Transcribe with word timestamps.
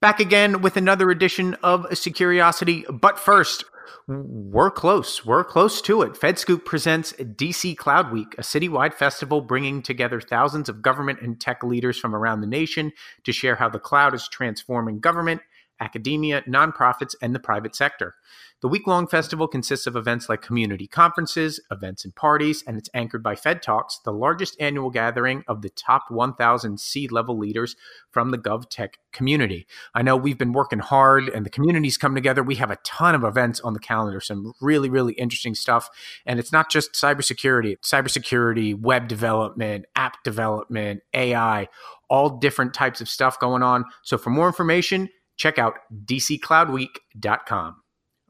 Back 0.00 0.18
again 0.18 0.62
with 0.62 0.78
another 0.78 1.10
edition 1.10 1.58
of 1.62 1.86
Securiosity. 1.92 2.86
But 2.88 3.18
first, 3.18 3.64
we're 4.08 4.70
close. 4.70 5.26
We're 5.26 5.44
close 5.44 5.82
to 5.82 6.00
it. 6.00 6.14
FedScoop 6.14 6.64
presents 6.64 7.12
DC 7.12 7.76
Cloud 7.76 8.10
Week, 8.10 8.34
a 8.38 8.40
citywide 8.40 8.94
festival 8.94 9.42
bringing 9.42 9.82
together 9.82 10.18
thousands 10.18 10.70
of 10.70 10.80
government 10.80 11.20
and 11.20 11.38
tech 11.38 11.62
leaders 11.62 11.98
from 11.98 12.14
around 12.14 12.40
the 12.40 12.46
nation 12.46 12.92
to 13.24 13.32
share 13.32 13.56
how 13.56 13.68
the 13.68 13.78
cloud 13.78 14.14
is 14.14 14.26
transforming 14.26 15.00
government, 15.00 15.42
academia, 15.80 16.42
nonprofits, 16.42 17.14
and 17.20 17.34
the 17.34 17.40
private 17.40 17.74
sector. 17.74 18.14
The 18.62 18.68
week 18.68 18.86
long 18.86 19.06
festival 19.06 19.48
consists 19.48 19.86
of 19.86 19.96
events 19.96 20.28
like 20.28 20.42
community 20.42 20.86
conferences, 20.86 21.60
events 21.70 22.04
and 22.04 22.14
parties, 22.14 22.62
and 22.66 22.76
it's 22.76 22.90
anchored 22.92 23.22
by 23.22 23.34
Fed 23.34 23.62
Talks, 23.62 23.98
the 24.04 24.12
largest 24.12 24.54
annual 24.60 24.90
gathering 24.90 25.44
of 25.48 25.62
the 25.62 25.70
top 25.70 26.10
1,000 26.10 26.78
C 26.78 27.08
level 27.08 27.38
leaders 27.38 27.74
from 28.10 28.32
the 28.32 28.36
GovTech 28.36 28.96
community. 29.12 29.66
I 29.94 30.02
know 30.02 30.14
we've 30.14 30.36
been 30.36 30.52
working 30.52 30.80
hard 30.80 31.30
and 31.30 31.46
the 31.46 31.50
community's 31.50 31.96
come 31.96 32.14
together. 32.14 32.42
We 32.42 32.56
have 32.56 32.70
a 32.70 32.76
ton 32.84 33.14
of 33.14 33.24
events 33.24 33.60
on 33.60 33.72
the 33.72 33.80
calendar, 33.80 34.20
some 34.20 34.52
really, 34.60 34.90
really 34.90 35.14
interesting 35.14 35.54
stuff. 35.54 35.88
And 36.26 36.38
it's 36.38 36.52
not 36.52 36.70
just 36.70 36.92
cybersecurity, 36.92 37.78
cybersecurity, 37.80 38.78
web 38.78 39.08
development, 39.08 39.86
app 39.96 40.22
development, 40.22 41.00
AI, 41.14 41.68
all 42.10 42.38
different 42.38 42.74
types 42.74 43.00
of 43.00 43.08
stuff 43.08 43.40
going 43.40 43.62
on. 43.62 43.86
So 44.02 44.18
for 44.18 44.28
more 44.28 44.48
information, 44.48 45.08
check 45.40 45.58
out 45.58 45.78
dccloudweek.com. 46.04 47.76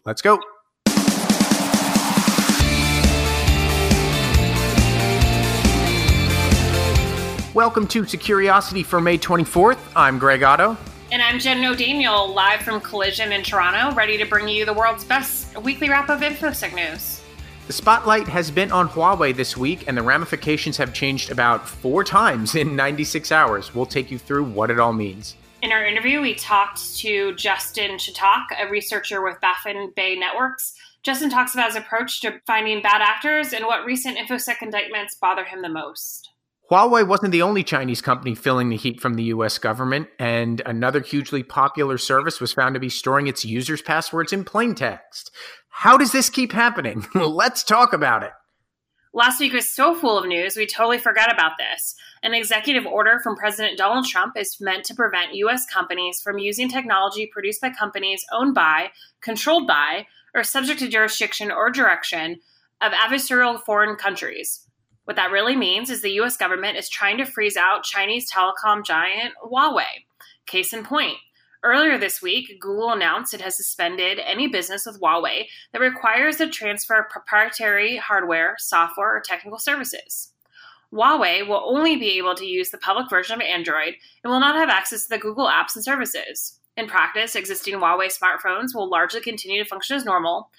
Let's 0.07 0.23
go. 0.23 0.39
Welcome 7.53 7.89
to 7.89 8.07
Securiosity 8.07 8.85
for 8.85 9.01
May 9.01 9.19
24th. 9.19 9.81
I'm 9.97 10.21
Greg 10.21 10.45
Otto. 10.45 10.77
And 11.11 11.21
I'm 11.21 11.41
Jen 11.41 11.65
O'Daniel, 11.65 12.33
live 12.33 12.61
from 12.61 12.81
Collision 12.81 13.33
in 13.33 13.43
Toronto, 13.43 13.93
ready 13.97 14.17
to 14.17 14.25
bring 14.25 14.47
you 14.47 14.65
the 14.65 14.73
world's 14.73 15.05
best 15.05 15.61
weekly 15.61 15.91
wrap 15.91 16.09
of 16.09 16.21
InfoSec 16.21 16.73
news. 16.73 17.21
The 17.67 17.73
spotlight 17.73 18.29
has 18.29 18.53
been 18.53 18.71
on 18.71 18.89
Huawei 18.89 19.35
this 19.35 19.57
week, 19.57 19.89
and 19.89 19.97
the 19.97 20.03
ramifications 20.03 20.77
have 20.77 20.95
changed 20.95 21.33
about 21.33 21.69
four 21.69 22.05
times 22.05 22.55
in 22.55 22.77
96 22.77 23.33
hours. 23.33 23.75
We'll 23.75 23.87
take 23.87 24.13
you 24.13 24.19
through 24.19 24.45
what 24.45 24.71
it 24.71 24.79
all 24.79 24.93
means. 24.93 25.35
In 25.63 25.73
our 25.73 25.85
interview, 25.85 26.23
we 26.23 26.35
talked 26.35 26.97
to 26.99 27.35
Justin 27.35 27.99
Shattuck, 27.99 28.49
a 28.59 28.71
researcher 28.71 29.23
with 29.23 29.43
Baffin 29.43 29.93
Bay 29.95 30.17
Networks. 30.17 30.73
Justin 31.03 31.29
talks 31.29 31.53
about 31.53 31.67
his 31.67 31.77
approach 31.77 32.23
to 32.23 32.41
finding 32.47 32.81
bad 32.81 33.03
actors 33.03 33.53
and 33.53 33.67
what 33.67 33.85
recent 33.85 34.17
InfoSec 34.17 34.63
indictments 34.63 35.17
bother 35.21 35.45
him 35.45 35.61
the 35.61 35.69
most. 35.69 36.31
Huawei 36.71 37.07
wasn't 37.07 37.33
the 37.33 37.43
only 37.43 37.63
Chinese 37.63 38.01
company 38.01 38.35
feeling 38.35 38.71
the 38.71 38.77
heat 38.77 39.03
from 39.03 39.15
the 39.15 39.25
US 39.25 39.59
government, 39.59 40.09
and 40.19 40.63
another 40.65 41.01
hugely 41.01 41.43
popular 41.43 41.99
service 41.99 42.41
was 42.41 42.55
found 42.55 42.73
to 42.73 42.81
be 42.81 42.89
storing 42.89 43.27
its 43.27 43.45
users' 43.45 43.83
passwords 43.83 44.33
in 44.33 44.45
plain 44.45 44.75
text. 44.75 45.31
How 45.69 45.99
does 45.99 46.13
this 46.13 46.31
keep 46.31 46.53
happening? 46.53 47.05
Let's 47.15 47.65
talk 47.65 47.93
about 47.93 48.23
it. 48.23 48.33
Last 49.13 49.41
week 49.41 49.53
was 49.53 49.75
so 49.75 49.95
full 49.95 50.17
of 50.17 50.27
news, 50.27 50.57
we 50.57 50.67
totally 50.67 50.99
forgot 50.99 51.31
about 51.31 51.53
this. 51.59 51.97
An 52.23 52.35
executive 52.35 52.85
order 52.85 53.19
from 53.19 53.37
President 53.37 53.79
Donald 53.79 54.07
Trump 54.07 54.37
is 54.37 54.59
meant 54.61 54.85
to 54.85 54.95
prevent 54.95 55.35
U.S. 55.35 55.65
companies 55.65 56.21
from 56.21 56.39
using 56.39 56.69
technology 56.69 57.27
produced 57.27 57.63
by 57.63 57.71
companies 57.71 58.25
owned 58.31 58.55
by, 58.55 58.91
controlled 59.23 59.67
by, 59.67 60.07
or 60.35 60.45
subject 60.45 60.81
to 60.81 60.89
jurisdiction 60.89 61.51
or 61.51 61.71
direction 61.71 62.41
of 62.83 62.93
adversarial 62.93 63.59
foreign 63.59 63.97
countries. 63.97 64.67
What 65.05 65.17
that 65.17 65.31
really 65.31 65.57
means 65.57 65.89
is 65.89 66.03
the 66.03 66.21
US 66.21 66.37
government 66.37 66.77
is 66.77 66.91
trying 66.91 67.17
to 67.19 67.25
freeze 67.25 67.57
out 67.57 67.85
Chinese 67.85 68.31
telecom 68.31 68.85
giant 68.85 69.33
Huawei. 69.43 70.05
Case 70.47 70.73
in 70.73 70.85
point, 70.85 71.17
Earlier 71.63 71.99
this 71.99 72.23
week, 72.23 72.59
Google 72.59 72.91
announced 72.91 73.35
it 73.35 73.43
has 73.43 73.55
suspended 73.55 74.19
any 74.19 74.49
business 74.49 74.87
with 74.87 74.99
Huawei 74.99 75.45
that 75.73 75.81
requires 75.83 76.39
the 76.39 76.49
transfer 76.49 76.95
of 76.95 77.11
proprietary 77.11 77.99
hardware, 77.99 78.55
software, 78.59 79.15
or 79.15 79.21
technical 79.21 79.59
services. 79.59 80.33
Huawei 80.93 81.47
will 81.47 81.63
only 81.65 81.97
be 81.97 82.19
able 82.19 82.35
to 82.35 82.45
use 82.45 82.71
the 82.71 82.79
public 82.79 83.09
version 83.09 83.35
of 83.35 83.41
Android 83.41 83.95
and 84.23 84.31
will 84.31 84.41
not 84.41 84.57
have 84.57 84.69
access 84.69 85.05
to 85.05 85.09
the 85.11 85.19
Google 85.19 85.47
apps 85.47 85.77
and 85.77 85.85
services. 85.85 86.59
In 86.77 86.87
practice, 86.87 87.37
existing 87.37 87.75
Huawei 87.75 88.11
smartphones 88.11 88.75
will 88.75 88.89
largely 88.89 89.21
continue 89.21 89.63
to 89.63 89.69
function 89.69 89.97
as 89.97 90.05
normal, 90.05 90.51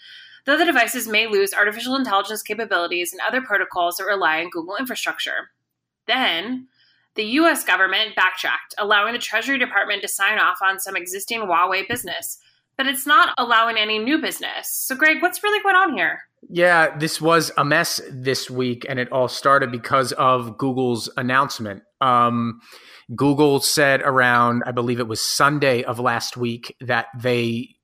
though 0.45 0.57
the 0.57 0.65
devices 0.65 1.07
may 1.07 1.27
lose 1.27 1.53
artificial 1.53 1.95
intelligence 1.95 2.41
capabilities 2.41 3.11
and 3.11 3.21
other 3.21 3.41
protocols 3.41 3.97
that 3.97 4.05
rely 4.05 4.41
on 4.41 4.49
Google 4.49 4.77
infrastructure. 4.77 5.51
Then, 6.07 6.67
the 7.15 7.23
US 7.23 7.63
government 7.63 8.15
backtracked, 8.15 8.73
allowing 8.77 9.13
the 9.13 9.19
Treasury 9.19 9.57
Department 9.57 10.01
to 10.01 10.07
sign 10.07 10.39
off 10.39 10.59
on 10.61 10.79
some 10.79 10.95
existing 10.95 11.41
Huawei 11.41 11.87
business. 11.87 12.37
But 12.77 12.87
it's 12.87 13.05
not 13.05 13.33
allowing 13.37 13.77
any 13.77 13.99
new 13.99 14.17
business. 14.17 14.69
So, 14.71 14.95
Greg, 14.95 15.21
what's 15.21 15.43
really 15.43 15.61
going 15.61 15.75
on 15.75 15.95
here? 15.95 16.21
Yeah, 16.53 16.97
this 16.97 17.21
was 17.21 17.49
a 17.57 17.63
mess 17.63 18.01
this 18.11 18.49
week, 18.49 18.85
and 18.89 18.99
it 18.99 19.09
all 19.11 19.29
started 19.29 19.71
because 19.71 20.11
of 20.13 20.57
Google's 20.57 21.09
announcement. 21.15 21.83
Um, 22.01 22.59
Google 23.15 23.61
said 23.61 24.01
around, 24.01 24.63
I 24.65 24.71
believe 24.71 24.99
it 24.99 25.07
was 25.07 25.21
Sunday 25.21 25.83
of 25.83 25.97
last 25.97 26.35
week, 26.35 26.75
that 26.81 27.07
they, 27.17 27.75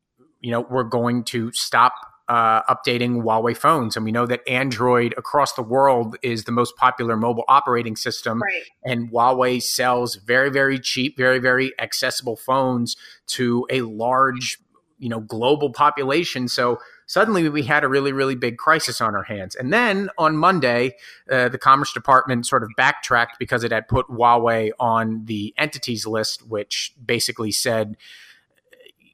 you 0.41 0.51
know, 0.51 0.61
were 0.61 0.83
going 0.83 1.23
to 1.25 1.51
stop 1.53 1.93
uh, 2.27 2.61
updating 2.63 3.21
Huawei 3.21 3.55
phones. 3.55 3.95
And 3.95 4.03
we 4.03 4.11
know 4.11 4.25
that 4.25 4.41
Android 4.49 5.13
across 5.17 5.53
the 5.53 5.61
world 5.61 6.17
is 6.21 6.43
the 6.43 6.51
most 6.51 6.75
popular 6.75 7.15
mobile 7.15 7.45
operating 7.47 7.95
system. 7.95 8.41
Right. 8.41 8.63
And 8.83 9.11
Huawei 9.11 9.61
sells 9.61 10.15
very, 10.15 10.49
very 10.49 10.77
cheap, 10.77 11.15
very, 11.15 11.39
very 11.39 11.71
accessible 11.79 12.35
phones 12.35 12.97
to 13.27 13.65
a 13.69 13.81
large, 13.81 14.57
you 14.97 15.07
know, 15.07 15.21
global 15.21 15.71
population. 15.71 16.49
So 16.49 16.79
suddenly 17.07 17.49
we 17.49 17.63
had 17.63 17.83
a 17.83 17.87
really, 17.87 18.11
really 18.11 18.35
big 18.35 18.57
crisis 18.57 19.01
on 19.01 19.15
our 19.15 19.23
hands. 19.23 19.55
And 19.55 19.73
then 19.73 20.09
on 20.17 20.37
Monday, 20.37 20.95
uh, 21.31 21.49
the 21.49 21.57
Commerce 21.57 21.91
Department 21.93 22.45
sort 22.45 22.63
of 22.63 22.69
backtracked 22.77 23.39
because 23.39 23.63
it 23.63 23.71
had 23.71 23.87
put 23.87 24.07
Huawei 24.07 24.71
on 24.79 25.25
the 25.25 25.53
entities 25.57 26.05
list, 26.05 26.47
which 26.47 26.93
basically 27.03 27.51
said, 27.51 27.97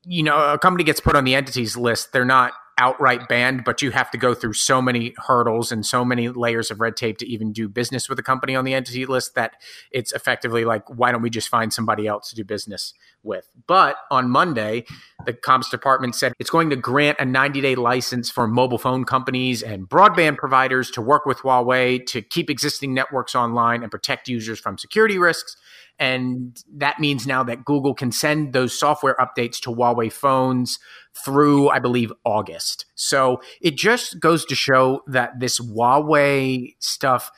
you 0.06 0.24
know, 0.24 0.54
a 0.54 0.58
company 0.58 0.84
gets 0.84 1.00
put 1.00 1.16
on 1.16 1.24
the 1.24 1.36
entities 1.36 1.78
list, 1.78 2.12
they're 2.12 2.26
not 2.26 2.54
outright 2.78 3.28
banned, 3.28 3.64
but 3.64 3.82
you 3.82 3.92
have 3.92 4.10
to 4.12 4.18
go 4.18 4.34
through 4.34 4.54
so 4.54 4.82
many 4.82 5.14
hurdles 5.18 5.72
and 5.72 5.86
so 5.86 6.04
many 6.04 6.30
layers 6.30 6.72
of 6.72 6.82
red 6.82 6.96
tape 6.96 7.18
to 7.20 7.28
even 7.28 7.52
do 7.54 7.68
business 7.68 8.10
with 8.10 8.18
a 8.20 8.24
company 8.24 8.56
on 8.56 8.66
the 8.66 8.74
entity 8.74 9.06
list 9.06 9.36
that 9.36 9.54
it's 9.92 10.12
effectively 10.12 10.66
like, 10.66 10.84
why 10.90 11.12
don't 11.12 11.22
we 11.22 11.30
just 11.30 11.50
find 11.50 11.74
somebody 11.74 12.08
else 12.08 12.30
to 12.30 12.36
do 12.36 12.44
business 12.44 12.94
with? 13.22 13.50
But 13.68 13.98
on 14.10 14.30
Monday, 14.30 14.86
the 15.26 15.34
Commerce 15.34 15.70
Department 15.70 16.16
said 16.16 16.34
it's 16.40 16.50
going 16.50 16.70
to 16.70 16.76
grant 16.76 17.20
a 17.20 17.26
90 17.26 17.62
day 17.62 17.76
license 17.76 18.30
for 18.30 18.48
mobile 18.48 18.78
phone 18.78 19.06
companies 19.06 19.62
and 19.62 19.88
broadband 19.88 20.38
providers 20.38 20.90
to 20.92 21.02
work 21.02 21.26
with 21.26 21.40
Huawei 21.40 22.06
to 22.08 22.22
keep 22.22 22.50
existing 22.50 22.94
networks 22.94 23.36
online 23.36 23.84
and 23.84 23.92
protect 23.92 24.28
users 24.28 24.60
from 24.60 24.78
security 24.78 25.18
risks. 25.18 25.56
And 26.00 26.62
that 26.76 27.00
means 27.00 27.28
now 27.28 27.44
that 27.44 27.66
Google 27.66 27.94
can 27.94 28.12
send 28.12 28.54
those 28.54 28.78
software 28.78 29.16
updates 29.20 29.60
to 29.62 29.70
Huawei 29.70 30.12
phones 30.12 30.80
through, 31.24 31.70
I 31.70 31.80
believe, 31.80 32.12
August. 32.26 32.86
So 32.96 33.42
it 33.62 33.78
just 33.78 34.20
goes 34.20 34.44
to 34.46 34.56
show 34.56 35.02
that 35.08 35.40
this 35.40 35.60
Huawei 35.60 36.76
stuff, 36.80 37.32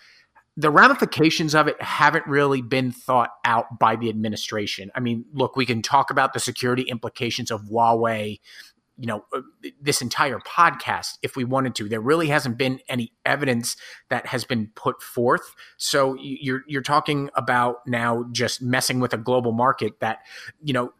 the 0.55 0.71
ramifications 0.71 1.53
of 1.53 1.67
it 1.67 1.81
haven't 1.81 2.25
really 2.27 2.61
been 2.61 2.91
thought 2.91 3.31
out 3.43 3.77
by 3.77 3.97
the 3.97 4.09
administration. 4.09 4.89
I 4.95 5.01
mean, 5.01 5.25
look, 5.33 5.57
we 5.57 5.65
can 5.65 5.81
talk 5.81 6.09
about 6.09 6.33
the 6.33 6.39
security 6.39 6.83
implications 6.83 7.51
of 7.51 7.63
Huawei 7.63 8.39
you 8.97 9.07
know 9.07 9.25
uh, 9.33 9.41
this 9.81 10.01
entire 10.01 10.39
podcast 10.39 11.17
if 11.21 11.35
we 11.35 11.43
wanted 11.43 11.75
to 11.75 11.89
there 11.89 12.01
really 12.01 12.27
hasn't 12.27 12.57
been 12.57 12.79
any 12.87 13.11
evidence 13.25 13.75
that 14.09 14.27
has 14.27 14.45
been 14.45 14.71
put 14.75 15.01
forth 15.01 15.53
so 15.77 16.15
you're 16.19 16.63
you're 16.67 16.81
talking 16.81 17.29
about 17.35 17.77
now 17.85 18.25
just 18.31 18.61
messing 18.61 18.99
with 18.99 19.13
a 19.13 19.17
global 19.17 19.51
market 19.51 19.99
that 19.99 20.19
you 20.63 20.73
know 20.73 20.93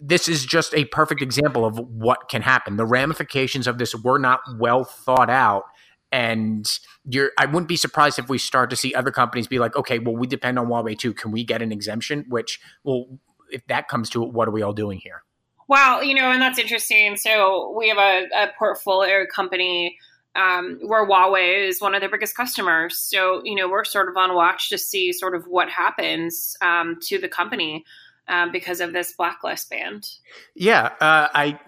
this 0.00 0.28
is 0.28 0.44
just 0.44 0.74
a 0.74 0.84
perfect 0.86 1.22
example 1.22 1.64
of 1.64 1.78
what 1.78 2.28
can 2.28 2.42
happen. 2.42 2.76
The 2.76 2.84
ramifications 2.84 3.66
of 3.66 3.78
this 3.78 3.94
were 3.94 4.18
not 4.18 4.40
well 4.58 4.84
thought 4.84 5.30
out. 5.30 5.64
And 6.12 6.70
you're, 7.04 7.30
I 7.38 7.46
wouldn't 7.46 7.68
be 7.68 7.76
surprised 7.76 8.18
if 8.18 8.28
we 8.28 8.36
start 8.36 8.68
to 8.70 8.76
see 8.76 8.94
other 8.94 9.10
companies 9.10 9.46
be 9.46 9.58
like, 9.58 9.76
okay, 9.76 9.98
well, 9.98 10.16
we 10.16 10.26
depend 10.26 10.58
on 10.58 10.66
Huawei 10.66 10.98
too. 10.98 11.14
Can 11.14 11.30
we 11.30 11.44
get 11.44 11.62
an 11.62 11.72
exemption? 11.72 12.26
Which, 12.28 12.60
well, 12.82 13.06
if 13.50 13.66
that 13.68 13.88
comes 13.88 14.10
to 14.10 14.24
it, 14.24 14.32
what 14.32 14.48
are 14.48 14.50
we 14.50 14.62
all 14.62 14.72
doing 14.72 14.98
here? 14.98 15.22
Wow, 15.70 16.00
you 16.00 16.16
know, 16.16 16.32
and 16.32 16.42
that's 16.42 16.58
interesting. 16.58 17.16
So 17.16 17.72
we 17.78 17.88
have 17.90 17.96
a, 17.96 18.26
a 18.34 18.48
portfolio 18.58 19.24
company 19.24 19.96
um, 20.34 20.80
where 20.82 21.06
Huawei 21.06 21.64
is 21.68 21.80
one 21.80 21.94
of 21.94 22.00
their 22.00 22.10
biggest 22.10 22.36
customers. 22.36 22.98
So, 22.98 23.40
you 23.44 23.54
know, 23.54 23.68
we're 23.68 23.84
sort 23.84 24.08
of 24.08 24.16
on 24.16 24.34
watch 24.34 24.68
to 24.70 24.78
see 24.78 25.12
sort 25.12 25.32
of 25.32 25.44
what 25.44 25.70
happens 25.70 26.56
um, 26.60 26.98
to 27.02 27.20
the 27.20 27.28
company 27.28 27.84
um, 28.30 28.52
because 28.52 28.80
of 28.80 28.92
this 28.92 29.12
blacklist 29.12 29.68
band. 29.68 30.08
Yeah, 30.54 30.92
uh, 31.00 31.28
I 31.34 31.58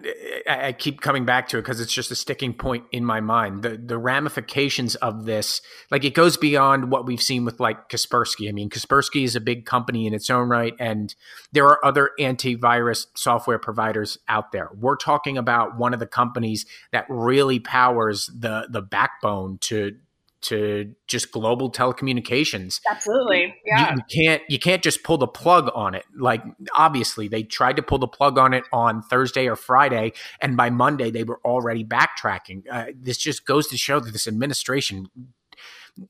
I 0.49 0.73
keep 0.73 1.01
coming 1.01 1.25
back 1.25 1.49
to 1.49 1.59
it 1.59 1.63
because 1.63 1.81
it's 1.81 1.93
just 1.93 2.13
a 2.13 2.15
sticking 2.15 2.55
point 2.55 2.85
in 2.93 3.05
my 3.05 3.21
mind. 3.21 3.63
The 3.63 3.77
the 3.77 3.99
ramifications 3.99 4.95
of 4.97 5.25
this, 5.25 5.61
like 5.91 6.05
it 6.05 6.15
goes 6.15 6.37
beyond 6.37 6.91
what 6.93 7.05
we've 7.05 7.21
seen 7.21 7.45
with 7.45 7.59
like 7.59 7.89
Kaspersky. 7.89 8.49
I 8.49 8.53
mean, 8.53 8.71
Kaspersky 8.71 9.25
is 9.25 9.35
a 9.35 9.41
big 9.41 9.67
company 9.67 10.07
in 10.07 10.15
its 10.15 10.31
own 10.31 10.49
right, 10.49 10.75
and 10.79 11.13
there 11.51 11.67
are 11.67 11.85
other 11.85 12.13
antivirus 12.21 13.07
software 13.17 13.59
providers 13.59 14.17
out 14.29 14.53
there. 14.53 14.71
We're 14.79 14.97
talking 14.97 15.37
about 15.37 15.77
one 15.77 15.93
of 15.93 15.99
the 15.99 16.07
companies 16.07 16.65
that 16.93 17.07
really 17.09 17.59
powers 17.59 18.31
the 18.33 18.69
the 18.71 18.83
backbone 18.83 19.59
to 19.63 19.97
to 20.43 20.95
just 21.07 21.33
global 21.33 21.71
telecommunications. 21.71 22.81
Absolutely. 22.91 23.55
Yeah. 23.65 23.95
You, 23.95 23.97
you, 23.97 24.25
can't 24.25 24.43
you 24.49 24.59
can't 24.59 24.83
just 24.83 25.03
pull 25.03 25.19
the 25.19 25.27
plug 25.27 25.71
on 25.75 25.95
it. 25.95 26.05
Like 26.17 26.43
obviously 26.77 27.29
they 27.29 27.43
tried 27.43 27.77
to 27.77 27.83
pull 27.83 27.99
the 27.99 28.09
plug 28.09 28.39
on 28.39 28.53
it 28.53 28.65
on 28.73 29.03
Thursday 29.03 29.49
or 29.49 29.57
Friday 29.57 30.13
and 30.41 30.57
by 30.57 30.71
Monday 30.71 31.11
they 31.11 31.25
were 31.25 31.41
already 31.45 31.85
backtracking. 31.85 32.65
Uh, 32.71 32.87
this 32.95 33.19
just 33.19 33.47
goes 33.47 33.69
to 33.69 33.77
show 33.77 34.01
that 34.01 34.13
this 34.13 34.27
administration 34.27 35.09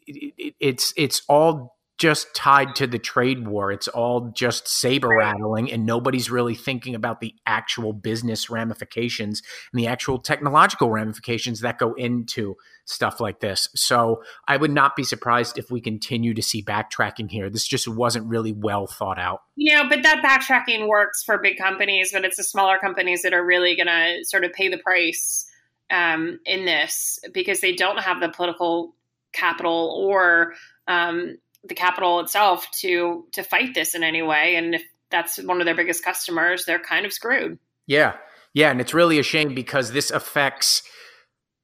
it, 0.06 0.32
it, 0.38 0.54
it's 0.60 0.92
it's 0.96 1.22
all 1.28 1.76
just 2.02 2.34
tied 2.34 2.74
to 2.74 2.84
the 2.84 2.98
trade 2.98 3.46
war. 3.46 3.70
It's 3.70 3.86
all 3.86 4.32
just 4.34 4.66
saber 4.66 5.10
rattling, 5.10 5.70
and 5.70 5.86
nobody's 5.86 6.32
really 6.32 6.56
thinking 6.56 6.96
about 6.96 7.20
the 7.20 7.32
actual 7.46 7.92
business 7.92 8.50
ramifications 8.50 9.40
and 9.72 9.78
the 9.78 9.86
actual 9.86 10.18
technological 10.18 10.90
ramifications 10.90 11.60
that 11.60 11.78
go 11.78 11.94
into 11.94 12.56
stuff 12.86 13.20
like 13.20 13.38
this. 13.38 13.68
So 13.76 14.24
I 14.48 14.56
would 14.56 14.72
not 14.72 14.96
be 14.96 15.04
surprised 15.04 15.58
if 15.58 15.70
we 15.70 15.80
continue 15.80 16.34
to 16.34 16.42
see 16.42 16.60
backtracking 16.60 17.30
here. 17.30 17.48
This 17.48 17.68
just 17.68 17.86
wasn't 17.86 18.26
really 18.26 18.52
well 18.52 18.88
thought 18.88 19.20
out. 19.20 19.42
You 19.54 19.76
know, 19.76 19.88
but 19.88 20.02
that 20.02 20.24
backtracking 20.24 20.88
works 20.88 21.22
for 21.22 21.38
big 21.38 21.56
companies, 21.56 22.10
but 22.12 22.24
it's 22.24 22.36
the 22.36 22.42
smaller 22.42 22.78
companies 22.78 23.22
that 23.22 23.32
are 23.32 23.46
really 23.46 23.76
going 23.76 23.86
to 23.86 24.24
sort 24.24 24.42
of 24.42 24.52
pay 24.54 24.68
the 24.68 24.78
price 24.78 25.48
um, 25.88 26.40
in 26.46 26.64
this 26.64 27.20
because 27.32 27.60
they 27.60 27.74
don't 27.74 28.00
have 28.00 28.20
the 28.20 28.28
political 28.28 28.96
capital 29.32 30.04
or 30.04 30.54
um, 30.88 31.36
the 31.64 31.74
capital 31.74 32.20
itself 32.20 32.70
to 32.80 33.24
to 33.32 33.42
fight 33.42 33.74
this 33.74 33.94
in 33.94 34.02
any 34.02 34.22
way. 34.22 34.56
And 34.56 34.74
if 34.74 34.82
that's 35.10 35.42
one 35.42 35.60
of 35.60 35.66
their 35.66 35.74
biggest 35.74 36.04
customers, 36.04 36.64
they're 36.64 36.80
kind 36.80 37.06
of 37.06 37.12
screwed. 37.12 37.58
Yeah. 37.86 38.14
Yeah. 38.54 38.70
And 38.70 38.80
it's 38.80 38.94
really 38.94 39.18
a 39.18 39.22
shame 39.22 39.54
because 39.54 39.92
this 39.92 40.10
affects 40.10 40.82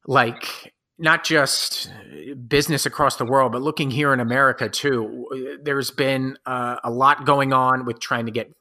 like 0.06 0.72
not 0.98 1.24
just 1.24 1.90
business 2.48 2.86
across 2.86 3.16
the 3.16 3.24
world, 3.24 3.52
but 3.52 3.62
looking 3.62 3.90
here 3.90 4.12
in 4.12 4.20
America 4.20 4.68
too. 4.68 5.58
There's 5.62 5.90
been 5.90 6.36
uh, 6.44 6.76
a 6.82 6.90
lot 6.90 7.24
going 7.24 7.52
on 7.52 7.84
with 7.84 8.00
trying 8.00 8.26
to 8.26 8.32
get 8.32 8.52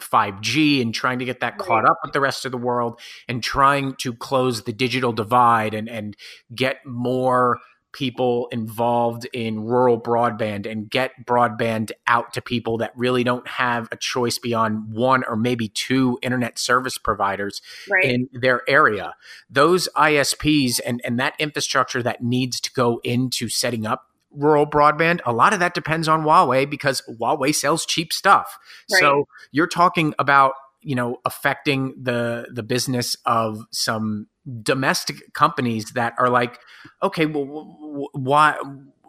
5G 0.00 0.80
and 0.80 0.94
trying 0.94 1.18
to 1.18 1.24
get 1.24 1.40
that 1.40 1.58
caught 1.58 1.84
up 1.84 1.98
with 2.02 2.12
the 2.12 2.20
rest 2.20 2.44
of 2.44 2.52
the 2.52 2.58
world 2.58 3.00
and 3.28 3.42
trying 3.42 3.94
to 3.96 4.14
close 4.14 4.62
the 4.62 4.72
digital 4.72 5.12
divide 5.12 5.74
and, 5.74 5.88
and 5.88 6.16
get 6.54 6.84
more 6.86 7.58
people 7.92 8.48
involved 8.52 9.26
in 9.32 9.64
rural 9.64 10.00
broadband 10.00 10.70
and 10.70 10.88
get 10.88 11.12
broadband 11.24 11.90
out 12.06 12.32
to 12.32 12.42
people 12.42 12.78
that 12.78 12.92
really 12.96 13.24
don't 13.24 13.46
have 13.46 13.88
a 13.90 13.96
choice 13.96 14.38
beyond 14.38 14.92
one 14.92 15.24
or 15.28 15.36
maybe 15.36 15.68
two 15.68 16.18
internet 16.22 16.58
service 16.58 16.98
providers 16.98 17.60
right. 17.90 18.04
in 18.04 18.28
their 18.32 18.62
area. 18.68 19.14
Those 19.48 19.88
ISPs 19.96 20.80
and, 20.84 21.00
and 21.04 21.18
that 21.18 21.34
infrastructure 21.38 22.02
that 22.02 22.22
needs 22.22 22.60
to 22.60 22.72
go 22.72 23.00
into 23.02 23.48
setting 23.48 23.86
up 23.86 24.06
rural 24.30 24.66
broadband, 24.66 25.20
a 25.26 25.32
lot 25.32 25.52
of 25.52 25.60
that 25.60 25.74
depends 25.74 26.08
on 26.08 26.22
Huawei 26.22 26.68
because 26.68 27.02
Huawei 27.08 27.54
sells 27.54 27.84
cheap 27.84 28.12
stuff. 28.12 28.58
Right. 28.92 29.00
So 29.00 29.26
you're 29.50 29.66
talking 29.66 30.14
about 30.18 30.54
you 30.82 30.94
know 30.94 31.18
affecting 31.24 31.94
the 32.00 32.46
the 32.52 32.62
business 32.62 33.16
of 33.26 33.64
some 33.70 34.26
domestic 34.62 35.32
companies 35.34 35.92
that 35.92 36.14
are 36.18 36.28
like 36.30 36.58
okay 37.02 37.26
well 37.26 38.08
why 38.12 38.58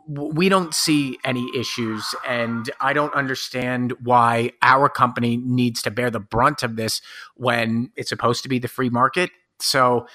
we 0.08 0.50
don't 0.50 0.74
see 0.74 1.18
any 1.24 1.48
issues 1.58 2.04
and 2.28 2.70
i 2.82 2.92
don't 2.92 3.14
understand 3.14 3.94
why 4.04 4.52
our 4.62 4.90
company 4.90 5.38
needs 5.38 5.82
to 5.82 5.92
bear 5.92 6.10
the 6.10 6.20
brunt 6.20 6.64
of 6.64 6.76
this 6.76 7.02
when 7.36 7.92
it's 7.96 8.10
supposed 8.10 8.44
to 8.44 8.50
be 8.50 8.60
the 8.60 8.68
free 8.68 8.90
market. 8.90 9.30
So 9.60 10.08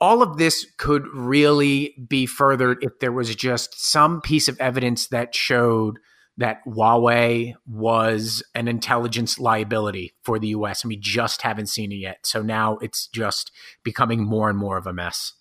all 0.00 0.22
of 0.22 0.36
this 0.36 0.66
could 0.76 1.06
really 1.12 1.94
be 2.08 2.26
furthered 2.26 2.78
if 2.82 3.00
there 3.00 3.12
was 3.12 3.34
just 3.34 3.80
some 3.80 4.20
piece 4.20 4.48
of 4.48 4.58
evidence 4.60 5.08
that 5.08 5.34
showed 5.34 5.98
that 6.38 6.60
Huawei 6.66 7.54
was 7.66 8.42
an 8.54 8.68
intelligence 8.68 9.38
liability 9.38 10.14
for 10.22 10.38
the 10.38 10.48
US, 10.48 10.82
and 10.82 10.88
we 10.88 10.96
just 10.96 11.42
haven't 11.42 11.66
seen 11.66 11.92
it 11.92 11.96
yet. 11.96 12.18
So 12.24 12.42
now 12.42 12.78
it's 12.78 13.08
just 13.08 13.50
becoming 13.84 14.24
more 14.24 14.48
and 14.48 14.58
more 14.58 14.78
of 14.78 14.86
a 14.86 14.92
mess. 14.92 15.34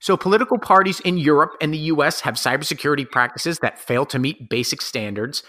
So, 0.00 0.18
political 0.18 0.58
parties 0.58 1.00
in 1.00 1.16
Europe 1.16 1.52
and 1.62 1.72
the 1.72 1.78
US 1.78 2.20
have 2.20 2.34
cybersecurity 2.34 3.10
practices 3.10 3.60
that 3.60 3.78
fail 3.78 4.04
to 4.06 4.18
meet 4.18 4.50
basic 4.50 4.82
standards, 4.82 5.42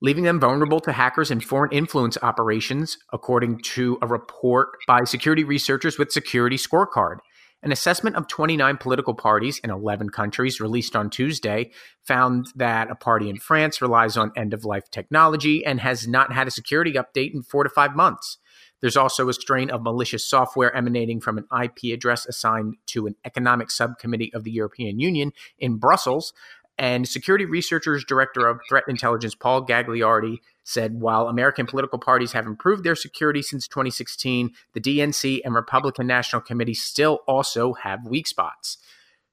leaving 0.00 0.24
them 0.24 0.38
vulnerable 0.38 0.80
to 0.80 0.92
hackers 0.92 1.30
and 1.30 1.42
foreign 1.42 1.72
influence 1.72 2.16
operations, 2.22 2.98
according 3.12 3.60
to 3.62 3.98
a 4.02 4.06
report 4.06 4.68
by 4.86 5.02
security 5.04 5.42
researchers 5.42 5.98
with 5.98 6.12
Security 6.12 6.56
Scorecard. 6.56 7.16
An 7.62 7.72
assessment 7.72 8.16
of 8.16 8.28
29 8.28 8.76
political 8.76 9.14
parties 9.14 9.58
in 9.58 9.70
11 9.70 10.10
countries 10.10 10.60
released 10.60 10.94
on 10.94 11.10
Tuesday 11.10 11.72
found 12.04 12.46
that 12.54 12.90
a 12.90 12.94
party 12.94 13.28
in 13.28 13.38
France 13.38 13.80
relies 13.80 14.16
on 14.16 14.30
end 14.36 14.54
of 14.54 14.64
life 14.64 14.90
technology 14.90 15.64
and 15.64 15.80
has 15.80 16.06
not 16.06 16.32
had 16.32 16.46
a 16.46 16.50
security 16.52 16.92
update 16.92 17.34
in 17.34 17.42
four 17.42 17.64
to 17.64 17.70
five 17.70 17.96
months. 17.96 18.38
There's 18.80 18.96
also 18.96 19.28
a 19.28 19.32
strain 19.32 19.70
of 19.70 19.82
malicious 19.82 20.28
software 20.28 20.74
emanating 20.76 21.20
from 21.20 21.38
an 21.38 21.46
IP 21.62 21.94
address 21.94 22.26
assigned 22.26 22.76
to 22.88 23.06
an 23.06 23.16
economic 23.24 23.70
subcommittee 23.70 24.32
of 24.34 24.44
the 24.44 24.50
European 24.50 25.00
Union 25.00 25.32
in 25.58 25.78
Brussels. 25.78 26.34
And 26.78 27.08
security 27.08 27.46
researchers 27.46 28.04
director 28.04 28.46
of 28.46 28.60
threat 28.68 28.84
intelligence, 28.86 29.34
Paul 29.34 29.64
Gagliardi, 29.66 30.38
said 30.64 31.00
while 31.00 31.28
American 31.28 31.64
political 31.64 31.98
parties 31.98 32.32
have 32.32 32.46
improved 32.46 32.84
their 32.84 32.96
security 32.96 33.40
since 33.40 33.66
2016, 33.68 34.50
the 34.74 34.80
DNC 34.80 35.40
and 35.44 35.54
Republican 35.54 36.06
National 36.06 36.42
Committee 36.42 36.74
still 36.74 37.20
also 37.26 37.72
have 37.74 38.06
weak 38.06 38.26
spots. 38.26 38.78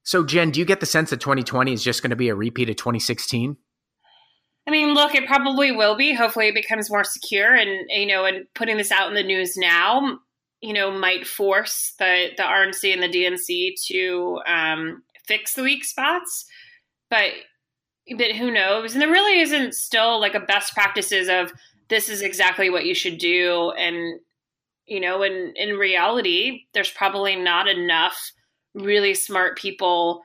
So, 0.03 0.23
Jen, 0.23 0.51
do 0.51 0.59
you 0.59 0.65
get 0.65 0.79
the 0.79 0.85
sense 0.85 1.09
that 1.09 1.21
2020 1.21 1.73
is 1.73 1.83
just 1.83 2.01
going 2.01 2.11
to 2.11 2.15
be 2.15 2.29
a 2.29 2.35
repeat 2.35 2.69
of 2.69 2.75
2016? 2.75 3.57
I 4.67 4.71
mean, 4.71 4.93
look, 4.93 5.15
it 5.15 5.27
probably 5.27 5.71
will 5.71 5.95
be. 5.95 6.13
Hopefully, 6.13 6.49
it 6.49 6.55
becomes 6.55 6.89
more 6.89 7.03
secure, 7.03 7.53
and 7.53 7.85
you 7.89 8.05
know, 8.05 8.25
and 8.25 8.45
putting 8.53 8.77
this 8.77 8.91
out 8.91 9.09
in 9.09 9.15
the 9.15 9.23
news 9.23 9.57
now, 9.57 10.19
you 10.61 10.71
know, 10.71 10.91
might 10.91 11.27
force 11.27 11.93
the 11.99 12.29
the 12.37 12.43
RNC 12.43 12.93
and 12.93 13.03
the 13.03 13.09
DNC 13.09 13.73
to 13.87 14.39
um, 14.47 15.03
fix 15.25 15.55
the 15.55 15.63
weak 15.63 15.83
spots. 15.83 16.45
But 17.13 18.17
but 18.17 18.31
who 18.31 18.49
knows? 18.49 18.93
And 18.93 19.01
there 19.01 19.11
really 19.11 19.39
isn't 19.41 19.75
still 19.75 20.19
like 20.19 20.33
a 20.33 20.39
best 20.39 20.73
practices 20.73 21.29
of 21.29 21.53
this 21.89 22.09
is 22.09 22.23
exactly 22.23 22.71
what 22.71 22.85
you 22.85 22.95
should 22.95 23.19
do. 23.19 23.71
And, 23.77 24.19
you 24.87 24.99
know, 24.99 25.21
in, 25.21 25.53
in 25.55 25.77
reality, 25.77 26.63
there's 26.73 26.89
probably 26.89 27.35
not 27.35 27.67
enough 27.67 28.31
really 28.73 29.13
smart 29.13 29.59
people 29.59 30.23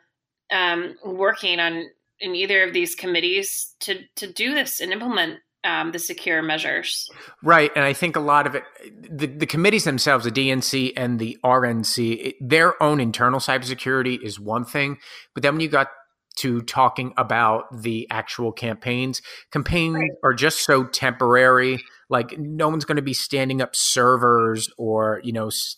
um, 0.51 0.97
working 1.05 1.61
on 1.61 1.85
in 2.21 2.35
either 2.35 2.65
of 2.65 2.73
these 2.73 2.95
committees 2.95 3.75
to 3.81 4.01
to 4.17 4.33
do 4.33 4.55
this 4.55 4.81
and 4.81 4.91
implement 4.91 5.41
um, 5.65 5.93
the 5.93 5.99
secure 5.99 6.41
measures. 6.41 7.07
Right, 7.43 7.71
and 7.77 7.85
I 7.85 7.93
think 7.93 8.17
a 8.17 8.21
lot 8.21 8.47
of 8.47 8.55
it, 8.55 8.63
the, 8.99 9.27
the 9.27 9.47
committees 9.47 9.85
themselves, 9.85 10.25
the 10.25 10.33
DNC 10.33 10.95
and 10.97 11.19
the 11.19 11.37
RNC, 11.45 12.27
it, 12.29 12.37
their 12.41 12.83
own 12.83 12.99
internal 12.99 13.41
cybersecurity 13.41 14.23
is 14.23 14.41
one 14.41 14.65
thing, 14.65 14.97
but 15.35 15.43
then 15.43 15.55
when 15.55 15.61
you 15.61 15.69
got 15.69 15.89
to 16.39 16.61
talking 16.63 17.13
about 17.17 17.83
the 17.83 18.07
actual 18.11 18.53
campaigns. 18.53 19.23
Campaigns 19.51 19.97
right. 19.97 20.11
are 20.23 20.35
just 20.35 20.65
so 20.65 20.85
temporary. 20.85 21.83
Like 22.09 22.39
no 22.39 22.69
one's 22.69 22.85
going 22.85 22.97
to 22.97 23.03
be 23.03 23.15
standing 23.15 23.61
up 23.61 23.75
servers 23.75 24.71
or 24.79 25.21
you 25.25 25.33
know 25.33 25.49
s- 25.49 25.77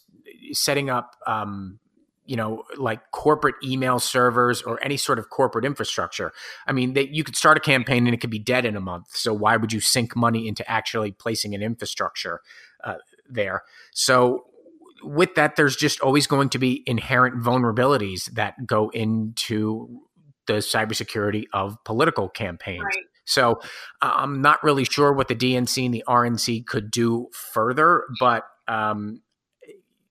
setting 0.53 0.91
up 0.91 1.17
um, 1.27 1.79
you 2.27 2.37
know 2.37 2.63
like 2.77 3.11
corporate 3.11 3.57
email 3.65 3.99
servers 3.99 4.63
or 4.63 4.83
any 4.85 4.97
sort 4.97 5.19
of 5.19 5.31
corporate 5.31 5.65
infrastructure. 5.65 6.33
I 6.67 6.73
mean, 6.73 6.93
they, 6.93 7.09
you 7.09 7.25
could 7.25 7.37
start 7.37 7.57
a 7.57 7.61
campaign 7.61 8.07
and 8.07 8.15
it 8.15 8.21
could 8.21 8.31
be 8.31 8.39
dead 8.39 8.65
in 8.65 8.77
a 8.77 8.81
month. 8.81 9.09
So 9.17 9.33
why 9.35 9.57
would 9.57 9.73
you 9.73 9.81
sink 9.81 10.15
money 10.15 10.47
into 10.47 10.69
actually 10.71 11.13
placing 11.13 11.55
an 11.55 11.63
infrastructure 11.63 12.41
uh, 12.85 12.97
there? 13.29 13.65
So 13.93 14.47
with 15.03 15.35
that, 15.35 15.57
there's 15.57 15.77
just 15.77 16.01
always 16.01 16.27
going 16.27 16.51
to 16.51 16.59
be 16.59 16.83
inherent 16.87 17.43
vulnerabilities 17.43 18.27
that 18.33 18.67
go 18.67 18.91
into 18.91 20.03
the 20.51 20.59
cybersecurity 20.59 21.45
of 21.53 21.77
political 21.85 22.29
campaigns. 22.29 22.83
Right. 22.85 23.05
So 23.25 23.61
I'm 24.03 24.43
not 24.43 24.63
really 24.65 24.85
sure 24.85 25.13
what 25.13 25.29
the 25.29 25.37
DNC 25.37 25.85
and 25.85 25.95
the 25.95 26.05
RNC 26.09 26.67
could 26.67 26.91
do 26.91 27.29
further, 27.53 28.05
but 28.19 28.45
um, 28.67 29.23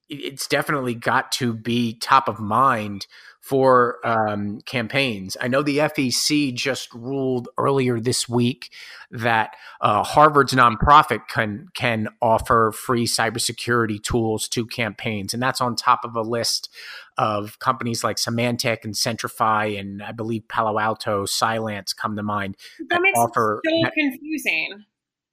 it's 0.08 0.48
definitely 0.48 0.96
got 0.96 1.32
to 1.34 1.54
be 1.54 2.00
top 2.00 2.28
of 2.30 2.40
mind 2.40 3.08
for 3.50 3.98
um, 4.06 4.62
campaigns. 4.62 5.36
I 5.42 5.48
know 5.48 5.64
the 5.64 5.80
FEC 5.80 6.54
just 6.54 6.94
ruled 6.94 7.50
earlier 7.58 8.00
this 8.00 8.30
week 8.30 8.72
that 9.10 9.56
uh, 9.82 10.04
Harvard's 10.04 10.54
nonprofit 10.54 11.28
can 11.28 11.68
can 11.74 12.10
offer 12.22 12.72
free 12.72 13.08
cybersecurity 13.08 14.04
tools 14.04 14.48
to 14.50 14.68
campaigns, 14.68 15.34
and 15.34 15.42
that's 15.42 15.62
on 15.62 15.76
top 15.76 16.06
of 16.06 16.16
a 16.16 16.22
list 16.22 16.70
of 17.18 17.58
companies 17.58 18.04
like 18.04 18.18
Symantec 18.18 18.84
and 18.84 18.94
Centrify, 18.94 19.80
and 19.80 20.04
I 20.04 20.12
believe 20.12 20.48
Palo 20.48 20.78
Alto, 20.78 21.26
Cylance 21.26 21.92
come 21.92 22.16
to 22.18 22.24
mind. 22.24 22.56
That, 22.78 22.90
that 22.92 23.02
makes 23.02 23.18
offer, 23.18 23.62
it 23.64 23.68
so 23.68 23.82
that, 23.82 23.94
confusing. 23.94 24.86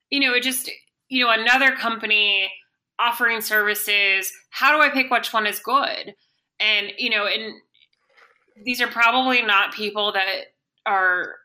You 0.09 0.21
know, 0.21 0.33
it 0.33 0.43
just 0.43 0.71
you 1.11 1.23
know 1.23 1.31
another 1.31 1.73
company 1.77 2.51
offering 2.99 3.43
services. 3.43 4.33
How 4.49 4.75
do 4.75 4.83
I 4.83 4.89
pick 4.89 5.11
which 5.11 5.35
one 5.35 5.47
is 5.47 5.59
good? 5.59 6.15
And 6.59 6.93
you 6.97 7.11
know, 7.11 7.27
and 7.27 7.53
these 8.65 8.81
are 8.81 8.89
probably 8.89 9.43
not 9.43 9.75
people 9.75 10.13
that 10.13 10.47
are 10.85 11.37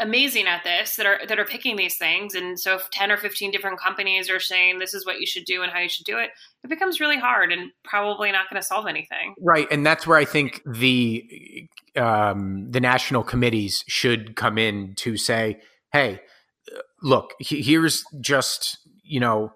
amazing 0.00 0.46
at 0.46 0.64
this 0.64 0.96
that 0.96 1.06
are 1.06 1.20
that 1.28 1.38
are 1.38 1.44
picking 1.44 1.76
these 1.76 1.96
things. 1.96 2.34
And 2.34 2.58
so 2.58 2.74
if 2.74 2.90
10 2.90 3.12
or 3.12 3.16
15 3.16 3.50
different 3.50 3.78
companies 3.78 4.28
are 4.28 4.40
saying 4.40 4.78
this 4.78 4.92
is 4.92 5.06
what 5.06 5.20
you 5.20 5.26
should 5.26 5.44
do 5.44 5.62
and 5.62 5.70
how 5.70 5.78
you 5.78 5.88
should 5.88 6.06
do 6.06 6.18
it 6.18 6.30
it 6.64 6.68
becomes 6.68 6.98
really 7.00 7.18
hard 7.18 7.52
and 7.52 7.70
probably 7.84 8.32
not 8.32 8.50
going 8.50 8.60
to 8.60 8.66
solve 8.66 8.86
anything. 8.86 9.34
Right 9.40 9.68
and 9.70 9.86
that's 9.86 10.06
where 10.06 10.18
i 10.18 10.24
think 10.24 10.60
the 10.66 11.68
um, 11.96 12.70
the 12.70 12.80
national 12.80 13.22
committees 13.22 13.84
should 13.86 14.34
come 14.34 14.58
in 14.58 14.94
to 14.96 15.16
say 15.16 15.60
hey 15.92 16.20
look 17.02 17.34
here's 17.38 18.04
just 18.20 18.78
you 19.04 19.20
know 19.20 19.52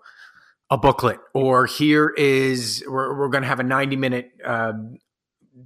a 0.70 0.76
booklet 0.76 1.18
or 1.34 1.66
here 1.66 2.12
is 2.16 2.84
we're, 2.86 3.18
we're 3.18 3.28
going 3.28 3.42
to 3.42 3.48
have 3.48 3.58
a 3.58 3.64
90 3.64 3.96
minute 3.96 4.30
um, 4.44 4.98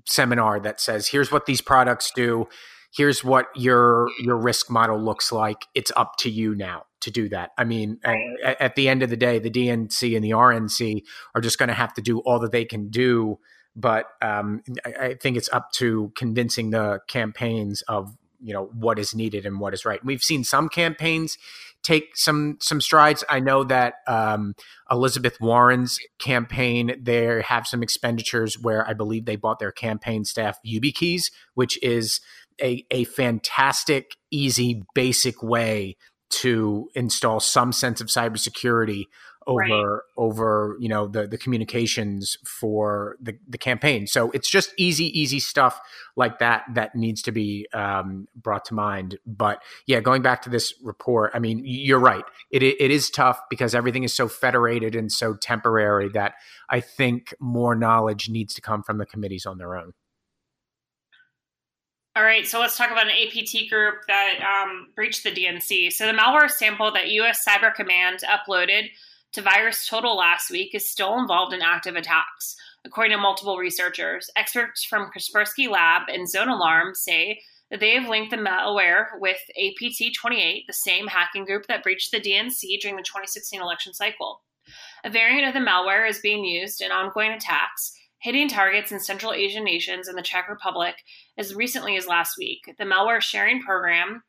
seminar 0.07 0.61
that 0.61 0.81
says 0.81 1.09
here's 1.09 1.33
what 1.33 1.47
these 1.47 1.61
products 1.61 2.11
do. 2.15 2.49
Here's 2.95 3.25
what 3.25 3.47
your 3.57 4.09
your 4.21 4.37
risk 4.37 4.71
model 4.71 5.01
looks 5.01 5.33
like. 5.33 5.67
It's 5.75 5.93
up 5.97 6.17
to 6.19 6.31
you 6.31 6.55
now 6.55 6.85
to 7.01 7.11
do 7.11 7.29
that. 7.31 7.51
I 7.59 7.65
mean 7.65 7.99
at, 8.05 8.61
at 8.61 8.75
the 8.77 8.89
end 8.89 9.03
of 9.03 9.11
the 9.11 9.17
day 9.17 9.39
the 9.39 9.51
dnc 9.51 10.15
and 10.15 10.25
the 10.25 10.31
rnc 10.31 11.03
are 11.35 11.41
just 11.41 11.59
going 11.59 11.69
to 11.69 11.75
have 11.75 11.93
to 11.95 12.03
do 12.03 12.21
all 12.21 12.39
that 12.39 12.53
they 12.53 12.65
can 12.65 12.91
do 12.91 13.39
but 13.75 14.07
um, 14.21 14.63
I, 14.85 15.07
I 15.07 15.15
think 15.15 15.37
it's 15.37 15.53
up 15.53 15.73
to 15.73 16.13
convincing 16.15 16.71
the 16.71 17.01
campaigns 17.09 17.83
of 17.83 18.17
you 18.41 18.53
know 18.53 18.67
what 18.75 18.99
is 18.99 19.15
needed 19.15 19.47
and 19.47 19.61
what 19.61 19.73
is 19.73 19.85
right. 19.85 20.05
We've 20.05 20.23
seen 20.23 20.45
some 20.45 20.69
campaigns 20.69 21.39
take 21.83 22.17
some 22.17 22.59
some 22.61 22.81
strides. 22.81 23.25
I 23.29 23.41
know 23.41 23.65
that 23.65 23.95
um, 24.07 24.55
Elizabeth 24.91 25.39
Warren's 25.41 25.99
campaign 26.19 26.95
there 27.01 27.43
have 27.43 27.67
some 27.67 27.83
expenditures 27.83 28.59
where 28.59 28.87
I 28.89 28.93
believe 28.93 29.25
they 29.25 29.37
bought 29.37 29.59
their 29.59 29.73
campaign 29.73 30.25
staff 30.25 30.59
YubiKeys, 30.67 31.25
which 31.55 31.83
is 31.83 32.21
a 32.61 32.85
a 32.91 33.05
fantastic, 33.05 34.17
easy, 34.31 34.83
basic 34.95 35.43
way 35.43 35.97
to 36.31 36.89
install 36.95 37.41
some 37.41 37.73
sense 37.73 38.01
of 38.01 38.07
cybersecurity 38.07 39.05
over 39.47 39.95
right. 39.95 40.01
over 40.17 40.77
you 40.81 40.89
know 40.89 41.07
the 41.07 41.27
the 41.27 41.39
communications 41.39 42.37
for 42.45 43.17
the 43.21 43.39
the 43.49 43.59
campaign. 43.59 44.07
So 44.07 44.31
it's 44.33 44.49
just 44.49 44.73
easy 44.77 45.07
easy 45.19 45.41
stuff 45.41 45.81
like 46.17 46.39
that 46.39 46.65
that 46.75 46.95
needs 46.95 47.23
to 47.23 47.33
be 47.33 47.67
um, 47.73 48.29
brought 48.35 48.65
to 48.67 48.75
mind. 48.75 49.19
But 49.27 49.63
yeah, 49.87 50.01
going 50.01 50.23
back 50.23 50.43
to 50.43 50.51
this 50.51 50.75
report, 50.83 51.33
I 51.35 51.39
mean, 51.39 51.63
you're 51.65 51.99
right. 51.99 52.25
It 52.51 52.63
it 52.63 52.91
is 52.91 53.11
tough 53.11 53.41
because 53.51 53.75
everything 53.75 54.05
is 54.05 54.15
so 54.15 54.29
federated 54.29 54.95
and 54.95 55.11
so 55.11 55.35
temporary 55.35 56.09
that 56.11 56.35
I 56.69 56.81
think 56.81 57.35
more 57.41 57.75
knowledge 57.75 58.29
needs 58.29 58.55
to 58.55 58.61
come 58.61 58.83
from 58.83 58.99
the 58.99 59.07
committees 59.07 59.47
on 59.47 59.59
their 59.59 59.77
own. 59.77 59.93
All 62.15 62.23
right, 62.23 62.47
so 62.47 62.61
let's 62.61 62.77
talk 62.77 62.91
about 62.91 63.07
an 63.07 63.13
APT 63.27 63.71
group 63.71 63.95
that 64.07 64.39
um, 64.43 64.89
breached 64.95 65.25
the 65.25 65.31
DNC. 65.31 65.91
So 65.95 66.07
the 66.07 66.13
malware 66.13 66.51
sample 66.51 66.93
that 66.93 67.09
U.S. 67.09 67.43
Cyber 67.49 67.75
Command 67.75 68.21
uploaded 68.29 68.91
to 69.33 69.43
VirusTotal 69.43 70.17
last 70.17 70.51
week 70.51 70.75
is 70.75 70.91
still 70.91 71.19
involved 71.19 71.55
in 71.55 71.63
active 71.63 71.97
attacks. 71.97 72.57
According 72.85 73.17
to 73.17 73.23
multiple 73.23 73.59
researchers, 73.59 74.31
experts 74.37 74.85
from 74.85 75.11
Kaspersky 75.17 75.69
Lab 75.71 76.03
and 76.09 76.29
Zone 76.29 76.49
Alarm 76.49 76.95
say 76.95 77.41
that 77.71 77.81
they 77.81 77.95
have 77.95 78.09
linked 78.09 78.31
the 78.31 78.37
malware 78.37 79.07
with 79.19 79.39
APT 79.57 80.15
28, 80.15 80.65
the 80.67 80.73
same 80.73 81.07
hacking 81.07 81.45
group 81.45 81.67
that 81.69 81.83
breached 81.83 82.11
the 82.11 82.21
DNC 82.21 82.81
during 82.81 82.97
the 82.97 83.03
2016 83.03 83.61
election 83.61 83.95
cycle. 83.95 84.43
A 85.05 85.11
variant 85.11 85.49
of 85.49 85.55
the 85.55 85.67
malware 85.67 86.09
is 86.09 86.19
being 86.21 86.45
used 86.45 86.83
in 86.83 86.93
ongoing 86.93 87.33
attacks, 87.33 87.93
hitting 88.19 88.49
targets 88.49 88.93
in 88.93 89.01
Central 89.01 89.33
Asian 89.33 89.65
nations 89.65 90.07
and 90.07 90.19
the 90.19 90.23
Czech 90.23 90.49
Republic 90.49 90.97
as 91.39 91.55
recently 91.55 91.97
as 91.97 92.07
last 92.07 92.37
week. 92.39 92.75
The 92.79 92.85
malware 92.85 93.21
sharing 93.21 93.63
program 93.63 94.23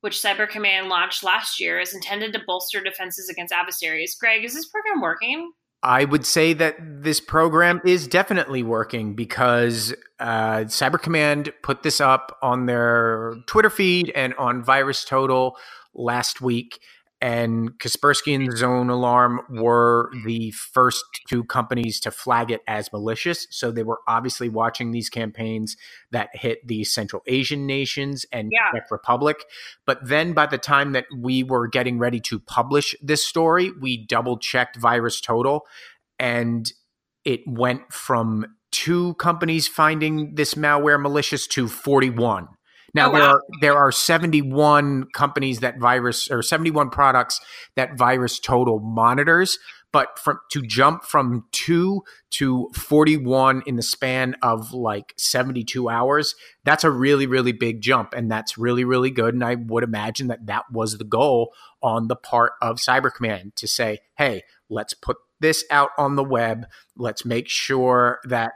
which 0.00 0.16
Cyber 0.16 0.48
Command 0.48 0.88
launched 0.88 1.22
last 1.22 1.60
year, 1.60 1.78
is 1.78 1.94
intended 1.94 2.32
to 2.32 2.40
bolster 2.46 2.82
defenses 2.82 3.28
against 3.28 3.52
adversaries. 3.52 4.16
Greg, 4.18 4.44
is 4.44 4.54
this 4.54 4.66
program 4.66 5.00
working? 5.00 5.52
I 5.82 6.04
would 6.04 6.26
say 6.26 6.52
that 6.54 6.76
this 6.80 7.20
program 7.20 7.80
is 7.86 8.06
definitely 8.06 8.62
working 8.62 9.14
because 9.14 9.94
uh, 10.18 10.64
Cyber 10.64 11.00
Command 11.00 11.52
put 11.62 11.82
this 11.82 12.00
up 12.00 12.36
on 12.42 12.66
their 12.66 13.34
Twitter 13.46 13.70
feed 13.70 14.10
and 14.14 14.34
on 14.34 14.62
Virus 14.62 15.04
Total 15.04 15.56
last 15.94 16.40
week 16.40 16.80
and 17.20 17.78
Kaspersky 17.78 18.34
and 18.34 18.56
Zone 18.56 18.88
Alarm 18.88 19.40
were 19.50 20.10
the 20.24 20.52
first 20.52 21.04
two 21.28 21.44
companies 21.44 22.00
to 22.00 22.10
flag 22.10 22.50
it 22.50 22.62
as 22.66 22.90
malicious. 22.92 23.46
So 23.50 23.70
they 23.70 23.82
were 23.82 23.98
obviously 24.08 24.48
watching 24.48 24.90
these 24.90 25.10
campaigns 25.10 25.76
that 26.12 26.30
hit 26.32 26.66
the 26.66 26.84
Central 26.84 27.22
Asian 27.26 27.66
nations 27.66 28.24
and 28.32 28.50
yeah. 28.50 28.70
Czech 28.72 28.90
Republic. 28.90 29.44
But 29.84 29.98
then 30.02 30.32
by 30.32 30.46
the 30.46 30.56
time 30.56 30.92
that 30.92 31.04
we 31.14 31.42
were 31.42 31.68
getting 31.68 31.98
ready 31.98 32.20
to 32.20 32.40
publish 32.40 32.94
this 33.02 33.24
story, 33.24 33.70
we 33.70 34.06
double 34.06 34.38
checked 34.38 34.76
Virus 34.76 35.20
Total 35.20 35.66
and 36.18 36.72
it 37.26 37.40
went 37.46 37.92
from 37.92 38.46
two 38.70 39.14
companies 39.14 39.68
finding 39.68 40.34
this 40.36 40.54
malware 40.54 41.00
malicious 41.00 41.46
to 41.48 41.68
41. 41.68 42.48
Now 42.94 43.10
oh, 43.10 43.12
there 43.12 43.22
wow. 43.22 43.30
are 43.30 43.42
there 43.60 43.76
are 43.76 43.92
71 43.92 45.06
companies 45.14 45.60
that 45.60 45.78
virus 45.78 46.30
or 46.30 46.42
71 46.42 46.90
products 46.90 47.40
that 47.76 47.96
virus 47.96 48.38
total 48.38 48.80
monitors, 48.80 49.58
but 49.92 50.18
from 50.18 50.38
to 50.52 50.62
jump 50.62 51.04
from 51.04 51.46
2 51.52 52.02
to 52.30 52.70
41 52.74 53.62
in 53.66 53.76
the 53.76 53.82
span 53.82 54.34
of 54.42 54.72
like 54.72 55.14
72 55.16 55.88
hours, 55.88 56.34
that's 56.64 56.84
a 56.84 56.90
really 56.90 57.26
really 57.26 57.52
big 57.52 57.80
jump 57.80 58.12
and 58.14 58.30
that's 58.30 58.58
really 58.58 58.84
really 58.84 59.10
good 59.10 59.34
and 59.34 59.44
I 59.44 59.54
would 59.54 59.84
imagine 59.84 60.28
that 60.28 60.46
that 60.46 60.64
was 60.72 60.98
the 60.98 61.04
goal 61.04 61.52
on 61.82 62.08
the 62.08 62.16
part 62.16 62.52
of 62.60 62.76
Cyber 62.76 63.12
Command 63.12 63.56
to 63.56 63.68
say, 63.68 64.00
"Hey, 64.16 64.42
let's 64.68 64.94
put 64.94 65.16
this 65.40 65.64
out 65.70 65.90
on 65.98 66.16
the 66.16 66.24
web. 66.24 66.66
Let's 66.96 67.24
make 67.24 67.48
sure 67.48 68.20
that 68.24 68.52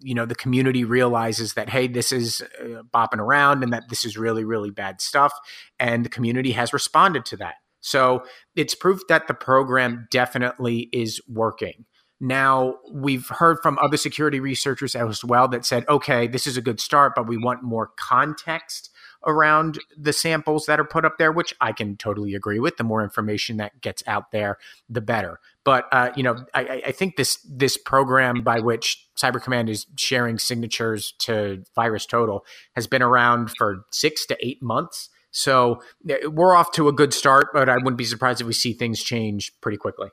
you 0.00 0.14
know 0.14 0.26
the 0.26 0.34
community 0.34 0.84
realizes 0.84 1.54
that 1.54 1.68
hey, 1.68 1.88
this 1.88 2.12
is 2.12 2.42
uh, 2.60 2.82
bopping 2.94 3.18
around 3.18 3.62
and 3.62 3.72
that 3.72 3.88
this 3.88 4.04
is 4.04 4.16
really 4.16 4.44
really 4.44 4.70
bad 4.70 5.00
stuff, 5.00 5.32
and 5.78 6.04
the 6.04 6.10
community 6.10 6.52
has 6.52 6.72
responded 6.72 7.24
to 7.26 7.36
that. 7.38 7.54
So 7.80 8.24
it's 8.56 8.74
proof 8.74 9.00
that 9.08 9.28
the 9.28 9.34
program 9.34 10.08
definitely 10.10 10.88
is 10.92 11.20
working. 11.28 11.86
Now, 12.20 12.74
we've 12.92 13.28
heard 13.28 13.58
from 13.62 13.78
other 13.78 13.96
security 13.96 14.40
researchers 14.40 14.96
as 14.96 15.24
well 15.24 15.46
that 15.48 15.64
said, 15.64 15.84
okay, 15.88 16.26
this 16.26 16.48
is 16.48 16.56
a 16.56 16.62
good 16.62 16.80
start, 16.80 17.12
but 17.14 17.28
we 17.28 17.36
want 17.36 17.62
more 17.62 17.92
context 17.96 18.90
around 19.26 19.78
the 19.96 20.12
samples 20.12 20.66
that 20.66 20.80
are 20.80 20.84
put 20.84 21.04
up 21.04 21.18
there, 21.18 21.30
which 21.30 21.54
I 21.60 21.72
can 21.72 21.96
totally 21.96 22.34
agree 22.34 22.58
with. 22.58 22.76
The 22.76 22.84
more 22.84 23.02
information 23.02 23.56
that 23.58 23.80
gets 23.80 24.02
out 24.06 24.32
there, 24.32 24.58
the 24.88 25.00
better. 25.00 25.38
But 25.68 25.84
uh, 25.92 26.12
you 26.16 26.22
know, 26.22 26.46
I, 26.54 26.82
I, 26.86 26.92
think 26.92 27.16
this 27.16 27.36
this 27.46 27.76
program 27.76 28.40
by 28.40 28.58
which 28.58 29.06
Cyber 29.22 29.38
Command 29.38 29.68
is 29.68 29.84
sharing 29.96 30.38
signatures 30.38 31.12
to 31.18 31.62
VirusTotal 31.76 32.40
has 32.74 32.86
been 32.86 33.02
around 33.02 33.50
for 33.58 33.84
six 33.92 34.24
to 34.28 34.36
eight 34.40 34.62
months. 34.62 35.10
So 35.30 35.82
we're 36.24 36.56
off 36.56 36.72
to 36.72 36.88
a 36.88 36.92
good 36.94 37.12
start, 37.12 37.48
but 37.52 37.68
I 37.68 37.74
wouldn't 37.74 37.98
be 37.98 38.06
surprised 38.06 38.40
if 38.40 38.46
we 38.46 38.54
see 38.54 38.72
things 38.72 39.02
change 39.02 39.52
pretty 39.60 39.76
quickly. 39.76 40.08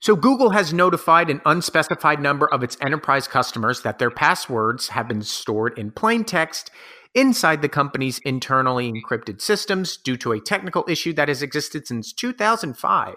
So, 0.00 0.16
Google 0.16 0.48
has 0.48 0.72
notified 0.72 1.28
an 1.28 1.42
unspecified 1.44 2.22
number 2.22 2.46
of 2.46 2.62
its 2.62 2.78
enterprise 2.80 3.28
customers 3.28 3.82
that 3.82 3.98
their 3.98 4.10
passwords 4.10 4.88
have 4.88 5.08
been 5.08 5.20
stored 5.20 5.78
in 5.78 5.90
plain 5.90 6.24
text 6.24 6.70
inside 7.14 7.60
the 7.60 7.68
company's 7.68 8.18
internally 8.20 8.90
encrypted 8.90 9.42
systems 9.42 9.98
due 9.98 10.16
to 10.16 10.32
a 10.32 10.40
technical 10.40 10.86
issue 10.88 11.12
that 11.12 11.28
has 11.28 11.42
existed 11.42 11.86
since 11.86 12.14
2005. 12.14 13.16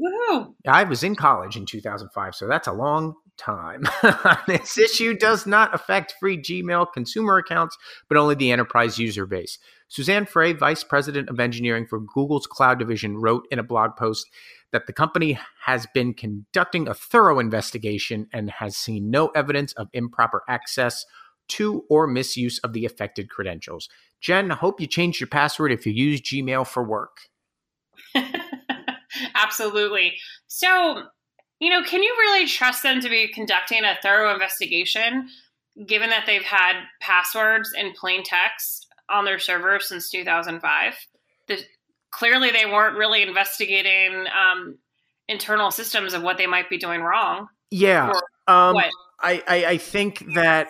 Woohoo! 0.00 0.54
I 0.66 0.84
was 0.84 1.02
in 1.02 1.16
college 1.16 1.56
in 1.56 1.66
2005, 1.66 2.34
so 2.34 2.46
that's 2.46 2.68
a 2.68 2.72
long 2.72 3.14
time. 3.36 3.84
this 4.46 4.76
issue 4.76 5.14
does 5.14 5.46
not 5.46 5.74
affect 5.74 6.14
free 6.20 6.36
Gmail 6.36 6.92
consumer 6.92 7.38
accounts, 7.38 7.76
but 8.08 8.18
only 8.18 8.34
the 8.34 8.52
enterprise 8.52 8.98
user 8.98 9.26
base. 9.26 9.58
Suzanne 9.88 10.26
Frey, 10.26 10.52
Vice 10.52 10.84
President 10.84 11.28
of 11.28 11.40
Engineering 11.40 11.86
for 11.86 12.00
Google's 12.00 12.46
Cloud 12.46 12.78
Division, 12.78 13.16
wrote 13.16 13.46
in 13.50 13.58
a 13.58 13.62
blog 13.62 13.96
post 13.96 14.26
that 14.70 14.86
the 14.86 14.92
company 14.92 15.38
has 15.64 15.86
been 15.94 16.12
conducting 16.12 16.86
a 16.86 16.94
thorough 16.94 17.38
investigation 17.38 18.28
and 18.32 18.50
has 18.50 18.76
seen 18.76 19.10
no 19.10 19.28
evidence 19.28 19.72
of 19.74 19.88
improper 19.94 20.42
access 20.48 21.06
to 21.48 21.84
or 21.88 22.06
misuse 22.06 22.58
of 22.58 22.74
the 22.74 22.84
affected 22.84 23.30
credentials. 23.30 23.88
Jen, 24.20 24.50
I 24.50 24.56
hope 24.56 24.80
you 24.80 24.86
changed 24.86 25.20
your 25.20 25.28
password 25.28 25.72
if 25.72 25.86
you 25.86 25.92
use 25.92 26.20
Gmail 26.20 26.66
for 26.66 26.84
work. 26.84 27.16
Absolutely. 29.48 30.14
So, 30.46 31.04
you 31.60 31.70
know, 31.70 31.82
can 31.82 32.02
you 32.02 32.14
really 32.18 32.46
trust 32.46 32.82
them 32.82 33.00
to 33.00 33.08
be 33.08 33.28
conducting 33.28 33.84
a 33.84 33.96
thorough 34.02 34.32
investigation 34.32 35.28
given 35.86 36.10
that 36.10 36.24
they've 36.26 36.42
had 36.42 36.74
passwords 37.00 37.72
in 37.72 37.92
plain 37.92 38.22
text 38.24 38.86
on 39.08 39.24
their 39.24 39.38
server 39.38 39.80
since 39.80 40.10
2005? 40.10 40.94
The, 41.46 41.58
clearly, 42.10 42.50
they 42.50 42.66
weren't 42.66 42.96
really 42.96 43.22
investigating 43.22 44.26
um, 44.26 44.78
internal 45.28 45.70
systems 45.70 46.14
of 46.14 46.22
what 46.22 46.36
they 46.36 46.46
might 46.46 46.68
be 46.68 46.78
doing 46.78 47.00
wrong. 47.00 47.48
Yeah. 47.70 48.10
Um, 48.46 48.76
I, 48.76 49.42
I, 49.48 49.64
I 49.66 49.78
think 49.78 50.24
that 50.34 50.68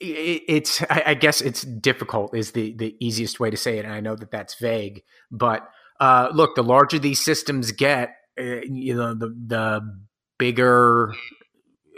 it's 0.00 0.82
I, 0.90 1.14
guess 1.14 1.40
it's 1.40 1.62
difficult 1.62 2.36
is 2.36 2.52
the 2.52 2.72
the 2.74 2.94
easiest 3.04 3.40
way 3.40 3.50
to 3.50 3.56
say 3.56 3.78
it 3.78 3.84
and 3.84 3.92
i 3.92 3.98
know 3.98 4.14
that 4.14 4.30
that's 4.30 4.54
vague 4.54 5.02
but 5.32 5.68
uh, 6.00 6.28
look 6.32 6.54
the 6.54 6.62
larger 6.62 6.98
these 6.98 7.22
systems 7.22 7.72
get 7.72 8.16
uh, 8.38 8.60
you 8.64 8.94
know 8.94 9.14
the 9.14 9.28
the 9.28 9.98
bigger 10.38 11.14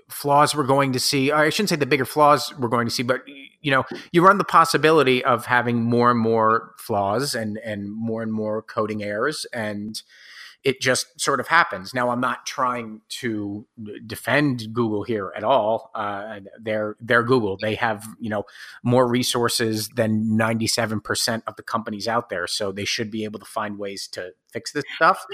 flaws 0.08 0.54
we're 0.54 0.64
going 0.64 0.92
to 0.92 1.00
see 1.00 1.30
i 1.30 1.48
shouldn't 1.50 1.68
say 1.68 1.76
the 1.76 1.86
bigger 1.86 2.04
flaws 2.04 2.52
we're 2.58 2.68
going 2.68 2.86
to 2.86 2.92
see 2.92 3.02
but 3.02 3.20
you 3.60 3.70
know 3.70 3.84
you 4.12 4.24
run 4.24 4.38
the 4.38 4.44
possibility 4.44 5.24
of 5.24 5.46
having 5.46 5.82
more 5.82 6.10
and 6.10 6.18
more 6.18 6.74
flaws 6.78 7.34
and 7.34 7.58
and 7.58 7.92
more 7.92 8.22
and 8.22 8.32
more 8.32 8.62
coding 8.62 9.02
errors 9.02 9.46
and 9.52 10.02
it 10.62 10.80
just 10.80 11.20
sort 11.20 11.40
of 11.40 11.48
happens. 11.48 11.94
Now, 11.94 12.10
I'm 12.10 12.20
not 12.20 12.44
trying 12.44 13.00
to 13.20 13.66
defend 14.06 14.72
Google 14.72 15.04
here 15.04 15.32
at 15.34 15.42
all. 15.42 15.90
Uh, 15.94 16.40
they're 16.60 16.96
they're 17.00 17.22
Google. 17.22 17.56
They 17.60 17.74
have 17.76 18.06
you 18.18 18.28
know 18.28 18.44
more 18.82 19.08
resources 19.08 19.88
than 19.90 20.36
97 20.36 21.00
percent 21.00 21.44
of 21.46 21.56
the 21.56 21.62
companies 21.62 22.06
out 22.06 22.28
there, 22.28 22.46
so 22.46 22.72
they 22.72 22.84
should 22.84 23.10
be 23.10 23.24
able 23.24 23.38
to 23.38 23.46
find 23.46 23.78
ways 23.78 24.06
to 24.08 24.32
fix 24.52 24.72
this 24.72 24.84
stuff. 24.96 25.24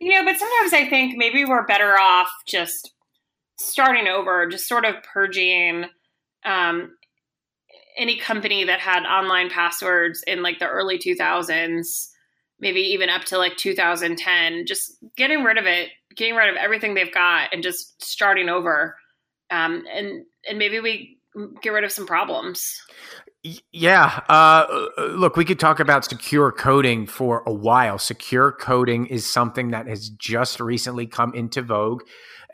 Yeah, 0.00 0.08
you 0.08 0.14
know, 0.14 0.24
but 0.24 0.38
sometimes 0.38 0.72
I 0.72 0.88
think 0.88 1.16
maybe 1.16 1.44
we're 1.44 1.66
better 1.66 1.98
off 1.98 2.30
just 2.46 2.92
starting 3.58 4.08
over, 4.08 4.48
just 4.48 4.68
sort 4.68 4.84
of 4.84 4.96
purging. 5.02 5.86
Um, 6.44 6.96
any 7.96 8.16
company 8.16 8.64
that 8.64 8.80
had 8.80 9.04
online 9.04 9.48
passwords 9.48 10.24
in 10.26 10.42
like 10.42 10.58
the 10.58 10.66
early 10.66 10.98
2000s 10.98 12.08
maybe 12.64 12.80
even 12.80 13.10
up 13.10 13.24
to 13.26 13.36
like 13.36 13.56
2010, 13.58 14.64
just 14.66 14.96
getting 15.16 15.44
rid 15.44 15.58
of 15.58 15.66
it, 15.66 15.90
getting 16.16 16.34
rid 16.34 16.48
of 16.48 16.56
everything 16.56 16.94
they've 16.94 17.12
got, 17.12 17.52
and 17.52 17.62
just 17.62 18.02
starting 18.02 18.48
over. 18.48 18.96
Um, 19.50 19.84
and 19.94 20.24
and 20.48 20.58
maybe 20.58 20.80
we 20.80 21.18
get 21.62 21.70
rid 21.70 21.84
of 21.84 21.92
some 21.92 22.06
problems. 22.06 22.80
Yeah. 23.70 24.20
Uh, 24.28 24.86
look, 25.10 25.36
we 25.36 25.44
could 25.44 25.60
talk 25.60 25.78
about 25.78 26.06
secure 26.06 26.50
coding 26.50 27.06
for 27.06 27.42
a 27.46 27.52
while. 27.52 27.98
Secure 27.98 28.50
coding 28.50 29.06
is 29.06 29.26
something 29.26 29.70
that 29.72 29.86
has 29.86 30.08
just 30.08 30.58
recently 30.58 31.06
come 31.06 31.34
into 31.34 31.60
vogue. 31.60 32.02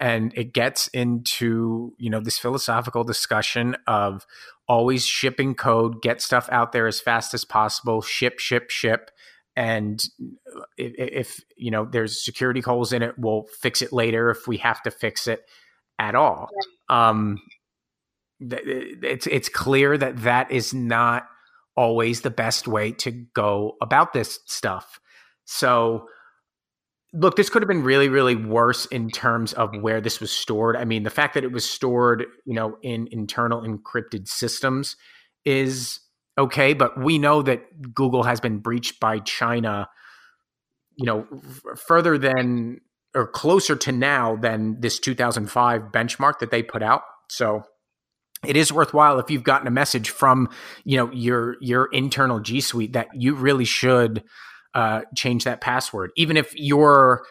And 0.00 0.32
it 0.34 0.52
gets 0.52 0.88
into, 0.88 1.94
you 1.98 2.10
know, 2.10 2.20
this 2.20 2.38
philosophical 2.38 3.04
discussion 3.04 3.76
of 3.86 4.26
always 4.66 5.06
shipping 5.06 5.54
code, 5.54 6.02
get 6.02 6.20
stuff 6.20 6.48
out 6.50 6.72
there 6.72 6.88
as 6.88 7.00
fast 7.00 7.34
as 7.34 7.44
possible, 7.44 8.00
ship, 8.00 8.40
ship, 8.40 8.70
ship 8.70 9.10
and 9.56 10.02
if, 10.76 10.94
if, 10.96 11.40
you 11.56 11.70
know 11.70 11.84
there's 11.84 12.24
security 12.24 12.60
holes 12.60 12.92
in 12.92 13.02
it 13.02 13.14
we'll 13.18 13.46
fix 13.60 13.82
it 13.82 13.92
later 13.92 14.30
if 14.30 14.46
we 14.46 14.56
have 14.58 14.82
to 14.82 14.90
fix 14.90 15.26
it 15.26 15.42
at 15.98 16.14
all. 16.14 16.48
Um 16.88 17.38
it's 18.40 19.26
it's 19.26 19.48
clear 19.48 19.98
that 19.98 20.22
that 20.22 20.50
is 20.50 20.72
not 20.72 21.26
always 21.76 22.22
the 22.22 22.30
best 22.30 22.66
way 22.66 22.92
to 22.92 23.10
go 23.10 23.76
about 23.82 24.12
this 24.12 24.38
stuff. 24.46 24.98
So 25.44 26.06
look 27.12 27.36
this 27.36 27.50
could 27.50 27.60
have 27.60 27.68
been 27.68 27.82
really 27.82 28.08
really 28.08 28.36
worse 28.36 28.86
in 28.86 29.10
terms 29.10 29.52
of 29.52 29.70
where 29.80 30.00
this 30.00 30.20
was 30.20 30.30
stored. 30.30 30.76
I 30.76 30.84
mean 30.84 31.02
the 31.02 31.10
fact 31.10 31.34
that 31.34 31.44
it 31.44 31.52
was 31.52 31.68
stored 31.68 32.24
you 32.44 32.54
know 32.54 32.78
in 32.82 33.08
internal 33.10 33.62
encrypted 33.62 34.28
systems 34.28 34.96
is 35.44 36.00
okay, 36.40 36.74
but 36.74 36.98
we 36.98 37.18
know 37.18 37.42
that 37.42 37.94
Google 37.94 38.24
has 38.24 38.40
been 38.40 38.58
breached 38.58 38.98
by 39.00 39.18
China, 39.20 39.88
you 40.96 41.06
know, 41.06 41.26
further 41.76 42.18
than 42.18 42.80
or 43.14 43.26
closer 43.26 43.76
to 43.76 43.92
now 43.92 44.36
than 44.36 44.80
this 44.80 44.98
2005 44.98 45.82
benchmark 45.92 46.38
that 46.38 46.50
they 46.50 46.62
put 46.62 46.82
out. 46.82 47.02
So 47.28 47.64
it 48.46 48.56
is 48.56 48.72
worthwhile 48.72 49.18
if 49.18 49.30
you've 49.30 49.42
gotten 49.42 49.66
a 49.66 49.70
message 49.70 50.10
from 50.10 50.48
you 50.84 50.96
know 50.96 51.10
your 51.12 51.56
your 51.60 51.86
internal 51.92 52.40
G 52.40 52.60
Suite 52.60 52.94
that 52.94 53.08
you 53.14 53.34
really 53.34 53.64
should 53.64 54.24
uh, 54.74 55.02
change 55.14 55.44
that 55.44 55.60
password, 55.60 56.10
even 56.16 56.36
if 56.36 56.54
your 56.56 57.22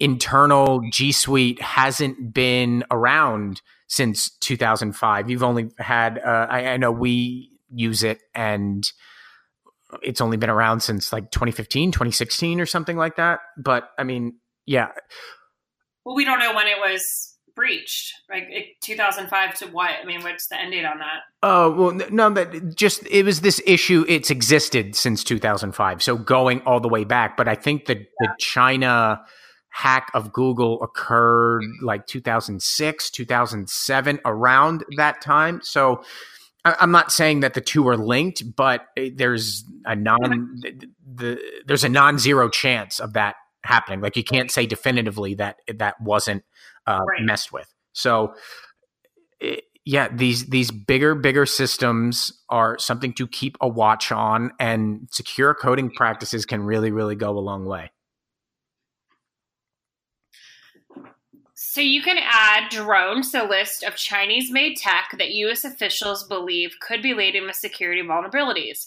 internal 0.00 0.82
G 0.90 1.12
Suite 1.12 1.60
hasn't 1.60 2.32
been 2.32 2.84
around 2.90 3.60
since 3.88 4.30
2005. 4.38 5.30
You've 5.30 5.42
only 5.42 5.70
had 5.78 6.18
uh, 6.18 6.46
I, 6.48 6.68
I 6.68 6.76
know 6.76 6.90
we 6.90 7.50
use 7.72 8.02
it 8.02 8.20
and 8.34 8.90
it's 10.02 10.20
only 10.20 10.36
been 10.36 10.50
around 10.50 10.80
since 10.80 11.12
like 11.12 11.30
2015 11.30 11.92
2016 11.92 12.60
or 12.60 12.66
something 12.66 12.96
like 12.96 13.16
that. 13.16 13.40
But 13.56 13.90
i 13.98 14.04
mean 14.04 14.38
yeah. 14.66 14.88
Well 16.04 16.16
we 16.16 16.24
don't 16.24 16.40
know 16.40 16.54
when 16.54 16.66
it 16.66 16.78
was 16.78 17.36
breached. 17.54 18.12
Like 18.28 18.48
2005 18.82 19.58
to 19.58 19.66
what? 19.68 19.90
I 20.00 20.04
mean 20.04 20.22
what's 20.22 20.48
the 20.48 20.60
end 20.60 20.72
date 20.72 20.84
on 20.84 20.98
that? 20.98 21.20
Oh 21.42 21.70
well 21.70 21.92
no 22.10 22.30
that 22.30 22.76
just 22.76 23.06
it 23.06 23.24
was 23.24 23.40
this 23.40 23.60
issue 23.66 24.04
it's 24.08 24.30
existed 24.30 24.94
since 24.94 25.24
2005 25.24 26.02
so 26.02 26.16
going 26.16 26.60
all 26.62 26.80
the 26.80 26.88
way 26.88 27.04
back. 27.04 27.36
But 27.36 27.48
i 27.48 27.54
think 27.54 27.86
that 27.86 27.98
yeah. 27.98 28.04
the 28.20 28.28
china 28.38 29.20
hack 29.70 30.10
of 30.14 30.32
google 30.32 30.82
occurred 30.82 31.62
mm. 31.62 31.70
like 31.82 32.06
2006 32.06 33.10
2007 33.10 34.20
around 34.24 34.84
that 34.96 35.20
time. 35.20 35.60
So 35.62 36.02
I'm 36.78 36.90
not 36.90 37.12
saying 37.12 37.40
that 37.40 37.54
the 37.54 37.60
two 37.60 37.86
are 37.88 37.96
linked, 37.96 38.42
but 38.56 38.86
there's 38.96 39.64
a 39.84 39.94
non 39.94 40.60
the, 40.60 40.88
the 41.14 41.40
there's 41.66 41.84
a 41.84 41.88
non-zero 41.88 42.48
chance 42.48 42.98
of 42.98 43.12
that 43.12 43.36
happening. 43.64 44.00
Like 44.00 44.16
you 44.16 44.24
can't 44.24 44.50
say 44.50 44.66
definitively 44.66 45.34
that 45.34 45.56
that 45.76 46.00
wasn't 46.00 46.44
uh, 46.86 47.00
right. 47.08 47.22
messed 47.22 47.52
with. 47.52 47.72
So 47.92 48.34
it, 49.40 49.64
yeah, 49.84 50.08
these 50.12 50.46
these 50.46 50.70
bigger 50.70 51.14
bigger 51.14 51.46
systems 51.46 52.32
are 52.48 52.78
something 52.78 53.12
to 53.14 53.28
keep 53.28 53.56
a 53.60 53.68
watch 53.68 54.10
on, 54.10 54.50
and 54.58 55.08
secure 55.12 55.54
coding 55.54 55.90
practices 55.90 56.44
can 56.44 56.62
really 56.62 56.90
really 56.90 57.14
go 57.14 57.38
a 57.38 57.40
long 57.40 57.64
way. 57.66 57.90
So 61.76 61.82
you 61.82 62.00
can 62.00 62.16
add 62.18 62.70
drones 62.70 63.32
to 63.32 63.44
a 63.44 63.46
list 63.46 63.82
of 63.82 63.96
Chinese 63.96 64.50
made 64.50 64.78
tech 64.78 65.10
that 65.18 65.34
US 65.34 65.62
officials 65.62 66.24
believe 66.24 66.80
could 66.80 67.02
be 67.02 67.12
laden 67.12 67.44
with 67.44 67.56
security 67.56 68.00
vulnerabilities. 68.00 68.86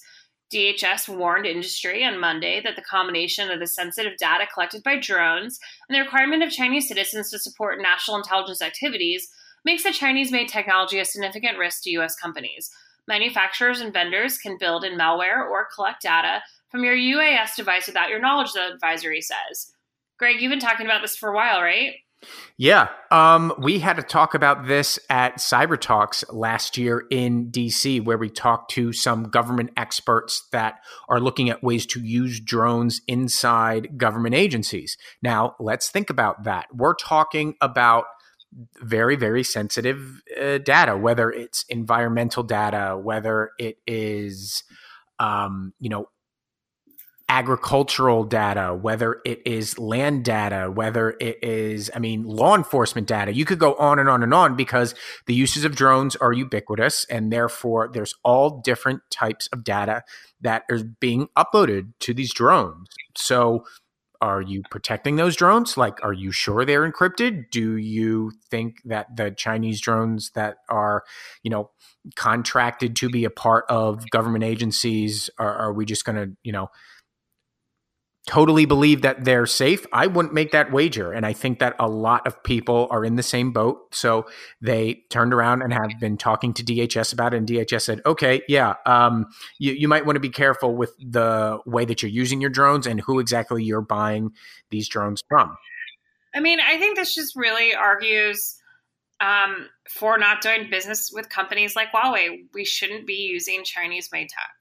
DHS 0.52 1.08
warned 1.08 1.46
industry 1.46 2.04
on 2.04 2.20
Monday 2.20 2.60
that 2.64 2.76
the 2.76 2.82
combination 2.82 3.52
of 3.52 3.60
the 3.60 3.68
sensitive 3.68 4.18
data 4.18 4.48
collected 4.52 4.82
by 4.82 4.98
drones 4.98 5.60
and 5.88 5.96
the 5.96 6.02
requirement 6.02 6.42
of 6.42 6.50
Chinese 6.50 6.88
citizens 6.88 7.30
to 7.30 7.38
support 7.38 7.80
national 7.80 8.18
intelligence 8.18 8.60
activities 8.60 9.30
makes 9.64 9.84
the 9.84 9.94
Chinese 9.94 10.32
made 10.32 10.50
technology 10.50 10.98
a 10.98 11.06
significant 11.06 11.60
risk 11.60 11.84
to 11.84 11.92
US 11.92 12.16
companies. 12.16 12.72
Manufacturers 13.08 13.82
and 13.82 13.94
vendors 13.94 14.40
can 14.40 14.58
build 14.58 14.84
in 14.84 14.98
malware 14.98 15.48
or 15.48 15.68
collect 15.76 16.02
data 16.02 16.42
from 16.70 16.84
your 16.84 16.96
UAS 16.96 17.56
device 17.56 17.86
without 17.86 18.10
your 18.10 18.20
knowledge, 18.20 18.54
the 18.54 18.74
advisory 18.74 19.22
says. 19.22 19.74
Greg, 20.18 20.42
you've 20.42 20.50
been 20.50 20.60
talking 20.60 20.88
about 20.88 21.04
this 21.04 21.16
for 21.16 21.30
a 21.30 21.36
while, 21.36 21.62
right? 21.62 21.94
Yeah. 22.58 22.90
Um, 23.12 23.54
we 23.58 23.80
had 23.80 23.96
to 23.96 24.04
talk 24.04 24.34
about 24.34 24.68
this 24.68 25.00
at 25.10 25.38
Cyber 25.38 25.80
Talks 25.80 26.26
last 26.30 26.78
year 26.78 27.06
in 27.10 27.50
DC, 27.52 28.04
where 28.04 28.18
we 28.18 28.30
talked 28.30 28.72
to 28.72 28.92
some 28.92 29.24
government 29.24 29.72
experts 29.78 30.48
that 30.52 30.80
are 31.08 31.22
looking 31.22 31.50
at 31.50 31.64
ways 31.64 31.86
to 31.88 32.02
use 32.02 32.40
drones 32.40 33.02
inside 33.08 33.98
government 33.98 34.36
agencies. 34.36 34.98
Now, 35.22 35.56
let's 35.60 35.90
think 35.90 36.10
about 36.10 36.44
that. 36.44 36.68
We're 36.74 36.96
talking 36.96 37.56
about 37.62 38.06
very, 38.82 39.16
very 39.16 39.44
sensitive 39.44 40.22
uh, 40.40 40.58
data, 40.58 40.98
whether 40.98 41.32
it's 41.32 41.64
environmental 41.70 42.44
data, 42.44 43.00
whether 43.02 43.52
it 43.60 43.78
is, 43.88 44.64
um, 45.20 45.74
you 45.80 45.90
know, 45.90 46.10
agricultural 47.30 48.24
data, 48.24 48.78
whether 48.82 49.22
it 49.24 49.42
is 49.46 49.78
land 49.78 50.26
data, 50.26 50.72
whether 50.74 51.16
it 51.20 51.38
is, 51.44 51.92
I 51.96 52.00
mean, 52.00 52.24
law 52.24 52.56
enforcement 52.56 53.08
data. 53.08 53.34
You 53.34 53.46
could 53.46 53.60
go 53.60 53.76
on 53.76 54.00
and 54.00 54.10
on 54.10 54.24
and 54.24 54.34
on 54.34 54.56
because 54.56 54.96
the 55.28 55.36
uses 55.36 55.64
of 55.64 55.76
drones 55.76 56.16
are 56.16 56.34
ubiquitous 56.34 57.06
and 57.10 57.32
therefore 57.32 57.88
there's 57.94 58.16
all 58.24 58.62
different 58.62 59.02
types 59.12 59.48
of 59.54 59.64
data 59.64 60.04
that 60.42 60.64
is 60.70 60.84
being 60.84 61.30
uploaded 61.38 61.94
to 62.00 62.16
these 62.16 62.34
drones. 62.34 62.88
So 63.16 63.64
are 64.22 64.42
you 64.42 64.64
protecting 64.70 65.16
those 65.16 65.36
drones? 65.36 65.78
Like, 65.78 66.04
are 66.04 66.12
you 66.12 66.32
sure 66.32 66.66
they're 66.66 66.92
encrypted? 66.92 67.52
Do 67.52 67.78
you 67.78 68.32
think 68.50 68.82
that 68.86 69.16
the 69.16 69.32
Chinese 69.32 69.80
drones 69.80 70.32
that 70.32 70.58
are, 70.68 71.04
you 71.44 71.50
know, 71.50 71.70
contracted 72.16 72.96
to 72.98 73.10
be 73.10 73.24
a 73.24 73.30
part 73.30 73.66
of 73.70 74.10
government 74.10 74.44
agencies, 74.44 75.30
are, 75.38 75.56
are 75.56 75.74
we 75.74 75.86
just 75.86 76.04
going 76.04 76.16
to, 76.16 76.36
you 76.44 76.52
know, 76.52 76.70
totally 78.30 78.66
believe 78.66 79.02
that 79.02 79.26
they're 79.26 79.48
safe, 79.48 79.88
I 79.92 80.06
wouldn't 80.06 80.36
make 80.36 80.52
that 80.52 80.72
wager. 80.72 81.12
And 81.12 81.26
I 81.26 81.34
think 81.34 81.58
that 81.58 81.76
a 81.80 81.90
lot 81.90 82.28
of 82.28 82.44
people 82.44 82.88
are 82.92 83.04
in 83.04 83.16
the 83.16 83.24
same 83.24 83.52
boat. 83.52 83.96
So 83.96 84.28
they 84.62 85.02
turned 85.10 85.34
around 85.34 85.64
and 85.64 85.74
have 85.74 86.00
been 86.00 86.16
talking 86.16 86.54
to 86.54 86.64
DHS 86.64 87.12
about 87.12 87.34
it. 87.34 87.38
And 87.38 87.48
DHS 87.48 87.82
said, 87.82 88.02
okay, 88.06 88.44
yeah, 88.48 88.76
um, 88.86 89.26
you, 89.58 89.74
you 89.74 89.88
might 89.88 90.06
want 90.06 90.16
to 90.16 90.20
be 90.20 90.30
careful 90.30 90.76
with 90.76 90.94
the 91.00 91.58
way 91.66 91.86
that 91.86 92.04
you're 92.04 92.12
using 92.12 92.40
your 92.40 92.52
drones 92.52 92.86
and 92.86 93.02
who 93.02 93.20
exactly 93.20 93.64
you're 93.64 93.82
buying 93.82 94.32
these 94.70 94.88
drones 94.88 95.24
from. 95.28 95.58
I 96.36 96.40
mean, 96.40 96.60
I 96.60 96.78
think 96.78 96.98
this 96.98 97.16
just 97.16 97.36
really 97.36 97.74
argues 97.74 98.62
um, 99.22 99.70
for 99.90 100.20
not 100.20 100.42
doing 100.42 100.70
business 100.70 101.10
with 101.12 101.30
companies 101.30 101.76
like 101.76 101.92
Huawei. 101.92 102.42
We 102.54 102.64
shouldn't 102.64 103.08
be 103.08 103.28
using 103.32 103.64
Chinese 103.64 104.10
made 104.12 104.30
tech 104.30 104.54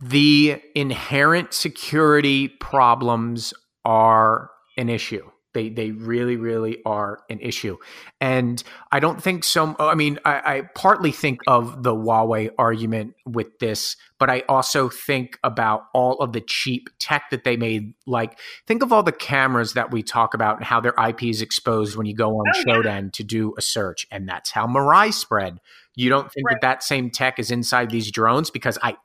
the 0.00 0.60
inherent 0.74 1.54
security 1.54 2.48
problems 2.48 3.54
are 3.84 4.50
an 4.76 4.88
issue. 4.88 5.30
They 5.52 5.68
they 5.68 5.90
really 5.90 6.36
really 6.36 6.78
are 6.86 7.20
an 7.28 7.40
issue, 7.40 7.76
and 8.20 8.62
I 8.92 9.00
don't 9.00 9.22
think 9.22 9.44
so. 9.44 9.74
I 9.78 9.94
mean, 9.94 10.18
I, 10.24 10.56
I, 10.56 10.62
partly 10.74 11.10
think 11.10 11.40
of 11.46 11.82
the 11.82 11.94
Huawei 11.94 12.50
argument 12.58 13.14
with 13.26 13.58
this, 13.58 13.96
but 14.18 14.30
I 14.30 14.44
also 14.48 14.88
think 14.88 15.38
about 15.42 15.84
all 15.92 16.18
of 16.18 16.32
the 16.32 16.40
cheap 16.40 16.88
tech 16.98 17.30
that 17.30 17.44
they 17.44 17.56
made. 17.56 17.94
Like, 18.06 18.38
think 18.66 18.82
of 18.82 18.92
all 18.92 19.02
the 19.02 19.12
cameras 19.12 19.72
that 19.72 19.90
we 19.90 20.02
talk 20.02 20.34
about 20.34 20.56
and 20.56 20.64
how 20.64 20.80
their 20.80 20.94
IP 21.08 21.24
is 21.24 21.42
exposed 21.42 21.96
when 21.96 22.06
you 22.06 22.14
go 22.14 22.30
on 22.30 22.44
oh, 22.54 22.64
Shodan 22.64 23.02
yeah. 23.04 23.10
to 23.14 23.24
do 23.24 23.54
a 23.58 23.62
search, 23.62 24.06
and 24.10 24.28
that's 24.28 24.50
how 24.50 24.66
Mirai 24.66 25.12
spread. 25.12 25.58
You 25.96 26.08
don't 26.08 26.30
think 26.32 26.46
right. 26.46 26.54
that 26.60 26.62
that 26.62 26.82
same 26.82 27.10
tech 27.10 27.38
is 27.38 27.50
inside 27.50 27.90
these 27.90 28.10
drones 28.10 28.50
because 28.50 28.78
I 28.82 28.96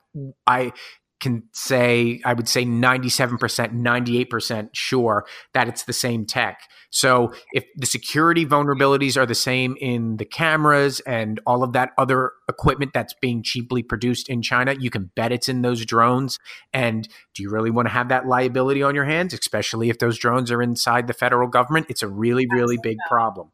I 0.46 0.72
can 1.20 1.44
say 1.52 2.20
I 2.24 2.34
would 2.34 2.48
say 2.48 2.64
97%, 2.64 3.38
98% 3.38 4.68
sure 4.72 5.26
that 5.54 5.68
it's 5.68 5.84
the 5.84 5.92
same 5.92 6.26
tech. 6.26 6.60
So 6.90 7.32
if 7.52 7.64
the 7.76 7.86
security 7.86 8.46
vulnerabilities 8.46 9.16
are 9.16 9.26
the 9.26 9.34
same 9.34 9.76
in 9.80 10.16
the 10.16 10.24
cameras 10.24 11.00
and 11.00 11.40
all 11.46 11.62
of 11.62 11.72
that 11.72 11.90
other 11.98 12.32
equipment 12.48 12.92
that's 12.94 13.14
being 13.20 13.42
cheaply 13.42 13.82
produced 13.82 14.28
in 14.28 14.42
China, 14.42 14.74
you 14.78 14.90
can 14.90 15.10
bet 15.14 15.32
it's 15.32 15.48
in 15.48 15.62
those 15.62 15.84
drones. 15.84 16.38
And 16.72 17.08
do 17.34 17.42
you 17.42 17.50
really 17.50 17.70
want 17.70 17.86
to 17.88 17.92
have 17.92 18.08
that 18.08 18.26
liability 18.26 18.82
on 18.82 18.94
your 18.94 19.04
hands, 19.04 19.34
especially 19.34 19.90
if 19.90 19.98
those 19.98 20.18
drones 20.18 20.50
are 20.50 20.62
inside 20.62 21.06
the 21.06 21.14
federal 21.14 21.48
government? 21.48 21.86
It's 21.88 22.02
a 22.02 22.08
really, 22.08 22.46
really 22.50 22.78
big 22.82 22.98
problem. 23.08 23.50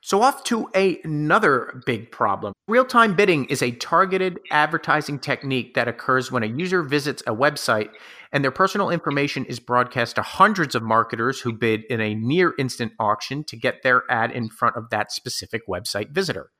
So, 0.00 0.22
off 0.22 0.44
to 0.44 0.68
a, 0.74 1.00
another 1.02 1.82
big 1.84 2.12
problem. 2.12 2.52
Real 2.68 2.84
time 2.84 3.16
bidding 3.16 3.46
is 3.46 3.62
a 3.62 3.72
targeted 3.72 4.38
advertising 4.50 5.18
technique 5.18 5.74
that 5.74 5.88
occurs 5.88 6.30
when 6.30 6.42
a 6.42 6.46
user 6.46 6.82
visits 6.82 7.22
a 7.26 7.34
website 7.34 7.90
and 8.32 8.44
their 8.44 8.50
personal 8.50 8.90
information 8.90 9.44
is 9.46 9.58
broadcast 9.58 10.16
to 10.16 10.22
hundreds 10.22 10.74
of 10.74 10.82
marketers 10.82 11.40
who 11.40 11.52
bid 11.52 11.84
in 11.90 12.00
a 12.00 12.14
near 12.14 12.54
instant 12.58 12.92
auction 12.98 13.42
to 13.44 13.56
get 13.56 13.82
their 13.82 14.02
ad 14.10 14.30
in 14.30 14.48
front 14.48 14.76
of 14.76 14.90
that 14.90 15.10
specific 15.10 15.66
website 15.66 16.10
visitor. 16.10 16.50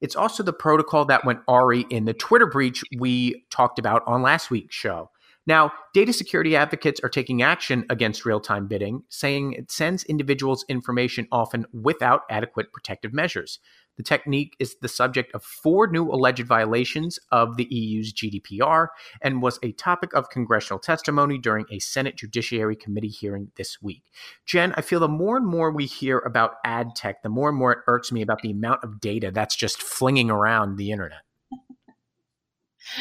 It's 0.00 0.16
also 0.16 0.42
the 0.42 0.52
protocol 0.52 1.04
that 1.06 1.24
went 1.24 1.40
awry 1.46 1.84
in 1.90 2.06
the 2.06 2.14
Twitter 2.14 2.46
breach 2.46 2.82
we 2.98 3.44
talked 3.50 3.78
about 3.78 4.02
on 4.06 4.22
last 4.22 4.50
week's 4.50 4.74
show. 4.74 5.10
Now, 5.50 5.72
data 5.92 6.12
security 6.12 6.54
advocates 6.54 7.00
are 7.02 7.08
taking 7.08 7.42
action 7.42 7.84
against 7.90 8.24
real 8.24 8.38
time 8.38 8.68
bidding, 8.68 9.02
saying 9.08 9.54
it 9.54 9.72
sends 9.72 10.04
individuals 10.04 10.64
information 10.68 11.26
often 11.32 11.66
without 11.72 12.20
adequate 12.30 12.72
protective 12.72 13.12
measures. 13.12 13.58
The 13.96 14.04
technique 14.04 14.54
is 14.60 14.76
the 14.80 14.86
subject 14.86 15.34
of 15.34 15.42
four 15.42 15.88
new 15.88 16.08
alleged 16.08 16.46
violations 16.46 17.18
of 17.32 17.56
the 17.56 17.66
EU's 17.68 18.12
GDPR 18.12 18.90
and 19.22 19.42
was 19.42 19.58
a 19.64 19.72
topic 19.72 20.14
of 20.14 20.30
congressional 20.30 20.78
testimony 20.78 21.36
during 21.36 21.66
a 21.68 21.80
Senate 21.80 22.14
Judiciary 22.16 22.76
Committee 22.76 23.08
hearing 23.08 23.50
this 23.56 23.82
week. 23.82 24.04
Jen, 24.46 24.72
I 24.76 24.82
feel 24.82 25.00
the 25.00 25.08
more 25.08 25.36
and 25.36 25.48
more 25.48 25.72
we 25.72 25.86
hear 25.86 26.20
about 26.20 26.58
ad 26.64 26.94
tech, 26.94 27.24
the 27.24 27.28
more 27.28 27.48
and 27.48 27.58
more 27.58 27.72
it 27.72 27.78
irks 27.88 28.12
me 28.12 28.22
about 28.22 28.42
the 28.42 28.52
amount 28.52 28.84
of 28.84 29.00
data 29.00 29.32
that's 29.32 29.56
just 29.56 29.82
flinging 29.82 30.30
around 30.30 30.76
the 30.76 30.92
internet. 30.92 31.22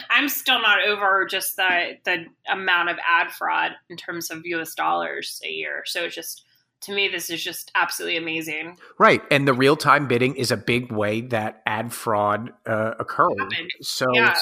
I'm 0.09 0.29
still 0.29 0.61
not 0.61 0.79
over 0.85 1.25
just 1.25 1.55
the 1.55 1.97
the 2.03 2.25
amount 2.51 2.89
of 2.89 2.97
ad 3.07 3.31
fraud 3.31 3.71
in 3.89 3.97
terms 3.97 4.29
of 4.31 4.45
US 4.45 4.75
dollars 4.75 5.41
a 5.45 5.49
year. 5.49 5.83
So 5.85 6.03
it's 6.03 6.15
just 6.15 6.45
to 6.81 6.93
me 6.93 7.07
this 7.07 7.29
is 7.29 7.43
just 7.43 7.71
absolutely 7.75 8.17
amazing. 8.17 8.77
Right. 8.97 9.21
And 9.31 9.47
the 9.47 9.53
real-time 9.53 10.07
bidding 10.07 10.35
is 10.35 10.51
a 10.51 10.57
big 10.57 10.91
way 10.91 11.21
that 11.21 11.61
ad 11.65 11.93
fraud 11.93 12.51
uh, 12.65 12.93
occurred. 12.99 13.53
So 13.81 14.05
yeah. 14.13 14.37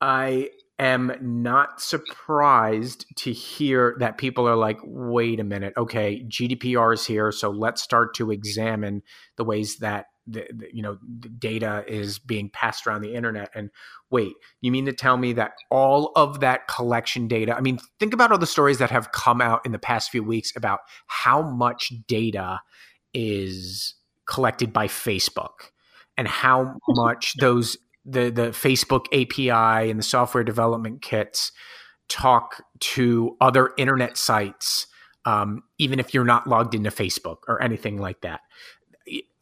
I 0.00 0.50
am 0.78 1.12
not 1.20 1.80
surprised 1.80 3.06
to 3.16 3.32
hear 3.32 3.96
that 3.98 4.18
people 4.18 4.48
are 4.48 4.56
like, 4.56 4.78
wait 4.84 5.40
a 5.40 5.44
minute, 5.44 5.72
okay, 5.76 6.24
GDPR 6.28 6.94
is 6.94 7.04
here, 7.04 7.32
so 7.32 7.50
let's 7.50 7.82
start 7.82 8.14
to 8.14 8.30
examine 8.30 9.02
the 9.36 9.44
ways 9.44 9.78
that 9.78 10.06
the, 10.28 10.46
the, 10.52 10.68
you 10.72 10.82
know 10.82 10.98
the 11.20 11.28
data 11.28 11.84
is 11.88 12.18
being 12.18 12.50
passed 12.50 12.86
around 12.86 13.02
the 13.02 13.14
internet 13.14 13.50
and 13.54 13.70
wait 14.10 14.34
you 14.60 14.70
mean 14.70 14.84
to 14.84 14.92
tell 14.92 15.16
me 15.16 15.32
that 15.32 15.52
all 15.70 16.12
of 16.16 16.40
that 16.40 16.68
collection 16.68 17.26
data 17.26 17.56
i 17.56 17.60
mean 17.60 17.78
think 17.98 18.12
about 18.12 18.30
all 18.30 18.38
the 18.38 18.46
stories 18.46 18.78
that 18.78 18.90
have 18.90 19.12
come 19.12 19.40
out 19.40 19.64
in 19.64 19.72
the 19.72 19.78
past 19.78 20.10
few 20.10 20.22
weeks 20.22 20.52
about 20.54 20.80
how 21.06 21.42
much 21.42 21.92
data 22.06 22.60
is 23.14 23.94
collected 24.26 24.72
by 24.72 24.86
facebook 24.86 25.70
and 26.16 26.28
how 26.28 26.76
much 26.88 27.34
those 27.38 27.78
the 28.04 28.30
the 28.30 28.48
facebook 28.48 29.06
api 29.12 29.90
and 29.90 29.98
the 29.98 30.04
software 30.04 30.44
development 30.44 31.00
kits 31.00 31.52
talk 32.08 32.62
to 32.80 33.36
other 33.40 33.70
internet 33.78 34.16
sites 34.16 34.86
um, 35.24 35.62
even 35.78 36.00
if 36.00 36.14
you're 36.14 36.24
not 36.24 36.46
logged 36.46 36.74
into 36.74 36.90
facebook 36.90 37.38
or 37.48 37.62
anything 37.62 37.98
like 37.98 38.20
that 38.22 38.40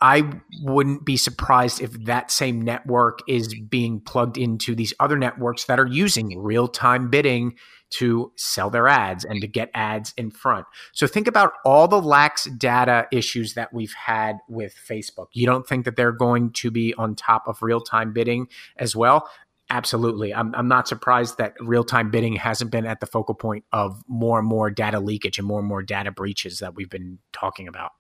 I 0.01 0.31
wouldn't 0.63 1.05
be 1.05 1.17
surprised 1.17 1.81
if 1.81 1.93
that 2.05 2.31
same 2.31 2.61
network 2.61 3.21
is 3.27 3.55
being 3.55 4.01
plugged 4.01 4.37
into 4.37 4.75
these 4.75 4.93
other 5.01 5.17
networks 5.17 5.65
that 5.65 5.81
are 5.81 5.87
using 5.87 6.39
real 6.39 6.69
time 6.69 7.09
bidding 7.09 7.57
to 7.89 8.33
sell 8.37 8.69
their 8.69 8.89
ads 8.89 9.25
and 9.25 9.41
to 9.41 9.47
get 9.47 9.71
ads 9.73 10.13
in 10.17 10.31
front. 10.31 10.67
So 10.93 11.07
think 11.07 11.27
about 11.27 11.53
all 11.65 11.89
the 11.89 12.01
lax 12.01 12.45
data 12.45 13.07
issues 13.13 13.55
that 13.55 13.73
we've 13.73 13.95
had 13.95 14.39
with 14.49 14.75
Facebook. 14.75 15.29
You 15.33 15.47
don't 15.47 15.67
think 15.67 15.85
that 15.85 15.97
they're 15.97 16.13
going 16.13 16.53
to 16.55 16.71
be 16.71 16.95
on 16.95 17.15
top 17.15 17.47
of 17.47 17.63
real 17.63 17.81
time 17.81 18.13
bidding 18.13 18.49
as 18.77 18.97
well? 18.97 19.31
Absolutely. 19.71 20.35
I'm, 20.35 20.55
I'm 20.55 20.69
not 20.69 20.87
surprised 20.87 21.39
that 21.39 21.55
real 21.61 21.85
time 21.85 22.11
bidding 22.11 22.37
hasn't 22.37 22.71
been 22.71 22.87
at 22.87 23.01
the 23.01 23.07
focal 23.07 23.35
point 23.35 23.65
of 23.73 24.03
more 24.09 24.39
and 24.39 24.47
more 24.47 24.71
data 24.71 25.01
leakage 25.01 25.39
and 25.39 25.47
more 25.47 25.61
and 25.61 25.69
more 25.69 25.83
data 25.83 26.13
breaches 26.13 26.59
that 26.61 26.75
we've 26.75 26.91
been 26.91 27.19
talking 27.33 27.67
about 27.67 27.93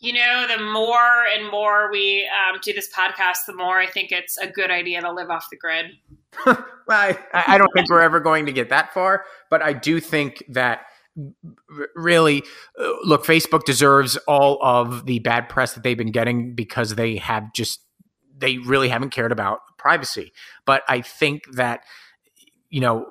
you 0.00 0.14
know, 0.14 0.46
the 0.48 0.62
more 0.62 1.24
and 1.36 1.50
more 1.50 1.90
we 1.92 2.26
um, 2.28 2.58
do 2.62 2.72
this 2.72 2.88
podcast, 2.92 3.44
the 3.46 3.54
more 3.54 3.78
I 3.78 3.86
think 3.86 4.10
it's 4.10 4.38
a 4.38 4.46
good 4.46 4.70
idea 4.70 5.02
to 5.02 5.12
live 5.12 5.28
off 5.28 5.48
the 5.50 5.56
grid. 5.56 5.92
well, 6.46 6.56
I, 6.88 7.16
I 7.32 7.58
don't 7.58 7.70
think 7.74 7.90
we're 7.90 8.00
ever 8.00 8.18
going 8.18 8.46
to 8.46 8.52
get 8.52 8.70
that 8.70 8.94
far, 8.94 9.24
but 9.50 9.62
I 9.62 9.74
do 9.74 10.00
think 10.00 10.42
that 10.48 10.86
really 11.96 12.42
uh, 12.78 12.92
look 13.02 13.24
facebook 13.24 13.64
deserves 13.64 14.16
all 14.28 14.58
of 14.62 15.06
the 15.06 15.18
bad 15.18 15.48
press 15.48 15.74
that 15.74 15.82
they've 15.82 15.98
been 15.98 16.12
getting 16.12 16.54
because 16.54 16.94
they 16.94 17.16
have 17.16 17.52
just 17.52 17.80
they 18.38 18.58
really 18.58 18.88
haven't 18.88 19.10
cared 19.10 19.32
about 19.32 19.58
privacy 19.76 20.32
but 20.64 20.82
i 20.88 21.00
think 21.00 21.42
that 21.52 21.80
you 22.70 22.80
know 22.80 23.06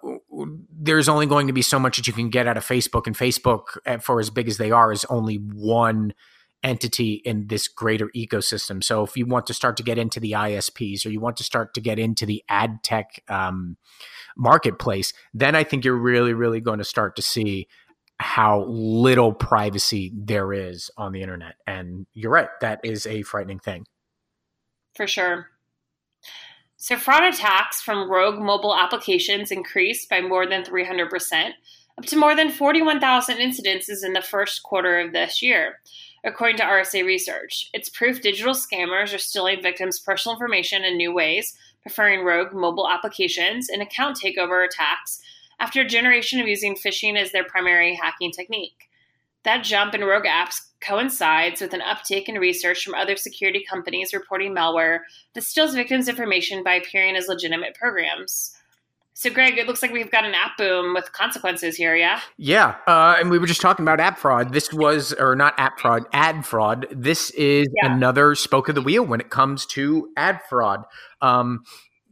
there's 0.71 1.09
only 1.09 1.25
going 1.25 1.45
to 1.47 1.53
be 1.53 1.61
so 1.61 1.77
much 1.77 1.97
that 1.97 2.07
you 2.07 2.13
can 2.13 2.29
get 2.29 2.47
out 2.47 2.55
of 2.55 2.65
facebook 2.65 3.05
and 3.05 3.17
facebook 3.17 3.77
uh, 3.85 3.97
for 3.97 4.19
as 4.19 4.29
big 4.29 4.47
as 4.47 4.57
they 4.57 4.71
are 4.71 4.93
is 4.93 5.05
only 5.05 5.35
one 5.35 6.13
entity 6.63 7.21
in 7.25 7.47
this 7.47 7.67
greater 7.67 8.09
ecosystem. 8.15 8.83
So 8.83 9.03
if 9.03 9.15
you 9.15 9.25
want 9.25 9.47
to 9.47 9.53
start 9.53 9.77
to 9.77 9.83
get 9.83 9.97
into 9.97 10.19
the 10.19 10.33
ISPs 10.33 11.05
or 11.05 11.09
you 11.09 11.19
want 11.19 11.37
to 11.37 11.43
start 11.43 11.73
to 11.75 11.81
get 11.81 11.99
into 11.99 12.25
the 12.25 12.43
ad 12.49 12.83
tech 12.83 13.23
um, 13.29 13.77
marketplace, 14.37 15.13
then 15.33 15.55
I 15.55 15.63
think 15.63 15.85
you're 15.85 15.95
really, 15.95 16.33
really 16.33 16.59
going 16.59 16.79
to 16.79 16.85
start 16.85 17.15
to 17.15 17.21
see 17.21 17.67
how 18.19 18.65
little 18.65 19.33
privacy 19.33 20.11
there 20.13 20.51
is 20.51 20.91
on 20.97 21.13
the 21.13 21.21
internet. 21.21 21.55
And 21.65 22.05
you're 22.13 22.31
right, 22.31 22.49
that 22.59 22.81
is 22.83 23.07
a 23.07 23.21
frightening 23.21 23.59
thing. 23.59 23.85
For 24.95 25.07
sure. 25.07 25.47
So, 26.75 26.97
fraud 26.97 27.23
attacks 27.23 27.81
from 27.81 28.09
rogue 28.09 28.39
mobile 28.39 28.75
applications 28.75 29.51
increased 29.51 30.09
by 30.09 30.21
more 30.21 30.47
than 30.47 30.63
300%, 30.63 31.51
up 31.97 32.05
to 32.05 32.17
more 32.17 32.35
than 32.35 32.49
41,000 32.49 33.37
incidences 33.37 34.03
in 34.03 34.13
the 34.13 34.21
first 34.21 34.63
quarter 34.63 34.99
of 34.99 35.11
this 35.11 35.41
year 35.41 35.79
according 36.23 36.57
to 36.57 36.63
RSA 36.63 37.05
Research. 37.05 37.69
It's 37.73 37.89
proof 37.89 38.21
digital 38.21 38.53
scammers 38.53 39.13
are 39.13 39.19
stealing 39.19 39.61
victims' 39.61 39.99
personal 39.99 40.35
information 40.35 40.83
in 40.83 40.97
new 40.97 41.13
ways, 41.13 41.55
preferring 41.81 42.23
rogue 42.23 42.53
mobile 42.53 42.89
applications 42.89 43.69
and 43.69 43.81
account 43.81 44.17
takeover 44.17 44.65
attacks 44.65 45.21
after 45.59 45.81
a 45.81 45.87
generation 45.87 46.39
of 46.39 46.47
using 46.47 46.75
phishing 46.75 47.17
as 47.17 47.31
their 47.31 47.43
primary 47.43 47.95
hacking 47.95 48.31
technique. 48.31 48.89
That 49.43 49.63
jump 49.63 49.95
in 49.95 50.03
rogue 50.03 50.25
apps 50.25 50.61
coincides 50.81 51.61
with 51.61 51.73
an 51.73 51.81
uptick 51.81 52.25
in 52.25 52.35
research 52.35 52.83
from 52.83 52.93
other 52.93 53.15
security 53.15 53.65
companies 53.69 54.13
reporting 54.13 54.53
malware 54.53 54.99
that 55.33 55.43
steals 55.43 55.75
victims' 55.75 56.09
information 56.09 56.63
by 56.63 56.75
appearing 56.75 57.15
as 57.15 57.27
legitimate 57.27 57.75
programs. 57.75 58.58
So, 59.19 59.29
Greg, 59.29 59.57
it 59.57 59.67
looks 59.67 59.81
like 59.81 59.91
we've 59.91 60.09
got 60.09 60.23
an 60.23 60.33
app 60.33 60.55
boom 60.57 60.93
with 60.93 61.11
consequences 61.11 61.75
here, 61.75 61.93
yeah? 61.93 62.21
Yeah. 62.37 62.75
Uh, 62.87 63.17
and 63.19 63.29
we 63.29 63.37
were 63.37 63.47
just 63.47 63.59
talking 63.59 63.83
about 63.83 63.99
app 63.99 64.17
fraud. 64.17 64.53
This 64.53 64.71
was, 64.71 65.11
or 65.11 65.35
not 65.35 65.55
app 65.57 65.77
fraud, 65.77 66.05
ad 66.13 66.45
fraud. 66.45 66.87
This 66.89 67.29
is 67.31 67.67
yeah. 67.83 67.93
another 67.93 68.33
spoke 68.33 68.69
of 68.69 68.75
the 68.75 68.81
wheel 68.81 69.03
when 69.03 69.19
it 69.19 69.29
comes 69.29 69.65
to 69.65 70.07
ad 70.15 70.39
fraud. 70.47 70.85
Um, 71.21 71.65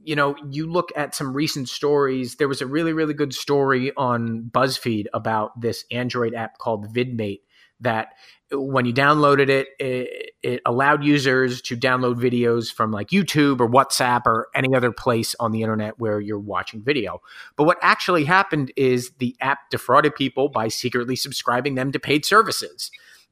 you 0.03 0.17
know, 0.17 0.35
you 0.49 0.69
look 0.69 0.89
at 0.97 1.15
some 1.15 1.33
recent 1.33 1.69
stories. 1.69 2.35
There 2.35 2.49
was 2.49 2.61
a 2.61 2.67
really, 2.67 2.91
really 2.91 3.13
good 3.13 3.33
story 3.33 3.93
on 3.95 4.49
BuzzFeed 4.51 5.05
about 5.13 5.61
this 5.61 5.85
Android 5.89 6.33
app 6.33 6.57
called 6.57 6.93
VidMate 6.93 7.39
that 7.79 8.15
when 8.51 8.85
you 8.85 8.93
downloaded 8.93 9.49
it, 9.49 9.67
it, 9.79 10.31
it, 10.41 10.61
allowed 10.65 11.03
users 11.03 11.61
to 11.63 11.75
download 11.75 12.15
videos 12.15 12.71
from 12.71 12.91
like 12.91 13.09
YouTube 13.09 13.59
or 13.59 13.69
WhatsApp 13.69 14.25
or 14.25 14.47
any 14.55 14.73
other 14.73 14.91
place 14.91 15.35
on 15.39 15.51
the 15.51 15.61
internet 15.61 15.99
where 15.99 16.19
you're 16.21 16.39
watching 16.39 16.81
video. 16.81 17.21
But 17.57 17.65
what 17.65 17.77
actually 17.81 18.23
happened 18.23 18.71
is 18.77 19.11
the 19.19 19.35
app 19.41 19.69
defrauded 19.69 20.15
people 20.15 20.47
by 20.49 20.69
secretly 20.69 21.15
subscribing 21.15 21.75
them 21.75 21.91
to 21.91 21.99
paid 21.99 22.25
services. 22.25 22.89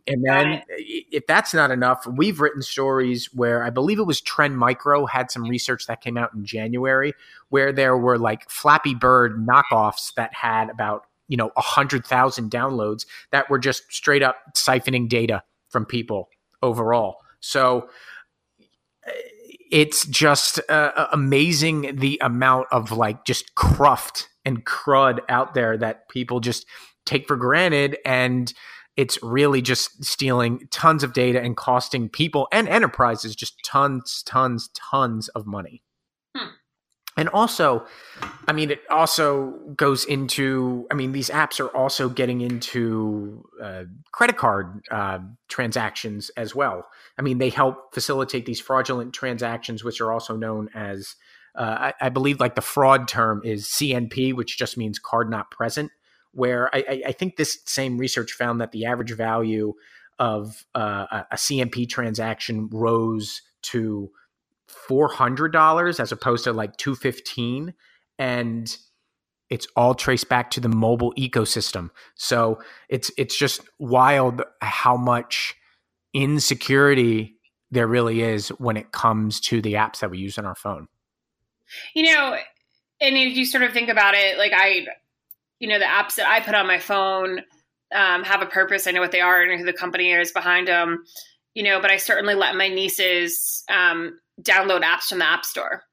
And 0.08 0.23
then, 0.23 0.62
if 0.69 1.25
that's 1.25 1.54
not 1.54 1.71
enough, 1.71 2.06
we've 2.06 2.39
written 2.39 2.62
stories 2.62 3.34
where 3.34 3.63
I 3.63 3.71
believe 3.71 3.97
it 3.97 4.04
was 4.04 4.21
Trend 4.21 4.56
Micro 4.56 5.08
had 5.08 5.32
some 5.32 5.43
research 5.43 5.88
that 5.88 6.01
came 6.01 6.15
out 6.15 6.32
in 6.36 6.45
January 6.45 7.13
where 7.49 7.71
there 7.71 7.97
were 7.97 8.19
like 8.19 8.47
Flappy 8.47 8.93
Bird 8.93 9.47
knockoffs 9.47 10.13
that 10.13 10.32
had 10.34 10.69
about 10.69 11.08
you 11.28 11.38
know, 11.38 11.52
100,000 11.56 12.52
downloads 12.52 13.06
that 13.32 13.50
were 13.50 13.60
just 13.60 13.84
straight 13.92 14.24
up 14.24 14.38
siphoning 14.56 15.08
data 15.10 15.44
from 15.70 15.86
people 15.86 16.30
overall. 16.62 17.18
So 17.40 17.90
it's 19.72 20.06
just 20.06 20.60
uh, 20.70 21.08
amazing 21.12 21.98
the 21.98 22.20
amount 22.22 22.68
of 22.72 22.92
like 22.92 23.26
just 23.26 23.56
cruft 23.56 24.30
and 24.46 24.66
crud 24.66 25.20
out 25.30 25.54
there 25.54 25.78
that 25.78 26.08
people 26.10 26.40
just 26.40 26.66
take 27.06 27.28
for 27.28 27.36
granted 27.36 27.98
and 28.06 28.54
it's 28.96 29.22
really 29.22 29.62
just 29.62 30.04
stealing 30.04 30.68
tons 30.72 31.04
of 31.04 31.14
data 31.14 31.42
and 31.42 31.58
costing 31.58 32.08
people 32.10 32.48
and 32.52 32.68
enterprises 32.70 33.36
just 33.36 33.56
tons 33.64 34.24
tons 34.26 34.70
tons 34.74 35.28
of 35.30 35.46
money 35.46 35.82
and 37.17 37.30
also 37.30 37.86
i 38.47 38.54
mean 38.54 38.71
it 38.71 38.82
also 38.89 39.51
goes 39.75 40.06
into 40.06 40.88
i 40.91 40.93
mean 40.93 41.12
these 41.12 41.30
apps 41.30 41.60
are 41.60 41.75
also 41.75 42.10
getting 42.10 42.41
into 42.41 43.47
uh, 43.62 43.84
credit 44.12 44.38
card 44.38 44.82
uh, 44.91 45.19
transactions 45.47 46.32
as 46.38 46.56
well. 46.56 46.88
I 47.17 47.21
mean 47.21 47.38
they 47.38 47.49
help 47.49 47.93
facilitate 47.93 48.45
these 48.45 48.60
fraudulent 48.60 49.13
transactions 49.13 49.84
which 49.84 50.01
are 50.01 50.12
also 50.12 50.36
known 50.36 50.69
as 50.73 51.15
uh, 51.56 51.91
I, 51.99 52.08
I, 52.08 52.10
believe 52.10 52.41
like 52.41 52.56
the 52.56 52.62
fraud 52.62 53.08
term 53.08 53.41
is 53.45 53.65
cnp 53.65 54.34
which 54.34 54.58
just 54.58 54.78
means 54.78 54.99
card 54.99 55.30
not 55.30 55.51
present 55.51 55.91
where 56.32 56.73
i, 56.75 57.04
I 57.08 57.12
think 57.13 57.38
this 57.38 57.60
same 57.65 57.97
research 57.97 58.34
found 58.34 58.60
that 58.60 58.71
the 58.71 58.86
average 58.86 59.13
value 59.13 59.73
of 60.19 60.65
uh, 60.75 61.23
a 61.32 61.36
cnp 61.36 61.88
transaction 61.88 62.67
rose 62.71 63.41
to 63.63 64.12
$400 64.89 65.99
as 65.99 66.12
opposed 66.12 66.43
to 66.45 66.54
like 66.54 66.78
215 66.78 67.73
and 68.17 68.78
it's 69.49 69.67
all 69.75 69.93
traced 69.93 70.28
back 70.28 70.49
to 70.51 70.60
the 70.60 70.69
mobile 70.69 71.13
ecosystem. 71.13 71.89
So 72.15 72.60
it's 72.89 73.12
it's 73.17 73.38
just 73.38 73.62
wild 73.78 74.41
how 74.62 74.97
much 74.97 75.56
insecurity 76.13 77.36
there 77.71 77.88
really 77.88 78.21
is 78.21 78.49
when 78.49 78.78
it 78.78 78.91
comes 78.91 79.39
to 79.41 79.62
the 79.62 79.73
apps 79.73 79.99
that 79.99 80.10
we 80.10 80.17
use 80.17 80.38
on 80.38 80.45
our 80.45 80.56
phone. 80.56 80.88
You 81.93 82.13
know, 82.13 82.38
and 83.01 83.17
if 83.17 83.36
you 83.36 83.45
sort 83.45 83.63
of 83.63 83.73
think 83.73 83.89
about 83.89 84.15
it, 84.15 84.38
like 84.38 84.54
I, 84.56 84.88
you 85.60 85.67
know, 85.67 85.80
the 85.80 85.86
apps 85.86 86.15
that 86.15 86.28
I 86.28 86.39
put 86.39 86.56
on 86.56 86.67
my 86.67 86.80
phone 86.80 87.41
um, 87.93 88.23
have 88.23 88.41
a 88.41 88.45
purpose. 88.45 88.88
I 88.88 88.91
know 88.91 89.01
what 89.01 89.12
they 89.12 89.21
are 89.21 89.41
and 89.41 89.60
who 89.60 89.65
the 89.65 89.73
company 89.73 90.12
is 90.12 90.32
behind 90.32 90.67
them. 90.67 91.04
You 91.56 91.63
know, 91.63 91.82
but 91.82 91.89
I 91.89 91.98
certainly 91.98 92.36
let 92.36 92.56
my 92.56 92.68
nieces 92.68 93.63
um, 93.70 94.20
download 94.41 94.84
apps 94.84 95.08
from 95.08 95.20
the 95.20 95.28
App 95.28 95.46
Store. 95.46 95.84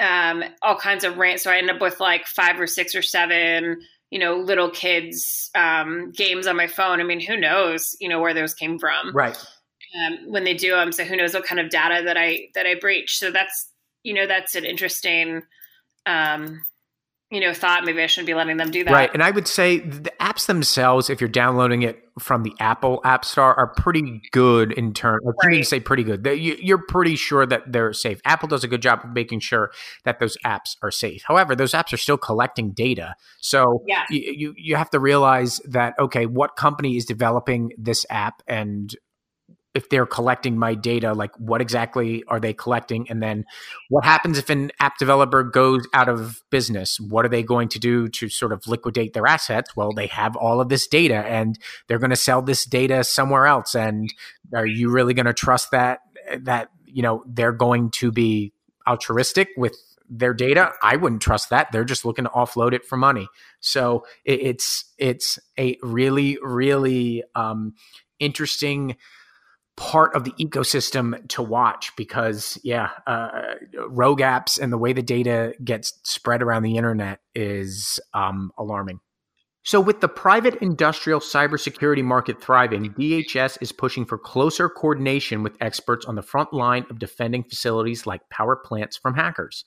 Um, 0.00 0.42
all 0.62 0.76
kinds 0.76 1.04
of 1.04 1.18
rant. 1.18 1.40
So 1.40 1.50
I 1.50 1.58
end 1.58 1.70
up 1.70 1.80
with 1.80 2.00
like 2.00 2.26
five 2.26 2.58
or 2.58 2.66
six 2.66 2.94
or 2.94 3.02
seven, 3.02 3.80
you 4.10 4.18
know, 4.18 4.36
little 4.36 4.70
kids 4.70 5.50
um, 5.54 6.10
games 6.10 6.46
on 6.46 6.56
my 6.56 6.66
phone. 6.66 7.00
I 7.00 7.04
mean, 7.04 7.20
who 7.20 7.36
knows, 7.36 7.94
you 8.00 8.08
know, 8.08 8.20
where 8.20 8.34
those 8.34 8.54
came 8.54 8.78
from, 8.78 9.14
right? 9.14 9.36
Um, 9.96 10.30
when 10.30 10.44
they 10.44 10.54
do 10.54 10.72
them, 10.72 10.90
so 10.90 11.04
who 11.04 11.16
knows 11.16 11.34
what 11.34 11.44
kind 11.44 11.60
of 11.60 11.70
data 11.70 12.02
that 12.04 12.16
I 12.16 12.48
that 12.54 12.66
I 12.66 12.74
breach. 12.74 13.18
So 13.18 13.30
that's 13.30 13.70
you 14.02 14.14
know 14.14 14.26
that's 14.26 14.56
an 14.56 14.64
interesting 14.64 15.42
um, 16.06 16.64
you 17.34 17.40
know, 17.40 17.52
thought 17.52 17.84
maybe 17.84 18.00
I 18.00 18.06
shouldn't 18.06 18.28
be 18.28 18.34
letting 18.34 18.58
them 18.58 18.70
do 18.70 18.84
that. 18.84 18.92
Right. 18.92 19.10
And 19.12 19.20
I 19.20 19.32
would 19.32 19.48
say 19.48 19.80
the 19.80 20.12
apps 20.20 20.46
themselves, 20.46 21.10
if 21.10 21.20
you're 21.20 21.26
downloading 21.26 21.82
it 21.82 22.00
from 22.20 22.44
the 22.44 22.52
Apple 22.60 23.00
App 23.04 23.24
Store, 23.24 23.58
are 23.58 23.74
pretty 23.74 24.22
good 24.30 24.70
in 24.70 24.94
terms. 24.94 25.20
Right. 25.42 25.50
Mean 25.50 25.64
say 25.64 25.80
pretty 25.80 26.04
good. 26.04 26.24
You're 26.24 26.86
pretty 26.86 27.16
sure 27.16 27.44
that 27.44 27.72
they're 27.72 27.92
safe. 27.92 28.20
Apple 28.24 28.46
does 28.46 28.62
a 28.62 28.68
good 28.68 28.82
job 28.82 29.00
of 29.02 29.10
making 29.10 29.40
sure 29.40 29.72
that 30.04 30.20
those 30.20 30.36
apps 30.46 30.76
are 30.80 30.92
safe. 30.92 31.24
However, 31.26 31.56
those 31.56 31.72
apps 31.72 31.92
are 31.92 31.96
still 31.96 32.16
collecting 32.16 32.70
data. 32.70 33.16
So 33.40 33.82
yeah. 33.88 34.04
you, 34.10 34.20
you, 34.20 34.54
you 34.56 34.76
have 34.76 34.90
to 34.90 35.00
realize 35.00 35.60
that, 35.68 35.94
okay, 35.98 36.26
what 36.26 36.54
company 36.54 36.96
is 36.96 37.04
developing 37.04 37.72
this 37.76 38.06
app 38.10 38.42
and 38.46 38.94
if 39.74 39.88
they're 39.88 40.06
collecting 40.06 40.56
my 40.56 40.74
data, 40.74 41.12
like 41.12 41.34
what 41.36 41.60
exactly 41.60 42.22
are 42.28 42.38
they 42.38 42.52
collecting? 42.52 43.10
And 43.10 43.22
then 43.22 43.44
what 43.88 44.04
happens 44.04 44.38
if 44.38 44.48
an 44.48 44.70
app 44.78 44.98
developer 44.98 45.42
goes 45.42 45.86
out 45.92 46.08
of 46.08 46.42
business? 46.50 47.00
What 47.00 47.24
are 47.24 47.28
they 47.28 47.42
going 47.42 47.68
to 47.70 47.80
do 47.80 48.08
to 48.08 48.28
sort 48.28 48.52
of 48.52 48.66
liquidate 48.68 49.14
their 49.14 49.26
assets? 49.26 49.74
Well, 49.74 49.92
they 49.92 50.06
have 50.06 50.36
all 50.36 50.60
of 50.60 50.68
this 50.68 50.86
data 50.86 51.16
and 51.16 51.58
they're 51.88 51.98
going 51.98 52.10
to 52.10 52.16
sell 52.16 52.40
this 52.40 52.64
data 52.64 53.02
somewhere 53.02 53.46
else. 53.46 53.74
And 53.74 54.12
are 54.54 54.66
you 54.66 54.90
really 54.90 55.12
going 55.12 55.26
to 55.26 55.34
trust 55.34 55.72
that, 55.72 55.98
that, 56.38 56.68
you 56.86 57.02
know, 57.02 57.24
they're 57.26 57.52
going 57.52 57.90
to 57.92 58.12
be 58.12 58.52
altruistic 58.88 59.48
with 59.56 59.76
their 60.08 60.34
data? 60.34 60.70
I 60.82 60.96
wouldn't 60.96 61.22
trust 61.22 61.50
that. 61.50 61.72
They're 61.72 61.84
just 61.84 62.04
looking 62.04 62.26
to 62.26 62.30
offload 62.30 62.74
it 62.74 62.84
for 62.84 62.96
money. 62.96 63.26
So 63.58 64.06
it's, 64.24 64.84
it's 64.98 65.40
a 65.58 65.78
really, 65.82 66.38
really, 66.40 67.24
um, 67.34 67.74
interesting, 68.20 68.96
part 69.76 70.14
of 70.14 70.24
the 70.24 70.32
ecosystem 70.32 71.26
to 71.28 71.42
watch 71.42 71.92
because 71.96 72.58
yeah 72.62 72.90
uh, 73.06 73.54
rogue 73.88 74.20
apps 74.20 74.60
and 74.60 74.72
the 74.72 74.78
way 74.78 74.92
the 74.92 75.02
data 75.02 75.52
gets 75.64 75.98
spread 76.04 76.42
around 76.42 76.62
the 76.62 76.76
internet 76.76 77.20
is 77.34 77.98
um, 78.12 78.52
alarming 78.56 79.00
so 79.64 79.80
with 79.80 80.00
the 80.00 80.08
private 80.08 80.54
industrial 80.56 81.18
cybersecurity 81.18 82.04
market 82.04 82.40
thriving 82.40 82.92
dhs 82.94 83.58
is 83.60 83.72
pushing 83.72 84.04
for 84.04 84.16
closer 84.16 84.68
coordination 84.68 85.42
with 85.42 85.56
experts 85.60 86.06
on 86.06 86.14
the 86.14 86.22
front 86.22 86.52
line 86.52 86.86
of 86.88 87.00
defending 87.00 87.42
facilities 87.42 88.06
like 88.06 88.20
power 88.30 88.54
plants 88.54 88.96
from 88.96 89.14
hackers 89.14 89.64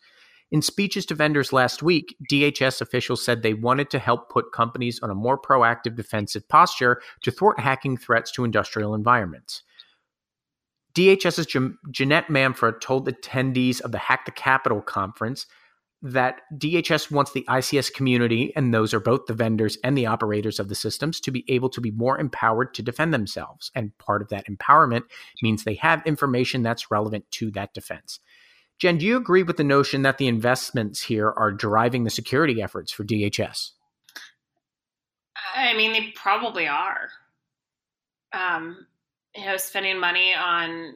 in 0.49 0.61
speeches 0.61 1.05
to 1.07 1.15
vendors 1.15 1.51
last 1.51 1.83
week, 1.83 2.15
DHS 2.31 2.79
officials 2.79 3.23
said 3.23 3.43
they 3.43 3.53
wanted 3.53 3.89
to 3.89 3.99
help 3.99 4.29
put 4.29 4.53
companies 4.53 4.99
on 5.03 5.09
a 5.09 5.15
more 5.15 5.37
proactive 5.37 5.95
defensive 5.95 6.47
posture 6.47 7.01
to 7.23 7.31
thwart 7.31 7.59
hacking 7.59 7.97
threats 7.97 8.31
to 8.31 8.45
industrial 8.45 8.95
environments. 8.95 9.63
DHS's 10.93 11.45
Jeanette 11.91 12.27
Manfra 12.27 12.79
told 12.79 13.07
attendees 13.07 13.81
of 13.81 13.91
the 13.91 13.97
Hack 13.97 14.25
the 14.25 14.31
Capitol 14.31 14.81
conference 14.81 15.45
that 16.01 16.41
DHS 16.55 17.11
wants 17.11 17.31
the 17.31 17.45
ICS 17.49 17.91
community, 17.93 18.53
and 18.55 18.73
those 18.73 18.93
are 18.93 18.99
both 18.99 19.25
the 19.25 19.33
vendors 19.33 19.77
and 19.83 19.97
the 19.97 20.05
operators 20.05 20.59
of 20.59 20.69
the 20.69 20.75
systems, 20.75 21.19
to 21.21 21.31
be 21.31 21.43
able 21.47 21.69
to 21.69 21.81
be 21.81 21.91
more 21.91 22.19
empowered 22.19 22.73
to 22.75 22.83
defend 22.83 23.13
themselves. 23.13 23.71
And 23.73 23.97
part 23.97 24.21
of 24.21 24.29
that 24.29 24.45
empowerment 24.47 25.03
means 25.41 25.63
they 25.63 25.75
have 25.75 26.05
information 26.05 26.61
that's 26.61 26.91
relevant 26.91 27.29
to 27.31 27.51
that 27.51 27.73
defense. 27.73 28.19
Jen, 28.79 28.99
do 28.99 29.07
you 29.07 29.17
agree 29.17 29.41
with 29.41 29.57
the 29.57 29.63
notion 29.63 30.03
that 30.03 30.19
the 30.19 30.27
investments 30.27 31.01
here 31.01 31.31
are 31.31 31.51
driving 31.51 32.03
the 32.03 32.11
security 32.11 32.61
efforts 32.61 32.91
for 32.91 33.03
DHS? 33.03 33.71
I 35.55 35.73
mean, 35.73 35.93
they 35.93 36.11
probably 36.15 36.67
are. 36.67 37.09
Um, 38.33 38.85
you 39.37 39.45
know, 39.45 39.57
spending 39.57 39.99
money 39.99 40.33
on 40.33 40.95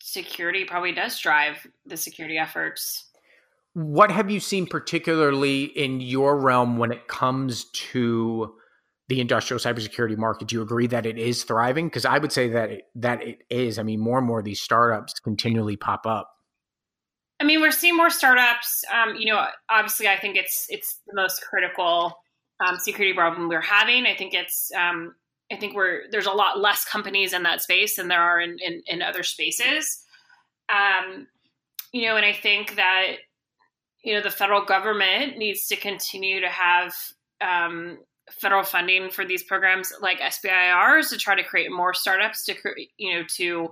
security 0.00 0.64
probably 0.64 0.92
does 0.92 1.18
drive 1.18 1.66
the 1.86 1.96
security 1.96 2.38
efforts. 2.38 3.04
What 3.74 4.10
have 4.10 4.30
you 4.30 4.40
seen 4.40 4.66
particularly 4.66 5.64
in 5.64 6.00
your 6.00 6.38
realm 6.38 6.78
when 6.78 6.90
it 6.90 7.06
comes 7.08 7.66
to 7.72 8.54
the 9.08 9.20
industrial 9.20 9.60
cybersecurity 9.60 10.16
market? 10.16 10.48
Do 10.48 10.56
you 10.56 10.62
agree 10.62 10.86
that 10.88 11.06
it 11.06 11.18
is 11.18 11.44
thriving? 11.44 11.86
Because 11.86 12.04
I 12.04 12.18
would 12.18 12.32
say 12.32 12.48
that 12.48 12.70
it, 12.70 12.82
that 12.96 13.22
it 13.22 13.38
is. 13.50 13.78
I 13.78 13.82
mean, 13.82 14.00
more 14.00 14.18
and 14.18 14.26
more 14.26 14.40
of 14.40 14.44
these 14.44 14.60
startups 14.60 15.14
continually 15.20 15.76
pop 15.76 16.06
up. 16.06 16.30
I 17.40 17.44
mean, 17.44 17.60
we're 17.60 17.70
seeing 17.70 17.96
more 17.96 18.10
startups. 18.10 18.84
Um, 18.92 19.14
you 19.16 19.32
know, 19.32 19.44
obviously, 19.70 20.08
I 20.08 20.18
think 20.18 20.36
it's 20.36 20.66
it's 20.70 21.00
the 21.06 21.14
most 21.14 21.40
critical 21.42 22.14
um, 22.66 22.78
security 22.78 23.14
problem 23.14 23.48
we're 23.48 23.60
having. 23.60 24.06
I 24.06 24.16
think 24.16 24.34
it's 24.34 24.72
um, 24.76 25.14
I 25.50 25.56
think 25.56 25.74
we're 25.74 26.02
there's 26.10 26.26
a 26.26 26.32
lot 26.32 26.60
less 26.60 26.84
companies 26.84 27.32
in 27.32 27.42
that 27.44 27.62
space 27.62 27.96
than 27.96 28.08
there 28.08 28.20
are 28.20 28.40
in 28.40 28.58
in, 28.60 28.82
in 28.86 29.02
other 29.02 29.22
spaces. 29.22 30.04
Um, 30.68 31.26
you 31.92 32.06
know, 32.06 32.16
and 32.16 32.26
I 32.26 32.32
think 32.32 32.76
that 32.76 33.16
you 34.04 34.14
know 34.14 34.22
the 34.22 34.30
federal 34.30 34.64
government 34.64 35.38
needs 35.38 35.66
to 35.68 35.76
continue 35.76 36.40
to 36.40 36.48
have 36.48 36.94
um, 37.40 37.98
federal 38.30 38.62
funding 38.62 39.10
for 39.10 39.24
these 39.24 39.42
programs 39.42 39.92
like 40.00 40.20
SBIRs 40.20 41.10
to 41.10 41.16
try 41.16 41.34
to 41.34 41.42
create 41.42 41.70
more 41.72 41.94
startups 41.94 42.44
to 42.44 42.54
you 42.96 43.14
know 43.14 43.24
to 43.36 43.70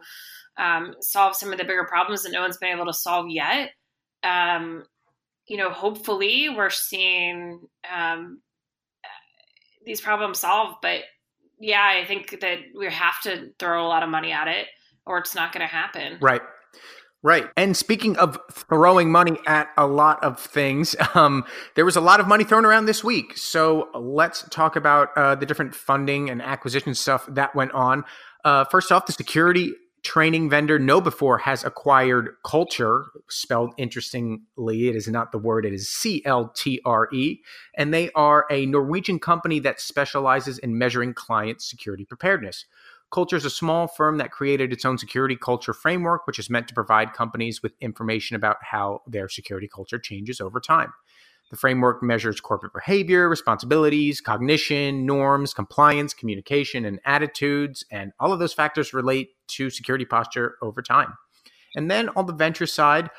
um, 0.56 0.94
solve 1.00 1.36
some 1.36 1.52
of 1.52 1.58
the 1.58 1.64
bigger 1.64 1.84
problems 1.84 2.22
that 2.22 2.32
no 2.32 2.40
one's 2.40 2.56
been 2.56 2.74
able 2.74 2.86
to 2.86 2.92
solve 2.92 3.28
yet. 3.28 3.70
Um, 4.22 4.84
you 5.46 5.56
know, 5.56 5.70
hopefully, 5.70 6.48
we're 6.48 6.70
seeing 6.70 7.60
um, 7.94 8.40
these 9.84 10.00
problems 10.00 10.40
solved. 10.40 10.78
But 10.82 11.02
yeah, 11.58 12.00
I 12.02 12.06
think 12.06 12.40
that 12.40 12.58
we 12.78 12.86
have 12.86 13.20
to 13.22 13.50
throw 13.58 13.86
a 13.86 13.88
lot 13.88 14.02
of 14.02 14.08
money 14.08 14.32
at 14.32 14.48
it, 14.48 14.66
or 15.06 15.18
it's 15.18 15.34
not 15.34 15.52
going 15.52 15.66
to 15.66 15.72
happen. 15.72 16.18
Right. 16.20 16.42
Right. 17.22 17.46
And 17.56 17.76
speaking 17.76 18.16
of 18.18 18.38
throwing 18.52 19.10
money 19.10 19.36
at 19.48 19.68
a 19.76 19.86
lot 19.86 20.22
of 20.22 20.38
things, 20.38 20.94
um, 21.14 21.44
there 21.74 21.84
was 21.84 21.96
a 21.96 22.00
lot 22.00 22.20
of 22.20 22.28
money 22.28 22.44
thrown 22.44 22.64
around 22.64 22.86
this 22.86 23.02
week. 23.02 23.36
So 23.36 23.88
let's 23.94 24.48
talk 24.50 24.76
about 24.76 25.08
uh, 25.16 25.34
the 25.34 25.46
different 25.46 25.74
funding 25.74 26.30
and 26.30 26.40
acquisition 26.40 26.94
stuff 26.94 27.26
that 27.28 27.54
went 27.54 27.72
on. 27.72 28.04
Uh, 28.44 28.64
first 28.66 28.92
off, 28.92 29.06
the 29.06 29.12
security 29.12 29.72
training 30.06 30.48
vendor 30.48 30.78
KnowBe4 30.78 31.40
has 31.40 31.64
acquired 31.64 32.36
CLTRe, 32.44 33.06
spelled 33.28 33.74
interestingly. 33.76 34.88
It 34.88 34.94
is 34.94 35.08
not 35.08 35.32
the 35.32 35.38
word, 35.38 35.66
it 35.66 35.74
is 35.74 35.90
C 35.90 36.22
L 36.24 36.52
T 36.54 36.80
R 36.84 37.08
E. 37.12 37.40
And 37.76 37.92
they 37.92 38.12
are 38.12 38.46
a 38.48 38.66
Norwegian 38.66 39.18
company 39.18 39.58
that 39.60 39.80
specializes 39.80 40.58
in 40.58 40.78
measuring 40.78 41.12
client 41.12 41.60
security 41.60 42.04
preparedness. 42.04 42.66
CLTRe 43.12 43.34
is 43.34 43.44
a 43.44 43.50
small 43.50 43.88
firm 43.88 44.18
that 44.18 44.30
created 44.30 44.72
its 44.72 44.84
own 44.84 44.96
security 44.96 45.34
culture 45.34 45.74
framework, 45.74 46.24
which 46.28 46.38
is 46.38 46.48
meant 46.48 46.68
to 46.68 46.74
provide 46.74 47.12
companies 47.12 47.60
with 47.60 47.72
information 47.80 48.36
about 48.36 48.58
how 48.62 49.02
their 49.08 49.28
security 49.28 49.68
culture 49.68 49.98
changes 49.98 50.40
over 50.40 50.60
time. 50.60 50.92
The 51.50 51.56
framework 51.56 52.02
measures 52.02 52.40
corporate 52.40 52.72
behavior, 52.72 53.28
responsibilities, 53.28 54.20
cognition, 54.20 55.06
norms, 55.06 55.54
compliance, 55.54 56.12
communication, 56.12 56.84
and 56.84 56.98
attitudes, 57.04 57.84
and 57.90 58.12
all 58.18 58.32
of 58.32 58.38
those 58.38 58.52
factors 58.52 58.92
relate 58.92 59.30
to 59.48 59.70
security 59.70 60.04
posture 60.04 60.56
over 60.60 60.82
time. 60.82 61.14
And 61.76 61.90
then 61.90 62.08
on 62.16 62.26
the 62.26 62.32
venture 62.32 62.66
side, 62.66 63.10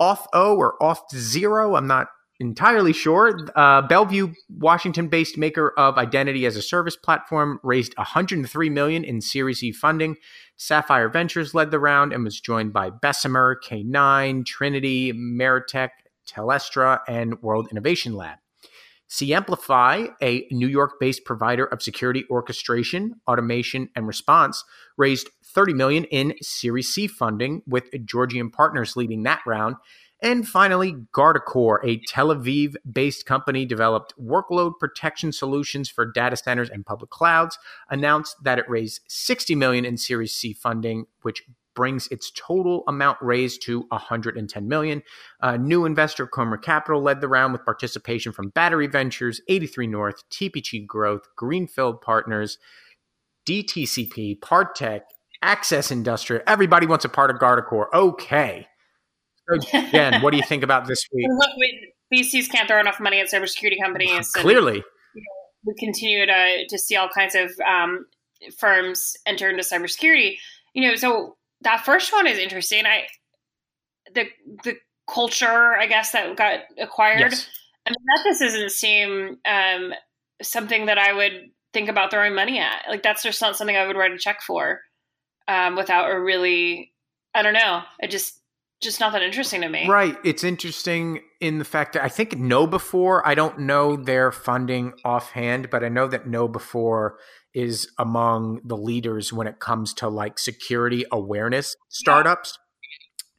Auth0 0.00 0.56
or 0.56 0.82
off 0.82 1.02
zero, 1.14 1.74
I'm 1.74 1.86
not 1.86 2.08
entirely 2.38 2.92
sure. 2.92 3.38
Uh, 3.54 3.82
Bellevue, 3.82 4.32
Washington-based 4.50 5.38
maker 5.38 5.72
of 5.78 5.96
identity 5.98 6.46
as 6.46 6.56
a 6.56 6.62
service 6.62 6.96
platform, 6.96 7.58
raised 7.62 7.96
103 7.96 8.70
million 8.70 9.04
in 9.04 9.20
Series 9.20 9.62
E 9.62 9.72
funding. 9.72 10.16
Sapphire 10.56 11.08
Ventures 11.08 11.54
led 11.54 11.70
the 11.70 11.78
round 11.78 12.12
and 12.12 12.24
was 12.24 12.40
joined 12.40 12.72
by 12.72 12.90
Bessemer, 12.90 13.58
K9, 13.64 14.44
Trinity, 14.44 15.12
Meritech, 15.12 15.90
Telestra, 16.26 17.00
and 17.08 17.40
World 17.42 17.68
Innovation 17.70 18.14
Lab. 18.14 18.38
Siemplify, 19.08 20.08
a 20.20 20.46
New 20.50 20.66
York 20.66 20.94
based 20.98 21.24
provider 21.24 21.64
of 21.64 21.82
security 21.82 22.24
orchestration, 22.28 23.14
automation, 23.28 23.88
and 23.94 24.06
response, 24.06 24.64
raised 24.96 25.30
30 25.44 25.74
million 25.74 26.04
in 26.04 26.34
Series 26.42 26.88
C 26.88 27.06
funding, 27.06 27.62
with 27.66 27.84
Georgian 28.04 28.50
partners 28.50 28.96
leading 28.96 29.22
that 29.22 29.40
round. 29.46 29.76
And 30.22 30.48
finally, 30.48 30.94
Guardicore, 31.14 31.78
a 31.84 32.00
Tel 32.08 32.34
Aviv 32.34 32.74
based 32.90 33.26
company, 33.26 33.64
developed 33.64 34.14
workload 34.20 34.78
protection 34.80 35.30
solutions 35.30 35.88
for 35.88 36.10
data 36.10 36.36
centers 36.36 36.70
and 36.70 36.86
public 36.86 37.10
clouds, 37.10 37.58
announced 37.90 38.36
that 38.42 38.58
it 38.58 38.68
raised 38.68 39.02
60 39.08 39.54
million 39.54 39.84
in 39.84 39.96
Series 39.98 40.34
C 40.34 40.52
funding, 40.52 41.06
which 41.22 41.44
brings 41.76 42.08
its 42.08 42.32
total 42.32 42.82
amount 42.88 43.18
raised 43.20 43.62
to 43.66 43.84
110 43.90 44.66
million. 44.66 45.02
Uh, 45.40 45.56
new 45.56 45.84
investor 45.84 46.26
Qumra 46.26 46.60
Capital 46.60 47.00
led 47.00 47.20
the 47.20 47.28
round 47.28 47.52
with 47.52 47.64
participation 47.64 48.32
from 48.32 48.48
Battery 48.48 48.88
Ventures, 48.88 49.40
83 49.46 49.86
North, 49.86 50.28
TPG 50.30 50.84
Growth, 50.86 51.22
Greenfield 51.36 52.00
Partners, 52.00 52.58
DTCP, 53.46 54.40
Partech, 54.40 55.02
Access 55.42 55.92
Industrial. 55.92 56.42
Everybody 56.46 56.86
wants 56.86 57.04
a 57.04 57.08
part 57.08 57.30
of 57.30 57.36
Guardicore. 57.36 57.86
Okay. 57.94 58.66
So 59.48 59.58
Jen, 59.92 60.22
what 60.22 60.32
do 60.32 60.38
you 60.38 60.42
think 60.42 60.64
about 60.64 60.88
this 60.88 61.06
week? 61.12 61.26
Look, 61.38 61.50
we, 61.58 61.92
VCs 62.14 62.50
can't 62.50 62.66
throw 62.66 62.80
enough 62.80 62.98
money 62.98 63.20
at 63.20 63.30
cybersecurity 63.30 63.80
companies. 63.80 64.30
Clearly. 64.32 64.76
you 65.14 65.22
know, 65.22 65.66
we 65.66 65.74
continue 65.78 66.26
to, 66.26 66.66
to 66.68 66.78
see 66.78 66.96
all 66.96 67.08
kinds 67.08 67.34
of 67.34 67.52
um, 67.60 68.06
firms 68.58 69.16
enter 69.26 69.48
into 69.48 69.62
cybersecurity. 69.62 70.36
You 70.74 70.88
know, 70.88 70.96
so 70.96 71.36
that 71.62 71.84
first 71.84 72.12
one 72.12 72.26
is 72.26 72.38
interesting. 72.38 72.84
I 72.86 73.06
the 74.14 74.26
the 74.64 74.76
culture, 75.08 75.76
I 75.76 75.86
guess, 75.86 76.12
that 76.12 76.36
got 76.36 76.60
acquired. 76.78 77.20
Yes. 77.20 77.48
I 77.86 77.90
mean, 77.90 78.04
that 78.06 78.24
just 78.24 78.40
doesn't 78.40 78.72
seem 78.72 79.38
um, 79.46 79.92
something 80.42 80.86
that 80.86 80.98
I 80.98 81.12
would 81.12 81.50
think 81.72 81.88
about 81.88 82.10
throwing 82.10 82.34
money 82.34 82.58
at. 82.58 82.84
Like 82.88 83.02
that's 83.02 83.22
just 83.22 83.40
not 83.40 83.56
something 83.56 83.76
I 83.76 83.86
would 83.86 83.96
write 83.96 84.12
a 84.12 84.18
check 84.18 84.42
for 84.42 84.80
um, 85.48 85.76
without 85.76 86.10
a 86.10 86.20
really. 86.20 86.92
I 87.34 87.42
don't 87.42 87.54
know. 87.54 87.82
It 88.00 88.10
just 88.10 88.40
just 88.82 89.00
not 89.00 89.12
that 89.12 89.22
interesting 89.22 89.62
to 89.62 89.68
me. 89.68 89.88
Right. 89.88 90.16
It's 90.24 90.44
interesting 90.44 91.20
in 91.40 91.58
the 91.58 91.64
fact 91.64 91.94
that 91.94 92.02
I 92.02 92.08
think 92.08 92.30
KnowBe4. 92.30 93.22
I 93.24 93.34
don't 93.34 93.60
know 93.60 93.96
their 93.96 94.32
funding 94.32 94.94
offhand, 95.04 95.70
but 95.70 95.84
I 95.84 95.88
know 95.88 96.08
that 96.08 96.26
KnowBe4 96.26 97.10
is 97.56 97.90
among 97.98 98.60
the 98.62 98.76
leaders 98.76 99.32
when 99.32 99.46
it 99.46 99.58
comes 99.58 99.94
to 99.94 100.08
like 100.08 100.38
security 100.38 101.06
awareness 101.10 101.74
startups. 101.88 102.58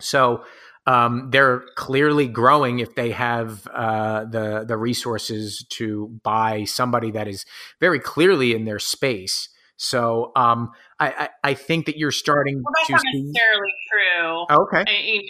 So 0.01 0.43
um, 0.87 1.29
they're 1.29 1.63
clearly 1.75 2.27
growing 2.27 2.79
if 2.79 2.95
they 2.95 3.11
have 3.11 3.67
uh, 3.67 4.25
the 4.25 4.65
the 4.67 4.75
resources 4.75 5.63
to 5.69 6.19
buy 6.23 6.63
somebody 6.63 7.11
that 7.11 7.27
is 7.27 7.45
very 7.79 7.99
clearly 7.99 8.55
in 8.55 8.65
their 8.65 8.79
space. 8.79 9.49
So 9.75 10.31
um, 10.35 10.71
I, 10.99 11.09
I, 11.09 11.29
I 11.51 11.53
think 11.53 11.85
that 11.85 11.97
you're 11.97 12.11
starting 12.11 12.63
well, 12.63 12.73
that's 12.75 12.87
to 12.87 12.93
not 12.93 13.03
necessarily 13.13 13.73
true. 13.91 14.45
Okay. 14.49 14.83
I, 14.87 15.21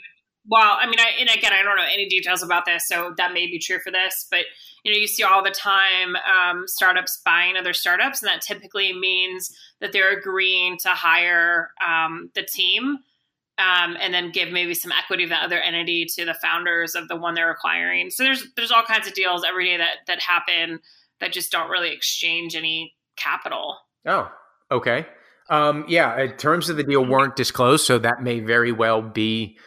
well, 0.49 0.77
I 0.79 0.85
mean, 0.87 0.99
I, 0.99 1.19
and 1.19 1.29
again, 1.29 1.51
I 1.53 1.61
don't 1.61 1.75
know 1.75 1.83
any 1.91 2.07
details 2.07 2.41
about 2.41 2.65
this, 2.65 2.87
so 2.87 3.13
that 3.17 3.33
may 3.33 3.47
be 3.47 3.59
true 3.59 3.79
for 3.79 3.91
this, 3.91 4.27
but 4.31 4.45
you 4.83 4.91
know, 4.91 4.97
you 4.97 5.07
see 5.07 5.23
all 5.23 5.43
the 5.43 5.51
time 5.51 6.15
um, 6.15 6.63
startups 6.67 7.21
buying 7.25 7.57
other 7.57 7.73
startups, 7.73 8.21
and 8.21 8.29
that 8.29 8.41
typically 8.41 8.93
means 8.93 9.53
that 9.81 9.91
they're 9.91 10.17
agreeing 10.17 10.77
to 10.79 10.89
hire 10.89 11.71
um, 11.85 12.31
the 12.35 12.43
team 12.43 12.99
um, 13.57 13.97
and 13.99 14.13
then 14.13 14.31
give 14.31 14.51
maybe 14.51 14.73
some 14.73 14.91
equity 14.91 15.23
of 15.23 15.29
the 15.29 15.35
other 15.35 15.59
entity 15.59 16.05
to 16.15 16.25
the 16.25 16.35
founders 16.35 16.95
of 16.95 17.07
the 17.07 17.15
one 17.15 17.33
they're 17.33 17.51
acquiring. 17.51 18.09
So 18.09 18.23
there's 18.23 18.45
there's 18.55 18.71
all 18.71 18.83
kinds 18.83 19.07
of 19.07 19.13
deals 19.13 19.43
every 19.47 19.65
day 19.65 19.77
that 19.77 19.97
that 20.07 20.21
happen 20.21 20.79
that 21.19 21.33
just 21.33 21.51
don't 21.51 21.69
really 21.69 21.91
exchange 21.91 22.55
any 22.55 22.95
capital. 23.15 23.77
Oh, 24.05 24.31
okay. 24.71 25.07
Um, 25.49 25.85
yeah, 25.87 26.27
terms 26.37 26.69
of 26.69 26.77
the 26.77 26.83
deal 26.83 27.05
weren't 27.05 27.35
disclosed, 27.35 27.85
so 27.85 27.97
that 27.99 28.21
may 28.21 28.39
very 28.39 28.71
well 28.71 29.01
be 29.01 29.57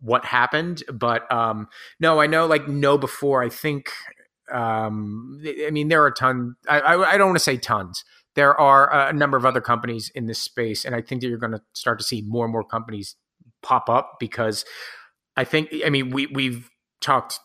what 0.00 0.24
happened. 0.24 0.82
But 0.92 1.30
um, 1.32 1.68
no, 2.00 2.20
I 2.20 2.26
know 2.26 2.46
like 2.46 2.66
KnowBe4 2.66 3.46
I 3.46 3.48
think 3.48 3.90
um, 4.52 5.40
I 5.44 5.70
mean 5.70 5.88
there 5.88 6.04
are 6.04 6.10
tons. 6.10 6.54
I, 6.68 6.80
I, 6.80 7.12
I 7.12 7.18
don't 7.18 7.28
want 7.28 7.38
to 7.38 7.44
say 7.44 7.56
tons. 7.56 8.04
There 8.34 8.58
are 8.58 9.08
a 9.08 9.12
number 9.12 9.36
of 9.36 9.44
other 9.44 9.60
companies 9.60 10.12
in 10.14 10.26
this 10.26 10.40
space, 10.40 10.84
and 10.84 10.94
I 10.94 11.02
think 11.02 11.22
that 11.22 11.28
you're 11.28 11.38
going 11.38 11.52
to 11.52 11.62
start 11.72 11.98
to 11.98 12.04
see 12.04 12.22
more 12.26 12.44
and 12.44 12.52
more 12.52 12.64
companies 12.64 13.16
pop 13.62 13.90
up 13.90 14.16
because 14.20 14.64
I 15.36 15.44
think 15.44 15.70
I 15.84 15.90
mean 15.90 16.10
we 16.10 16.26
we've 16.26 16.70
talked 17.00 17.40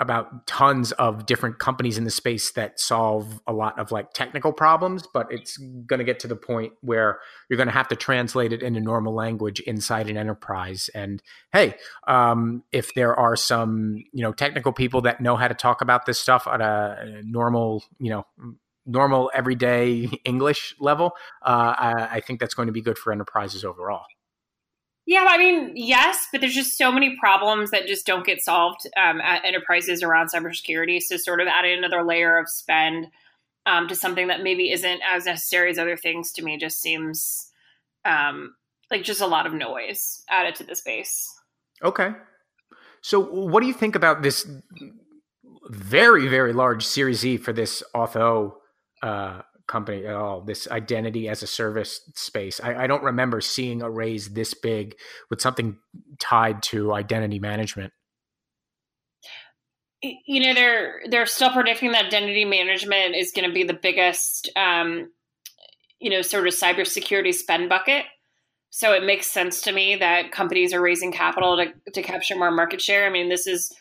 about 0.00 0.46
tons 0.46 0.92
of 0.92 1.26
different 1.26 1.58
companies 1.58 1.98
in 1.98 2.04
the 2.04 2.10
space 2.10 2.52
that 2.52 2.80
solve 2.80 3.40
a 3.46 3.52
lot 3.52 3.78
of 3.78 3.92
like 3.92 4.12
technical 4.14 4.52
problems, 4.52 5.06
but 5.12 5.30
it's 5.30 5.58
going 5.58 5.98
to 5.98 6.04
get 6.04 6.18
to 6.20 6.26
the 6.26 6.34
point 6.34 6.72
where 6.80 7.20
you're 7.48 7.58
going 7.58 7.68
to 7.68 7.72
have 7.72 7.88
to 7.88 7.96
translate 7.96 8.52
it 8.52 8.62
into 8.62 8.80
normal 8.80 9.14
language 9.14 9.60
inside 9.60 10.08
an 10.08 10.16
enterprise. 10.16 10.88
And 10.94 11.22
hey, 11.52 11.74
um, 12.08 12.64
if 12.72 12.94
there 12.94 13.14
are 13.14 13.36
some 13.36 14.02
you 14.12 14.22
know 14.22 14.32
technical 14.32 14.72
people 14.72 15.02
that 15.02 15.20
know 15.20 15.36
how 15.36 15.48
to 15.48 15.54
talk 15.54 15.82
about 15.82 16.06
this 16.06 16.18
stuff 16.18 16.46
at 16.46 16.62
a 16.62 17.20
normal 17.22 17.84
you 17.98 18.10
know 18.10 18.26
normal 18.86 19.30
everyday 19.34 20.08
English 20.24 20.74
level, 20.80 21.12
uh, 21.42 21.74
I, 21.76 22.08
I 22.12 22.20
think 22.20 22.40
that's 22.40 22.54
going 22.54 22.66
to 22.66 22.72
be 22.72 22.80
good 22.80 22.98
for 22.98 23.12
enterprises 23.12 23.64
overall. 23.64 24.06
Yeah, 25.10 25.26
I 25.28 25.38
mean, 25.38 25.72
yes, 25.74 26.28
but 26.30 26.40
there's 26.40 26.54
just 26.54 26.78
so 26.78 26.92
many 26.92 27.16
problems 27.18 27.72
that 27.72 27.88
just 27.88 28.06
don't 28.06 28.24
get 28.24 28.40
solved 28.40 28.86
um, 28.96 29.20
at 29.20 29.44
enterprises 29.44 30.04
around 30.04 30.28
cybersecurity. 30.32 31.00
So, 31.00 31.16
sort 31.16 31.40
of 31.40 31.48
adding 31.48 31.76
another 31.76 32.04
layer 32.04 32.38
of 32.38 32.48
spend 32.48 33.08
um, 33.66 33.88
to 33.88 33.96
something 33.96 34.28
that 34.28 34.44
maybe 34.44 34.70
isn't 34.70 35.00
as 35.04 35.24
necessary 35.24 35.68
as 35.68 35.80
other 35.80 35.96
things 35.96 36.30
to 36.34 36.44
me 36.44 36.58
just 36.58 36.80
seems 36.80 37.50
um, 38.04 38.54
like 38.88 39.02
just 39.02 39.20
a 39.20 39.26
lot 39.26 39.48
of 39.48 39.52
noise 39.52 40.22
added 40.30 40.54
to 40.54 40.62
the 40.62 40.76
space. 40.76 41.28
Okay. 41.82 42.12
So, 43.02 43.18
what 43.18 43.62
do 43.62 43.66
you 43.66 43.74
think 43.74 43.96
about 43.96 44.22
this 44.22 44.48
very, 45.70 46.28
very 46.28 46.52
large 46.52 46.86
Series 46.86 47.26
E 47.26 47.36
for 47.36 47.52
this 47.52 47.82
Auth 47.96 48.52
uh, 49.02 49.42
company 49.70 50.06
at 50.06 50.14
all? 50.14 50.42
This 50.42 50.68
identity 50.70 51.28
as 51.28 51.42
a 51.42 51.46
service 51.46 52.00
space. 52.14 52.60
I, 52.60 52.84
I, 52.84 52.86
don't 52.86 53.02
remember 53.02 53.40
seeing 53.40 53.82
a 53.82 53.90
raise 53.90 54.30
this 54.30 54.54
big 54.54 54.96
with 55.30 55.40
something 55.40 55.78
tied 56.18 56.62
to 56.64 56.92
identity 56.92 57.38
management. 57.38 57.92
You 60.02 60.46
know, 60.46 60.54
they're 60.54 61.00
they're 61.08 61.26
still 61.26 61.50
predicting 61.50 61.92
that 61.92 62.06
identity 62.06 62.44
management 62.44 63.14
is 63.14 63.32
going 63.32 63.48
to 63.48 63.54
be 63.54 63.64
the 63.64 63.74
biggest, 63.74 64.50
um, 64.56 65.10
you 66.00 66.10
know, 66.10 66.22
sort 66.22 66.46
of 66.46 66.54
cybersecurity 66.54 67.34
spend 67.34 67.68
bucket 67.68 68.06
so 68.70 68.92
it 68.92 69.04
makes 69.04 69.26
sense 69.26 69.60
to 69.62 69.72
me 69.72 69.96
that 69.96 70.30
companies 70.30 70.72
are 70.72 70.80
raising 70.80 71.10
capital 71.10 71.56
to, 71.56 71.90
to 71.92 72.02
capture 72.02 72.36
more 72.36 72.52
market 72.52 72.80
share. 72.80 73.04
I 73.04 73.10
mean, 73.10 73.28
this 73.28 73.46
is 73.46 73.74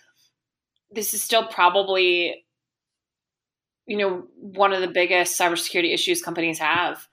this 0.91 1.13
is 1.13 1.21
still 1.21 1.47
probably 1.47 2.43
you 3.89 3.97
know 3.97 4.23
one 4.35 4.71
of 4.71 4.81
the 4.81 4.87
biggest 4.87 5.37
cybersecurity 5.37 5.93
issues 5.93 6.21
companies 6.21 6.59
have. 6.59 7.05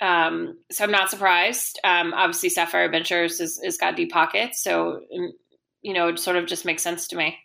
Um, 0.00 0.58
so 0.70 0.84
I'm 0.84 0.90
not 0.90 1.10
surprised. 1.10 1.80
Um, 1.84 2.12
obviously, 2.12 2.50
Sapphire 2.50 2.90
Ventures 2.90 3.40
is 3.40 3.78
got 3.78 3.96
deep 3.96 4.10
pockets, 4.10 4.62
so 4.62 5.00
um, 5.16 5.32
you 5.80 5.94
know 5.94 6.08
it 6.08 6.18
sort 6.18 6.36
of 6.36 6.46
just 6.46 6.64
makes 6.64 6.82
sense 6.82 7.06
to 7.08 7.16
me. 7.16 7.38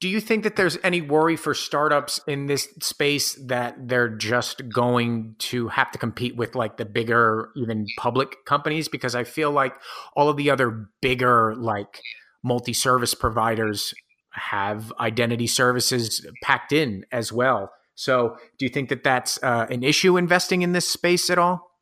Do 0.00 0.08
you 0.08 0.20
think 0.20 0.44
that 0.44 0.54
there's 0.54 0.78
any 0.84 1.00
worry 1.00 1.34
for 1.36 1.54
startups 1.54 2.20
in 2.28 2.46
this 2.46 2.68
space 2.80 3.34
that 3.46 3.88
they're 3.88 4.08
just 4.08 4.68
going 4.68 5.34
to 5.40 5.66
have 5.66 5.90
to 5.90 5.98
compete 5.98 6.36
with 6.36 6.54
like 6.54 6.76
the 6.76 6.84
bigger, 6.84 7.50
even 7.56 7.84
public 7.98 8.44
companies? 8.46 8.88
Because 8.88 9.16
I 9.16 9.24
feel 9.24 9.50
like 9.50 9.74
all 10.14 10.28
of 10.28 10.36
the 10.36 10.50
other 10.50 10.88
bigger, 11.02 11.56
like 11.56 12.00
multi 12.44 12.72
service 12.72 13.14
providers 13.14 13.92
have 14.30 14.92
identity 15.00 15.48
services 15.48 16.24
packed 16.44 16.72
in 16.72 17.04
as 17.10 17.32
well. 17.32 17.72
So, 17.98 18.36
do 18.58 18.64
you 18.64 18.68
think 18.68 18.90
that 18.90 19.02
that's 19.02 19.42
uh, 19.42 19.66
an 19.70 19.82
issue 19.82 20.16
investing 20.16 20.62
in 20.62 20.70
this 20.70 20.86
space 20.86 21.30
at 21.30 21.36
all? 21.36 21.72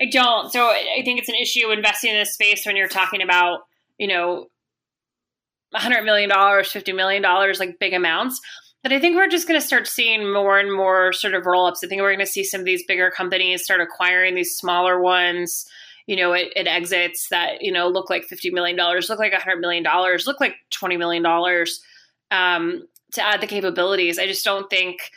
I 0.00 0.06
don't. 0.10 0.50
So, 0.50 0.66
I 0.66 1.02
think 1.04 1.20
it's 1.20 1.28
an 1.28 1.36
issue 1.40 1.70
investing 1.70 2.10
in 2.10 2.16
this 2.16 2.34
space 2.34 2.66
when 2.66 2.74
you're 2.74 2.88
talking 2.88 3.22
about, 3.22 3.60
you 3.96 4.08
know, 4.08 4.46
$100 5.72 6.04
million, 6.04 6.28
$50 6.28 6.96
million, 6.96 7.22
like 7.22 7.78
big 7.78 7.94
amounts. 7.94 8.40
But 8.82 8.92
I 8.92 8.98
think 8.98 9.14
we're 9.14 9.28
just 9.28 9.46
going 9.46 9.60
to 9.60 9.64
start 9.64 9.86
seeing 9.86 10.32
more 10.32 10.58
and 10.58 10.74
more 10.74 11.12
sort 11.12 11.34
of 11.34 11.46
roll 11.46 11.66
ups. 11.66 11.84
I 11.84 11.86
think 11.86 12.00
we're 12.00 12.10
going 12.10 12.26
to 12.26 12.26
see 12.26 12.42
some 12.42 12.58
of 12.58 12.66
these 12.66 12.84
bigger 12.88 13.12
companies 13.12 13.62
start 13.62 13.80
acquiring 13.80 14.34
these 14.34 14.56
smaller 14.56 15.00
ones, 15.00 15.64
you 16.08 16.16
know, 16.16 16.32
it, 16.32 16.52
it 16.56 16.66
exits 16.66 17.28
that, 17.28 17.62
you 17.62 17.70
know, 17.70 17.86
look 17.86 18.10
like 18.10 18.26
$50 18.26 18.50
million, 18.50 18.76
look 18.76 19.20
like 19.20 19.32
$100 19.32 19.60
million, 19.60 19.84
look 20.26 20.40
like 20.40 20.56
$20 20.72 20.98
million 20.98 21.24
um, 22.32 22.88
to 23.12 23.22
add 23.22 23.40
the 23.40 23.46
capabilities. 23.46 24.18
I 24.18 24.26
just 24.26 24.44
don't 24.44 24.68
think, 24.68 25.12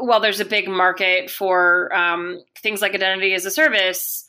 well, 0.00 0.20
there's 0.20 0.40
a 0.40 0.44
big 0.44 0.68
market 0.68 1.30
for 1.30 1.94
um, 1.94 2.40
things 2.62 2.80
like 2.80 2.94
identity 2.94 3.34
as 3.34 3.44
a 3.44 3.50
service 3.50 4.26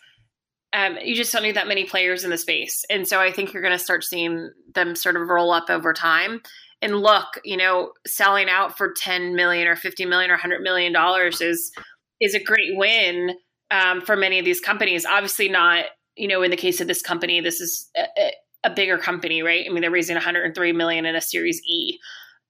um, 0.75 0.97
you 1.01 1.15
just 1.15 1.31
don't 1.31 1.43
need 1.43 1.55
that 1.55 1.69
many 1.69 1.85
players 1.85 2.25
in 2.25 2.31
the 2.31 2.37
space. 2.37 2.83
And 2.89 3.07
so 3.07 3.21
I 3.21 3.31
think 3.31 3.53
you're 3.53 3.61
going 3.61 3.77
to 3.77 3.83
start 3.83 4.03
seeing 4.03 4.51
them 4.73 4.93
sort 4.95 5.15
of 5.15 5.29
roll 5.29 5.51
up 5.51 5.69
over 5.69 5.93
time. 5.93 6.41
And 6.81 6.97
look, 6.97 7.39
you 7.45 7.55
know, 7.55 7.93
selling 8.05 8.49
out 8.49 8.77
for 8.77 8.91
10 8.91 9.35
million 9.35 9.69
or 9.69 9.77
50 9.77 10.03
million 10.05 10.29
or 10.29 10.33
100 10.33 10.61
million 10.61 10.91
dollars 10.91 11.39
is 11.39 11.71
is 12.19 12.35
a 12.35 12.43
great 12.43 12.75
win 12.75 13.31
um, 13.71 14.01
for 14.01 14.17
many 14.17 14.37
of 14.37 14.43
these 14.43 14.59
companies. 14.59 15.05
Obviously, 15.05 15.47
not 15.47 15.85
you 16.17 16.27
know 16.27 16.43
in 16.43 16.51
the 16.51 16.57
case 16.57 16.81
of 16.81 16.87
this 16.87 17.01
company, 17.01 17.39
this 17.39 17.61
is 17.61 17.89
a, 17.95 18.31
a 18.65 18.69
bigger 18.69 18.97
company, 18.97 19.41
right? 19.41 19.65
I 19.65 19.71
mean, 19.71 19.81
they're 19.81 19.89
raising 19.89 20.15
103 20.15 20.73
million 20.73 21.05
in 21.05 21.15
a 21.15 21.21
Series 21.21 21.61
E. 21.65 21.97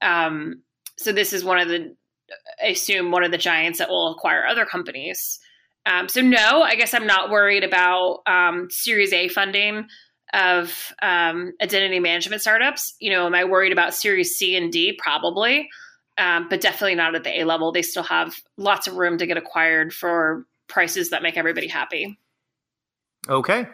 Um, 0.01 0.63
so 0.97 1.11
this 1.11 1.31
is 1.31 1.43
one 1.43 1.59
of 1.59 1.67
the, 1.67 1.95
I 2.63 2.67
assume, 2.67 3.11
one 3.11 3.23
of 3.23 3.31
the 3.31 3.37
giants 3.37 3.79
that 3.79 3.89
will 3.89 4.11
acquire 4.11 4.45
other 4.45 4.65
companies. 4.65 5.39
Um, 5.85 6.09
so 6.09 6.21
no, 6.21 6.61
I 6.61 6.75
guess 6.75 6.93
I'm 6.93 7.05
not 7.05 7.29
worried 7.29 7.63
about 7.63 8.21
um, 8.25 8.67
Series 8.71 9.13
A 9.13 9.27
funding 9.27 9.87
of 10.33 10.93
um, 11.01 11.53
identity 11.61 11.99
management 11.99 12.41
startups. 12.41 12.95
You 12.99 13.11
know, 13.11 13.27
am 13.27 13.35
I 13.35 13.43
worried 13.45 13.71
about 13.71 13.93
Series 13.93 14.35
C 14.35 14.55
and 14.55 14.71
D? 14.71 14.97
Probably, 14.97 15.69
um, 16.17 16.47
but 16.49 16.61
definitely 16.61 16.95
not 16.95 17.15
at 17.15 17.23
the 17.23 17.41
A 17.41 17.43
level. 17.45 17.71
They 17.71 17.83
still 17.83 18.03
have 18.03 18.35
lots 18.57 18.87
of 18.87 18.95
room 18.95 19.19
to 19.19 19.27
get 19.27 19.37
acquired 19.37 19.93
for 19.93 20.45
prices 20.67 21.11
that 21.11 21.21
make 21.21 21.37
everybody 21.37 21.67
happy. 21.67 22.17
Okay. 23.29 23.67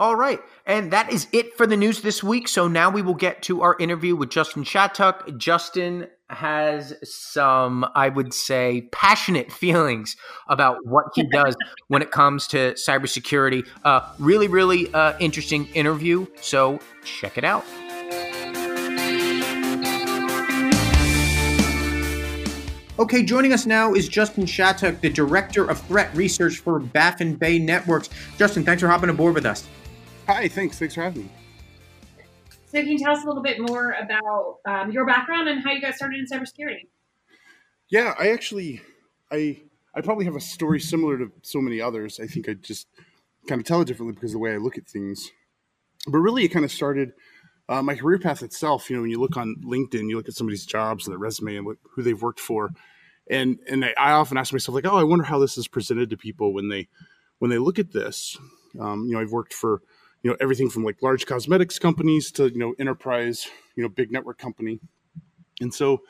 All 0.00 0.14
right. 0.14 0.40
And 0.66 0.92
that 0.92 1.12
is 1.12 1.26
it 1.32 1.56
for 1.56 1.66
the 1.66 1.76
news 1.76 2.02
this 2.02 2.22
week. 2.22 2.46
So 2.46 2.68
now 2.68 2.90
we 2.90 3.02
will 3.02 3.14
get 3.14 3.42
to 3.44 3.62
our 3.62 3.76
interview 3.78 4.14
with 4.14 4.30
Justin 4.30 4.62
Shattuck. 4.62 5.36
Justin 5.38 6.06
has 6.30 6.94
some, 7.02 7.86
I 7.94 8.08
would 8.08 8.34
say, 8.34 8.88
passionate 8.92 9.50
feelings 9.50 10.16
about 10.48 10.78
what 10.84 11.06
he 11.14 11.24
does 11.24 11.56
when 11.88 12.02
it 12.02 12.10
comes 12.10 12.46
to 12.48 12.72
cybersecurity. 12.74 13.66
Uh, 13.84 14.00
really, 14.18 14.48
really 14.48 14.92
uh, 14.92 15.16
interesting 15.18 15.66
interview. 15.74 16.26
So 16.40 16.80
check 17.04 17.38
it 17.38 17.44
out. 17.44 17.64
Okay, 22.98 23.22
joining 23.22 23.52
us 23.52 23.64
now 23.64 23.94
is 23.94 24.08
Justin 24.08 24.44
Shattuck, 24.44 25.00
the 25.00 25.08
Director 25.08 25.70
of 25.70 25.80
Threat 25.82 26.12
Research 26.16 26.56
for 26.56 26.80
Baffin 26.80 27.36
Bay 27.36 27.60
Networks. 27.60 28.10
Justin, 28.36 28.64
thanks 28.64 28.82
for 28.82 28.88
hopping 28.88 29.08
aboard 29.08 29.34
with 29.34 29.46
us. 29.46 29.68
Hi, 30.26 30.48
thanks. 30.48 30.80
Thanks 30.80 30.96
for 30.96 31.02
having 31.02 31.22
me. 31.22 31.30
So, 32.70 32.78
can 32.82 32.88
you 32.88 32.98
tell 32.98 33.12
us 33.12 33.24
a 33.24 33.26
little 33.26 33.42
bit 33.42 33.60
more 33.60 33.92
about 33.92 34.58
um, 34.66 34.92
your 34.92 35.06
background 35.06 35.48
and 35.48 35.62
how 35.62 35.72
you 35.72 35.80
got 35.80 35.94
started 35.94 36.20
in 36.20 36.26
cybersecurity? 36.26 36.88
Yeah, 37.88 38.14
I 38.18 38.30
actually, 38.30 38.82
I 39.32 39.62
I 39.94 40.02
probably 40.02 40.26
have 40.26 40.36
a 40.36 40.40
story 40.40 40.78
similar 40.78 41.16
to 41.16 41.32
so 41.40 41.60
many 41.62 41.80
others. 41.80 42.20
I 42.20 42.26
think 42.26 42.46
I 42.46 42.54
just 42.54 42.86
kind 43.48 43.58
of 43.58 43.66
tell 43.66 43.80
it 43.80 43.86
differently 43.86 44.14
because 44.14 44.32
of 44.32 44.34
the 44.34 44.38
way 44.40 44.52
I 44.52 44.58
look 44.58 44.76
at 44.76 44.86
things. 44.86 45.30
But 46.06 46.18
really, 46.18 46.44
it 46.44 46.48
kind 46.48 46.64
of 46.64 46.70
started 46.70 47.14
uh, 47.70 47.80
my 47.80 47.94
career 47.94 48.18
path 48.18 48.42
itself. 48.42 48.90
You 48.90 48.96
know, 48.96 49.02
when 49.02 49.10
you 49.10 49.18
look 49.18 49.38
on 49.38 49.56
LinkedIn, 49.64 50.10
you 50.10 50.16
look 50.16 50.28
at 50.28 50.34
somebody's 50.34 50.66
jobs 50.66 51.06
and 51.06 51.12
their 51.12 51.18
resume 51.18 51.56
and 51.56 51.66
look 51.66 51.78
who 51.94 52.02
they've 52.02 52.20
worked 52.20 52.40
for, 52.40 52.68
and 53.30 53.58
and 53.66 53.82
I, 53.82 53.94
I 53.98 54.10
often 54.12 54.36
ask 54.36 54.52
myself 54.52 54.74
like, 54.74 54.86
oh, 54.86 54.98
I 54.98 55.04
wonder 55.04 55.24
how 55.24 55.38
this 55.38 55.56
is 55.56 55.68
presented 55.68 56.10
to 56.10 56.18
people 56.18 56.52
when 56.52 56.68
they 56.68 56.88
when 57.38 57.50
they 57.50 57.58
look 57.58 57.78
at 57.78 57.92
this. 57.92 58.36
Um, 58.78 59.06
you 59.06 59.14
know, 59.14 59.20
I've 59.20 59.32
worked 59.32 59.54
for 59.54 59.80
you 60.22 60.30
know 60.30 60.36
everything 60.40 60.68
from 60.68 60.84
like 60.84 61.02
large 61.02 61.26
cosmetics 61.26 61.78
companies 61.78 62.30
to 62.32 62.48
you 62.48 62.58
know 62.58 62.74
enterprise 62.78 63.48
you 63.76 63.82
know 63.82 63.88
big 63.88 64.10
network 64.10 64.38
company. 64.38 64.80
And 65.60 65.72
so 65.72 66.02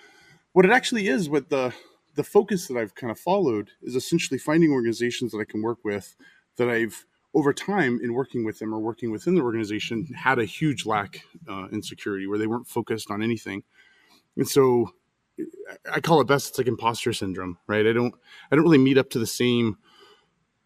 what 0.53 0.65
it 0.65 0.71
actually 0.71 1.09
is 1.09 1.29
what 1.29 1.51
the 1.51 1.73
the 2.15 2.25
focus 2.25 2.67
that 2.67 2.77
i've 2.77 2.97
kind 2.97 3.13
of 3.13 3.19
followed 3.19 3.71
is 3.81 3.95
essentially 3.95 4.39
finding 4.39 4.73
organizations 4.73 5.31
that 5.31 5.39
i 5.39 5.45
can 5.45 5.63
work 5.63 5.79
with 5.85 6.17
that 6.57 6.69
i've 6.69 7.07
over 7.35 7.53
time 7.53 8.01
in 8.03 8.15
working 8.15 8.45
with 8.45 8.59
them 8.59 8.75
or 8.75 8.81
working 8.81 9.11
within 9.11 9.35
the 9.35 9.43
organization 9.43 10.07
had 10.17 10.39
a 10.39 10.45
huge 10.45 10.87
lack 10.87 11.25
uh, 11.49 11.69
in 11.71 11.83
security 11.83 12.27
where 12.27 12.39
they 12.39 12.47
weren't 12.47 12.67
focused 12.67 13.11
on 13.11 13.23
anything. 13.23 13.63
And 14.37 14.49
so 14.49 14.93
i 15.93 16.01
call 16.01 16.21
it 16.21 16.27
best 16.27 16.49
it's 16.49 16.59
like 16.59 16.67
imposter 16.67 17.13
syndrome 17.13 17.59
right? 17.69 17.87
I 17.87 17.93
don't 17.93 18.13
i 18.51 18.57
don't 18.57 18.65
really 18.65 18.77
meet 18.77 18.99
up 18.99 19.11
to 19.11 19.21
the 19.21 19.27
same 19.27 19.79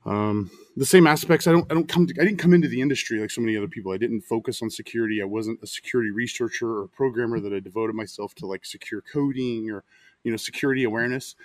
um, 0.04 0.50
the 0.76 0.86
same 0.86 1.06
aspects. 1.06 1.46
I 1.46 1.52
don't. 1.52 1.70
I 1.70 1.74
don't 1.74 1.88
come. 1.88 2.06
To, 2.06 2.14
I 2.20 2.24
didn't 2.24 2.38
come 2.38 2.54
into 2.54 2.68
the 2.68 2.80
industry 2.80 3.20
like 3.20 3.30
so 3.30 3.40
many 3.40 3.56
other 3.56 3.68
people. 3.68 3.92
I 3.92 3.98
didn't 3.98 4.22
focus 4.22 4.62
on 4.62 4.70
security. 4.70 5.22
I 5.22 5.26
wasn't 5.26 5.60
a 5.62 5.66
security 5.66 6.10
researcher 6.10 6.78
or 6.78 6.88
programmer 6.88 7.38
that 7.40 7.52
I 7.52 7.60
devoted 7.60 7.94
myself 7.94 8.34
to 8.36 8.46
like 8.46 8.64
secure 8.64 9.00
coding 9.00 9.70
or 9.70 9.84
you 10.24 10.30
know 10.30 10.36
security 10.36 10.82
awareness. 10.84 11.36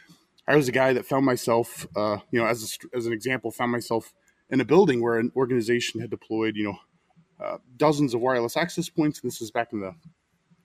I 0.48 0.56
was 0.56 0.68
a 0.68 0.72
guy 0.72 0.94
that 0.94 1.06
found 1.06 1.26
myself, 1.26 1.86
uh, 1.96 2.18
you 2.32 2.40
know, 2.40 2.48
as 2.48 2.78
a, 2.94 2.98
as 2.98 3.06
an 3.06 3.12
example, 3.12 3.52
found 3.52 3.72
myself 3.72 4.14
in 4.50 4.62
a 4.62 4.66
building 4.66 5.02
where 5.02 5.18
an 5.18 5.32
organization 5.36 6.00
had 6.00 6.10
deployed, 6.10 6.56
you 6.56 6.64
know, 6.64 6.80
uh, 7.44 7.58
dozens 7.76 8.14
of 8.14 8.22
wireless 8.22 8.56
access 8.56 8.88
points. 8.88 9.20
And 9.20 9.30
This 9.30 9.42
is 9.42 9.52
back 9.52 9.74
in 9.74 9.82
the 9.82 9.94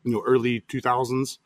you 0.05 0.13
know 0.13 0.23
early 0.27 0.61
2000s. 0.63 1.39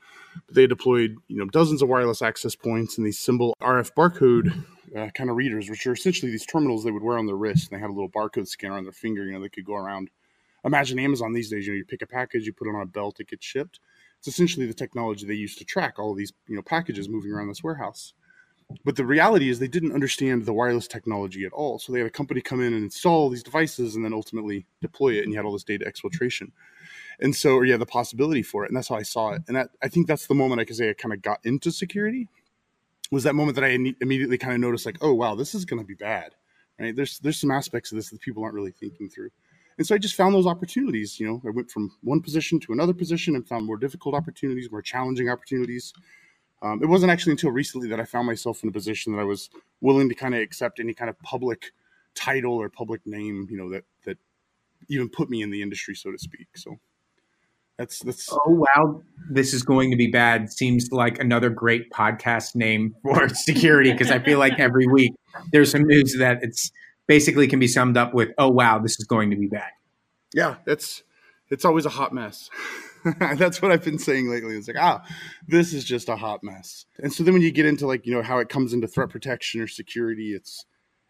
But 0.47 0.55
they 0.55 0.67
deployed 0.67 1.17
you 1.29 1.39
know 1.39 1.47
dozens 1.47 1.83
of 1.83 1.89
wireless 1.89 2.23
access 2.23 2.55
points 2.55 2.99
and 2.99 3.07
these 3.07 3.19
symbol 3.19 3.57
RF 3.61 3.93
barcode 3.95 4.65
uh, 4.95 5.09
kind 5.14 5.30
of 5.30 5.37
readers, 5.37 5.68
which 5.68 5.87
are 5.87 5.93
essentially 5.93 6.30
these 6.30 6.47
terminals 6.47 6.84
they 6.84 6.91
would 6.91 7.03
wear 7.03 7.18
on 7.18 7.26
their 7.26 7.37
wrist. 7.37 7.70
And 7.70 7.78
they 7.78 7.80
had 7.80 7.91
a 7.91 7.93
little 7.93 8.11
barcode 8.11 8.49
scanner 8.49 8.76
on 8.76 8.84
their 8.84 8.93
finger. 8.93 9.24
You 9.24 9.32
know, 9.32 9.41
they 9.41 9.49
could 9.49 9.64
go 9.64 9.74
around. 9.74 10.11
Imagine 10.64 10.99
Amazon 10.99 11.32
these 11.32 11.51
days. 11.51 11.66
You 11.66 11.72
know, 11.72 11.78
you 11.78 11.84
pick 11.84 12.03
a 12.03 12.07
package, 12.07 12.47
you 12.47 12.53
put 12.53 12.68
it 12.68 12.74
on 12.74 12.82
a 12.82 12.87
belt, 12.87 13.20
it 13.20 13.28
gets 13.28 13.45
shipped. 13.45 13.80
It's 14.18 14.28
essentially 14.28 14.66
the 14.66 14.74
technology 14.74 15.26
they 15.26 15.34
use 15.34 15.55
to 15.57 15.64
track 15.64 15.99
all 15.99 16.14
these 16.14 16.32
you 16.49 16.57
know 16.57 16.62
packages 16.62 17.09
moving 17.09 17.32
around 17.32 17.49
this 17.49 17.62
warehouse. 17.62 18.14
But 18.84 18.97
the 18.97 19.07
reality 19.07 19.49
is 19.49 19.59
they 19.59 19.68
didn't 19.68 19.93
understand 19.93 20.45
the 20.45 20.53
wireless 20.53 20.89
technology 20.89 21.45
at 21.45 21.53
all. 21.53 21.78
So 21.78 21.93
they 21.93 22.01
had 22.01 22.09
a 22.09 22.11
company 22.11 22.41
come 22.41 22.61
in 22.61 22.74
and 22.74 22.82
install 22.82 23.28
these 23.30 23.45
devices 23.45 23.95
and 23.95 24.05
then 24.05 24.12
ultimately 24.12 24.66
deploy 24.80 25.14
it, 25.14 25.22
and 25.22 25.30
you 25.30 25.39
had 25.39 25.45
all 25.45 25.53
this 25.53 25.62
data 25.62 25.84
exfiltration. 25.84 26.51
And 27.20 27.34
so, 27.34 27.55
or 27.55 27.64
yeah, 27.64 27.76
the 27.76 27.87
possibility 27.87 28.43
for 28.43 28.64
it, 28.64 28.68
and 28.68 28.76
that's 28.76 28.89
how 28.89 28.97
I 28.97 29.03
saw 29.03 29.30
it. 29.30 29.43
And 29.47 29.57
that, 29.57 29.70
I 29.82 29.89
think 29.89 30.07
that's 30.07 30.26
the 30.26 30.34
moment 30.34 30.61
I 30.61 30.64
could 30.64 30.76
say 30.76 30.91
I 30.91 30.95
kind 30.95 31.14
of 31.14 31.22
got 31.22 31.39
into 31.45 31.70
security 31.70 32.28
was 33.11 33.25
that 33.25 33.35
moment 33.35 33.55
that 33.57 33.65
I 33.65 33.69
immediately 34.01 34.39
kind 34.39 34.55
of 34.55 34.61
noticed 34.61 34.87
like, 34.87 34.99
oh 35.01 35.15
wow, 35.15 35.35
this 35.35 35.55
is 35.55 35.65
going 35.65 35.81
to 35.81 35.87
be 35.87 35.95
bad, 35.95 36.35
right? 36.79 36.95
There's 36.95 37.19
there's 37.21 37.39
some 37.39 37.51
aspects 37.51 37.93
of 37.93 37.97
this 37.97 38.11
that 38.11 38.21
people 38.21 38.43
aren't 38.43 38.55
really 38.55 38.73
thinking 38.73 39.09
through, 39.09 39.31
And 39.79 39.87
so 39.87 39.95
I 39.95 39.99
just 39.99 40.15
found 40.15 40.35
those 40.35 40.47
opportunities. 40.47 41.21
You 41.21 41.27
know, 41.29 41.43
I 41.47 41.51
went 41.51 41.71
from 41.71 41.93
one 42.03 42.21
position 42.21 42.59
to 42.61 42.73
another 42.73 42.95
position 42.95 43.37
and 43.37 43.47
found 43.47 43.67
more 43.67 43.77
difficult 43.77 44.15
opportunities, 44.15 44.71
more 44.71 44.83
challenging 44.83 45.29
opportunities. 45.29 45.93
Um, 46.63 46.83
it 46.83 46.87
wasn't 46.87 47.13
actually 47.13 47.33
until 47.33 47.51
recently 47.51 47.89
that 47.89 48.01
I 48.01 48.05
found 48.05 48.27
myself 48.27 48.63
in 48.63 48.71
a 48.71 48.73
position 48.73 49.13
that 49.13 49.21
I 49.21 49.25
was 49.25 49.51
willing 49.83 50.09
to 50.09 50.15
kind 50.15 50.35
of 50.35 50.41
accept 50.41 50.81
any 50.81 50.95
kind 50.95 51.11
of 51.11 51.19
public 51.21 51.73
title 52.15 52.55
or 52.55 52.69
public 52.71 53.03
name, 53.07 53.47
you 53.51 53.59
know, 53.59 53.71
that 53.71 53.85
that 54.05 54.19
even 54.89 55.09
put 55.09 55.31
me 55.31 55.43
in 55.43 55.51
the 55.51 55.63
industry, 55.63 55.95
so 55.95 56.11
to 56.11 56.19
speak. 56.19 56.49
So 56.57 56.79
that's 57.79 58.01
that's. 58.01 58.29
Oh 58.33 58.41
wow, 58.47 59.03
this 59.31 59.53
is 59.53 59.62
going 59.62 59.91
to 59.91 59.97
be 59.97 60.07
bad. 60.07 60.51
Seems 60.51 60.91
like 60.91 61.18
another 61.18 61.51
great 61.51 61.91
podcast 61.91 62.55
name 62.55 62.95
for 63.03 63.29
security 63.35 63.93
because 63.93 64.11
I 64.11 64.18
feel 64.18 64.39
like 64.39 64.59
every 64.59 64.87
week 64.87 65.12
there's 65.53 65.70
some 65.70 65.83
news 65.83 66.16
that 66.18 66.39
it's 66.43 66.70
basically 67.07 67.47
can 67.49 67.59
be 67.59 67.68
summed 67.68 67.97
up 67.97 68.14
with, 68.14 68.31
"Oh 68.39 68.49
wow, 68.49 68.79
this 68.79 68.99
is 68.99 69.07
going 69.07 69.31
to 69.31 69.37
be 69.37 69.47
bad." 69.47 69.70
Yeah, 70.35 70.57
it's 70.66 71.03
it's 71.51 71.64
always 71.64 71.87
a 71.87 71.91
hot 71.91 72.12
mess. 72.12 72.51
That's 73.37 73.62
what 73.62 73.70
I've 73.70 73.85
been 73.85 73.99
saying 73.99 74.29
lately. 74.29 74.57
It's 74.57 74.68
like, 74.68 74.77
ah, 74.81 75.05
this 75.47 75.72
is 75.72 75.85
just 75.85 76.09
a 76.09 76.16
hot 76.16 76.43
mess. 76.43 76.87
And 76.99 77.12
so 77.12 77.22
then 77.22 77.35
when 77.35 77.43
you 77.43 77.53
get 77.53 77.66
into 77.66 77.87
like, 77.87 78.05
you 78.05 78.12
know, 78.12 78.22
how 78.22 78.39
it 78.39 78.49
comes 78.49 78.72
into 78.72 78.89
threat 78.89 79.11
protection 79.11 79.61
or 79.61 79.68
security, 79.68 80.35
it's 80.35 80.64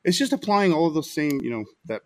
it's 0.05 0.19
just 0.19 0.33
applying 0.33 0.73
all 0.73 0.87
of 0.87 0.95
those 0.95 1.11
same, 1.11 1.41
you 1.41 1.51
know, 1.51 1.65
that 1.87 2.03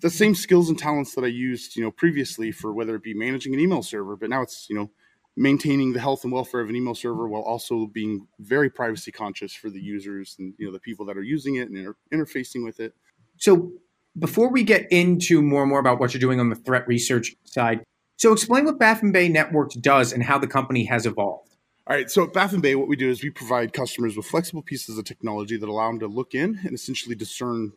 the 0.00 0.10
same 0.10 0.34
skills 0.34 0.68
and 0.68 0.78
talents 0.78 1.14
that 1.14 1.24
I 1.24 1.28
used, 1.28 1.76
you 1.76 1.82
know, 1.82 1.90
previously 1.90 2.52
for 2.52 2.72
whether 2.72 2.94
it 2.94 3.02
be 3.02 3.14
managing 3.14 3.54
an 3.54 3.60
email 3.60 3.82
server, 3.82 4.16
but 4.16 4.30
now 4.30 4.42
it's, 4.42 4.66
you 4.68 4.76
know, 4.76 4.90
maintaining 5.38 5.92
the 5.92 6.00
health 6.00 6.24
and 6.24 6.32
welfare 6.32 6.60
of 6.60 6.68
an 6.68 6.76
email 6.76 6.94
server 6.94 7.28
while 7.28 7.42
also 7.42 7.86
being 7.86 8.26
very 8.40 8.68
privacy 8.68 9.12
conscious 9.12 9.54
for 9.54 9.70
the 9.70 9.80
users 9.80 10.34
and 10.38 10.52
you 10.58 10.66
know 10.66 10.72
the 10.72 10.80
people 10.80 11.06
that 11.06 11.16
are 11.16 11.22
using 11.22 11.54
it 11.54 11.68
and 11.68 11.78
inter- 11.78 11.96
interfacing 12.12 12.64
with 12.64 12.80
it. 12.80 12.92
So 13.36 13.70
before 14.18 14.50
we 14.50 14.64
get 14.64 14.90
into 14.90 15.40
more 15.40 15.62
and 15.62 15.70
more 15.70 15.78
about 15.78 16.00
what 16.00 16.12
you're 16.12 16.20
doing 16.20 16.40
on 16.40 16.50
the 16.50 16.56
threat 16.56 16.88
research 16.88 17.36
side, 17.44 17.84
so 18.16 18.32
explain 18.32 18.64
what 18.64 18.80
Baffin 18.80 19.12
Bay 19.12 19.28
Networks 19.28 19.76
does 19.76 20.12
and 20.12 20.24
how 20.24 20.38
the 20.38 20.48
company 20.48 20.84
has 20.86 21.06
evolved. 21.06 21.54
All 21.86 21.96
right, 21.96 22.10
so 22.10 22.24
at 22.24 22.32
Baffin 22.32 22.60
Bay, 22.60 22.74
what 22.74 22.88
we 22.88 22.96
do 22.96 23.08
is 23.08 23.22
we 23.22 23.30
provide 23.30 23.72
customers 23.72 24.16
with 24.16 24.26
flexible 24.26 24.60
pieces 24.60 24.98
of 24.98 25.04
technology 25.04 25.56
that 25.56 25.68
allow 25.68 25.88
them 25.88 26.00
to 26.00 26.08
look 26.08 26.34
in 26.34 26.60
and 26.64 26.74
essentially 26.74 27.14
discern 27.14 27.72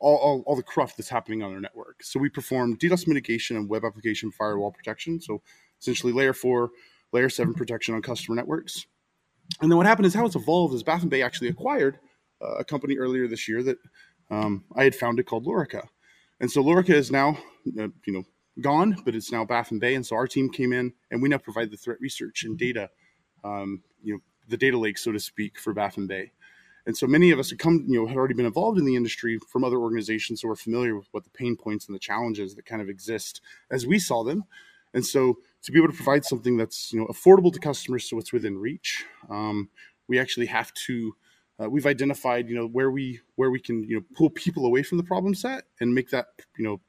all, 0.00 0.16
all, 0.16 0.42
all, 0.46 0.56
the 0.56 0.62
cruft 0.62 0.96
that's 0.96 1.08
happening 1.08 1.42
on 1.42 1.50
their 1.50 1.60
network. 1.60 2.02
So 2.02 2.18
we 2.18 2.28
perform 2.28 2.76
DDoS 2.76 3.06
mitigation 3.06 3.56
and 3.56 3.68
web 3.68 3.84
application 3.84 4.30
firewall 4.30 4.72
protection. 4.72 5.20
So 5.20 5.40
essentially 5.80 6.12
layer 6.12 6.32
four, 6.32 6.70
layer 7.12 7.28
seven 7.28 7.54
protection 7.54 7.94
on 7.94 8.02
customer 8.02 8.34
networks. 8.34 8.86
And 9.60 9.70
then 9.70 9.76
what 9.76 9.86
happened 9.86 10.06
is 10.06 10.14
how 10.14 10.26
it's 10.26 10.36
evolved 10.36 10.74
is 10.74 10.82
Baffin 10.82 11.08
Bay 11.08 11.22
actually 11.22 11.48
acquired 11.48 11.98
uh, 12.42 12.56
a 12.56 12.64
company 12.64 12.96
earlier 12.96 13.28
this 13.28 13.48
year 13.48 13.62
that 13.62 13.78
um, 14.30 14.64
I 14.74 14.84
had 14.84 14.94
founded 14.94 15.26
called 15.26 15.46
Loryka. 15.46 15.86
And 16.40 16.50
so 16.50 16.62
Loryka 16.62 16.90
is 16.90 17.10
now, 17.10 17.38
uh, 17.78 17.88
you 18.04 18.12
know, 18.12 18.24
gone, 18.60 18.96
but 19.04 19.14
it's 19.14 19.32
now 19.32 19.44
Baffin 19.44 19.78
Bay. 19.78 19.94
And 19.94 20.04
so 20.04 20.16
our 20.16 20.26
team 20.26 20.50
came 20.50 20.72
in 20.72 20.92
and 21.10 21.22
we 21.22 21.28
now 21.28 21.38
provide 21.38 21.70
the 21.70 21.76
threat 21.76 22.00
research 22.00 22.44
and 22.44 22.58
data, 22.58 22.90
um, 23.44 23.82
you 24.02 24.14
know, 24.14 24.20
the 24.48 24.56
data 24.56 24.78
lake, 24.78 24.98
so 24.98 25.12
to 25.12 25.20
speak, 25.20 25.58
for 25.58 25.72
Baffin 25.72 26.06
Bay. 26.06 26.32
And 26.86 26.96
so 26.96 27.06
many 27.06 27.30
of 27.30 27.38
us 27.38 27.50
had 27.50 27.58
come, 27.58 27.84
you 27.88 27.98
know, 27.98 28.06
had 28.06 28.16
already 28.16 28.34
been 28.34 28.46
involved 28.46 28.78
in 28.78 28.84
the 28.84 28.96
industry 28.96 29.38
from 29.48 29.64
other 29.64 29.78
organizations, 29.78 30.40
so 30.40 30.48
we're 30.48 30.56
familiar 30.56 30.96
with 30.96 31.08
what 31.12 31.24
the 31.24 31.30
pain 31.30 31.56
points 31.56 31.86
and 31.86 31.94
the 31.94 32.00
challenges 32.00 32.54
that 32.54 32.66
kind 32.66 32.82
of 32.82 32.88
exist 32.88 33.40
as 33.70 33.86
we 33.86 33.98
saw 33.98 34.22
them. 34.22 34.44
And 34.92 35.04
so 35.04 35.38
to 35.62 35.72
be 35.72 35.78
able 35.78 35.88
to 35.88 35.96
provide 35.96 36.24
something 36.24 36.56
that's 36.56 36.92
you 36.92 37.00
know 37.00 37.06
affordable 37.06 37.52
to 37.52 37.58
customers, 37.58 38.08
so 38.08 38.18
it's 38.18 38.32
within 38.32 38.58
reach, 38.58 39.04
um, 39.30 39.70
we 40.08 40.18
actually 40.18 40.46
have 40.46 40.72
to. 40.86 41.14
Uh, 41.62 41.70
we've 41.70 41.86
identified 41.86 42.48
you 42.48 42.54
know 42.56 42.66
where 42.66 42.90
we 42.90 43.20
where 43.36 43.50
we 43.50 43.60
can 43.60 43.84
you 43.84 43.96
know 43.96 44.04
pull 44.16 44.28
people 44.28 44.66
away 44.66 44.82
from 44.82 44.98
the 44.98 45.04
problem 45.04 45.34
set 45.34 45.62
and 45.80 45.94
make 45.94 46.10
that 46.10 46.26
you 46.58 46.64
know 46.64 46.80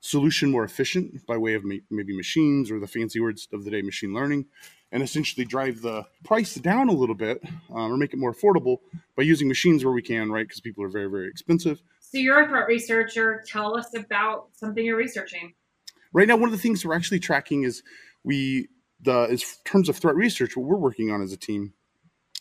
solution 0.00 0.50
more 0.50 0.64
efficient 0.64 1.24
by 1.26 1.36
way 1.36 1.54
of 1.54 1.64
maybe 1.64 2.16
machines 2.16 2.70
or 2.70 2.78
the 2.78 2.86
fancy 2.86 3.20
words 3.20 3.48
of 3.52 3.64
the 3.64 3.70
day 3.70 3.82
machine 3.82 4.14
learning 4.14 4.44
and 4.92 5.02
essentially 5.02 5.44
drive 5.44 5.80
the 5.80 6.04
price 6.22 6.54
down 6.56 6.88
a 6.88 6.92
little 6.92 7.14
bit 7.14 7.42
um, 7.70 7.92
or 7.92 7.96
make 7.96 8.12
it 8.12 8.18
more 8.18 8.32
affordable 8.32 8.76
by 9.16 9.22
using 9.22 9.48
machines 9.48 9.84
where 9.84 9.94
we 9.94 10.02
can, 10.02 10.30
right? 10.30 10.46
Because 10.46 10.60
people 10.60 10.84
are 10.84 10.88
very, 10.88 11.10
very 11.10 11.28
expensive. 11.28 11.82
So 12.00 12.18
you're 12.18 12.42
a 12.42 12.46
threat 12.46 12.68
researcher. 12.68 13.42
Tell 13.46 13.76
us 13.76 13.94
about 13.96 14.48
something 14.52 14.84
you're 14.84 14.98
researching. 14.98 15.54
Right 16.12 16.28
now, 16.28 16.36
one 16.36 16.50
of 16.50 16.52
the 16.52 16.58
things 16.58 16.84
we're 16.84 16.94
actually 16.94 17.20
tracking 17.20 17.62
is 17.62 17.82
we 18.22 18.68
the 19.00 19.24
in 19.24 19.38
terms 19.64 19.88
of 19.88 19.96
threat 19.96 20.14
research, 20.14 20.56
what 20.56 20.66
we're 20.66 20.76
working 20.76 21.10
on 21.10 21.22
as 21.22 21.32
a 21.32 21.38
team 21.38 21.72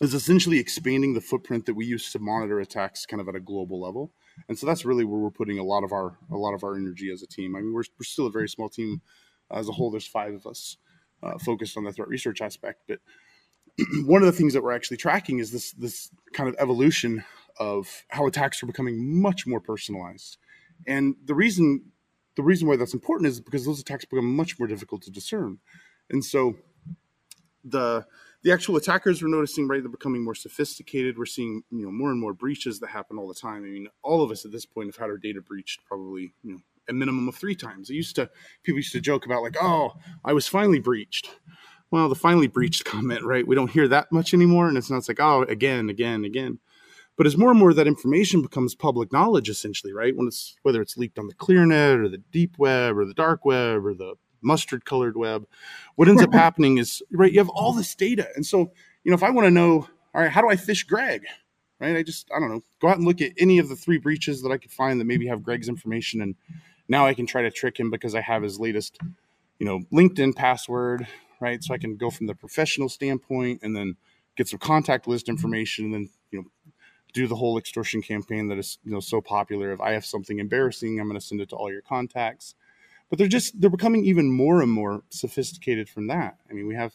is 0.02 0.14
essentially 0.14 0.60
expanding 0.60 1.14
the 1.14 1.22
footprint 1.22 1.66
that 1.68 1.76
we 1.76 1.86
use 1.86 2.12
to 2.12 2.20
monitor 2.20 2.60
attacks 2.60 3.06
kind 3.06 3.22
of 3.22 3.30
at 3.30 3.36
a 3.36 3.40
global 3.40 3.80
level. 3.80 4.12
And 4.50 4.58
so 4.58 4.66
that's 4.66 4.84
really 4.84 5.06
where 5.06 5.20
we're 5.20 5.30
putting 5.30 5.58
a 5.58 5.64
lot 5.64 5.84
of 5.84 5.94
our 5.94 6.18
a 6.30 6.36
lot 6.36 6.54
of 6.54 6.66
our 6.66 6.76
energy 6.76 7.10
as 7.12 7.24
a 7.24 7.28
team. 7.28 7.56
I 7.56 7.62
mean, 7.62 7.74
we're, 7.74 7.84
we're 7.98 8.04
still 8.04 8.28
a 8.28 8.32
very 8.32 8.50
small 8.50 8.68
team 8.68 9.02
as 9.50 9.70
a 9.70 9.72
whole. 9.72 9.90
There's 9.90 10.08
five 10.08 10.34
of 10.34 10.46
us 10.46 10.76
uh, 11.24 11.38
focused 11.38 11.78
on 11.78 11.84
the 11.84 11.92
threat 11.92 12.08
research 12.08 12.42
aspect. 12.42 12.84
But 12.88 13.00
one 14.06 14.22
of 14.22 14.26
the 14.26 14.32
things 14.32 14.54
that 14.54 14.64
we're 14.64 14.74
actually 14.74 14.98
tracking 14.98 15.40
is 15.40 15.52
this 15.52 15.72
this 15.74 16.12
kind 16.34 16.50
of 16.50 16.56
evolution 16.60 17.24
of 17.58 18.04
how 18.10 18.28
attacks 18.28 18.62
are 18.64 18.68
becoming 18.68 19.22
much 19.22 19.46
more 19.46 19.60
personalized. 19.60 20.38
And 20.88 21.16
the 21.26 21.36
reason 21.36 21.92
the 22.36 22.44
reason 22.44 22.68
why 22.68 22.76
that's 22.76 22.94
important 22.94 23.28
is 23.28 23.42
because 23.42 23.66
those 23.66 23.80
attacks 23.80 24.06
become 24.06 24.36
much 24.36 24.58
more 24.58 24.68
difficult 24.68 25.02
to 25.04 25.12
discern. 25.12 25.60
And 26.10 26.24
so 26.24 26.56
the 27.64 28.06
the 28.44 28.52
actual 28.52 28.76
attackers 28.76 29.22
we're 29.22 29.30
noticing 29.30 29.68
right 29.68 29.82
they're 29.82 29.92
becoming 29.92 30.24
more 30.24 30.36
sophisticated 30.36 31.18
we're 31.18 31.26
seeing 31.26 31.64
you 31.70 31.86
know 31.86 31.92
more 31.92 32.10
and 32.10 32.20
more 32.20 32.34
breaches 32.34 32.80
that 32.80 32.90
happen 32.90 33.18
all 33.18 33.28
the 33.28 33.36
time 33.36 33.64
i 33.64 33.68
mean 33.68 33.88
all 34.02 34.24
of 34.24 34.32
us 34.32 34.46
at 34.46 34.52
this 34.52 34.66
point 34.66 34.88
have 34.88 34.96
had 34.96 35.10
our 35.12 35.18
data 35.18 35.42
breached 35.42 35.80
probably 35.86 36.34
you 36.44 36.54
know 36.54 36.60
a 36.90 36.94
minimum 36.94 37.28
of 37.28 37.36
three 37.36 37.56
times. 37.56 37.90
It 37.90 37.96
used 37.96 38.16
to 38.16 38.30
people 38.64 38.78
used 38.78 38.94
to 38.94 39.02
joke 39.02 39.26
about 39.26 39.44
like, 39.44 39.58
oh, 39.62 39.94
I 40.24 40.34
was 40.34 40.48
finally 40.48 40.80
breached. 40.80 41.30
Well, 41.92 42.08
the 42.08 42.16
finally 42.16 42.48
breached 42.48 42.86
comment, 42.86 43.24
right? 43.24 43.46
We 43.46 43.56
don't 43.56 43.72
hear 43.72 43.88
that 43.88 44.12
much 44.12 44.34
anymore, 44.34 44.68
and 44.68 44.78
it's 44.78 44.90
not 44.90 44.98
it's 44.98 45.08
like, 45.08 45.20
oh, 45.20 45.44
again, 45.44 45.90
again, 45.90 46.26
again. 46.26 46.60
But 47.18 47.28
as 47.28 47.38
more 47.38 47.52
and 47.52 47.60
more 47.60 47.74
that 47.74 47.88
information 47.88 48.42
becomes 48.42 48.74
public 48.74 49.12
knowledge, 49.12 49.50
essentially, 49.50 49.94
right? 49.94 50.16
When 50.16 50.28
it's 50.28 50.56
whether 50.64 50.82
it's 50.82 50.98
leaked 50.98 51.20
on 51.20 51.28
the 51.28 51.36
ClearNet 51.36 52.04
or 52.04 52.10
the 52.10 52.18
deep 52.32 52.58
web 52.58 52.98
or 52.98 53.06
the 53.06 53.14
dark 53.14 53.46
web 53.46 53.86
or 53.86 53.94
the 53.94 54.16
mustard 54.42 54.86
colored 54.86 55.18
web, 55.18 55.46
what 55.96 56.08
ends 56.08 56.24
up 56.24 56.34
happening 56.34 56.78
is 56.78 57.04
right, 57.12 57.32
you 57.32 57.40
have 57.40 57.50
all 57.50 57.74
this 57.74 57.94
data. 57.94 58.30
And 58.36 58.46
so, 58.46 58.72
you 59.04 59.12
know, 59.12 59.16
if 59.16 59.24
I 59.24 59.30
want 59.30 59.46
to 59.46 59.52
know, 59.52 59.88
all 60.16 60.22
right, 60.22 60.32
how 60.32 60.42
do 60.42 60.50
I 60.50 60.56
phish 60.56 60.88
Greg? 60.88 61.24
Right? 61.80 61.98
I 61.98 62.04
just, 62.04 62.30
I 62.36 62.40
don't 62.40 62.50
know, 62.50 62.62
go 62.80 62.90
out 62.90 62.98
and 62.98 63.08
look 63.08 63.22
at 63.22 63.32
any 63.38 63.58
of 63.58 63.68
the 63.68 63.76
three 63.76 63.98
breaches 63.98 64.42
that 64.44 64.52
I 64.52 64.58
could 64.58 64.72
find 64.72 65.00
that 65.00 65.06
maybe 65.06 65.28
have 65.28 65.44
Greg's 65.44 65.68
information 65.68 66.22
and 66.22 66.36
now 66.92 67.08
I 67.08 67.14
can 67.14 67.26
try 67.26 67.42
to 67.42 67.50
trick 67.50 67.80
him 67.80 67.90
because 67.90 68.14
I 68.16 68.22
have 68.22 68.44
his 68.44 68.60
latest, 68.60 69.00
you 69.60 69.66
know, 69.66 69.80
LinkedIn 69.94 70.36
password, 70.36 71.08
right? 71.40 71.64
So 71.64 71.74
I 71.74 71.78
can 71.78 71.96
go 71.96 72.10
from 72.10 72.28
the 72.28 72.36
professional 72.36 72.90
standpoint 72.90 73.62
and 73.64 73.74
then 73.74 73.96
get 74.36 74.50
some 74.50 74.60
contact 74.60 75.08
list 75.08 75.30
information 75.30 75.86
and 75.86 75.94
then, 75.94 76.10
you 76.32 76.40
know, 76.40 76.46
do 77.14 77.28
the 77.28 77.36
whole 77.36 77.58
extortion 77.58 78.02
campaign 78.02 78.50
that 78.50 78.58
is, 78.58 78.78
you 78.84 78.92
know, 78.92 79.00
so 79.00 79.22
popular. 79.22 79.72
If 79.72 79.80
I 79.80 79.94
have 79.94 80.06
something 80.06 80.40
embarrassing, 80.40 81.00
I'm 81.00 81.08
going 81.08 81.20
to 81.20 81.26
send 81.26 81.40
it 81.40 81.50
to 81.50 81.56
all 81.56 81.72
your 81.72 81.82
contacts. 81.82 82.56
But 83.10 83.20
they're 83.20 83.28
just 83.28 83.60
they're 83.60 83.70
becoming 83.70 84.06
even 84.06 84.30
more 84.30 84.62
and 84.62 84.72
more 84.72 85.04
sophisticated 85.10 85.88
from 85.88 86.08
that. 86.08 86.38
I 86.50 86.54
mean, 86.54 86.68
we 86.68 86.76
have 86.76 86.94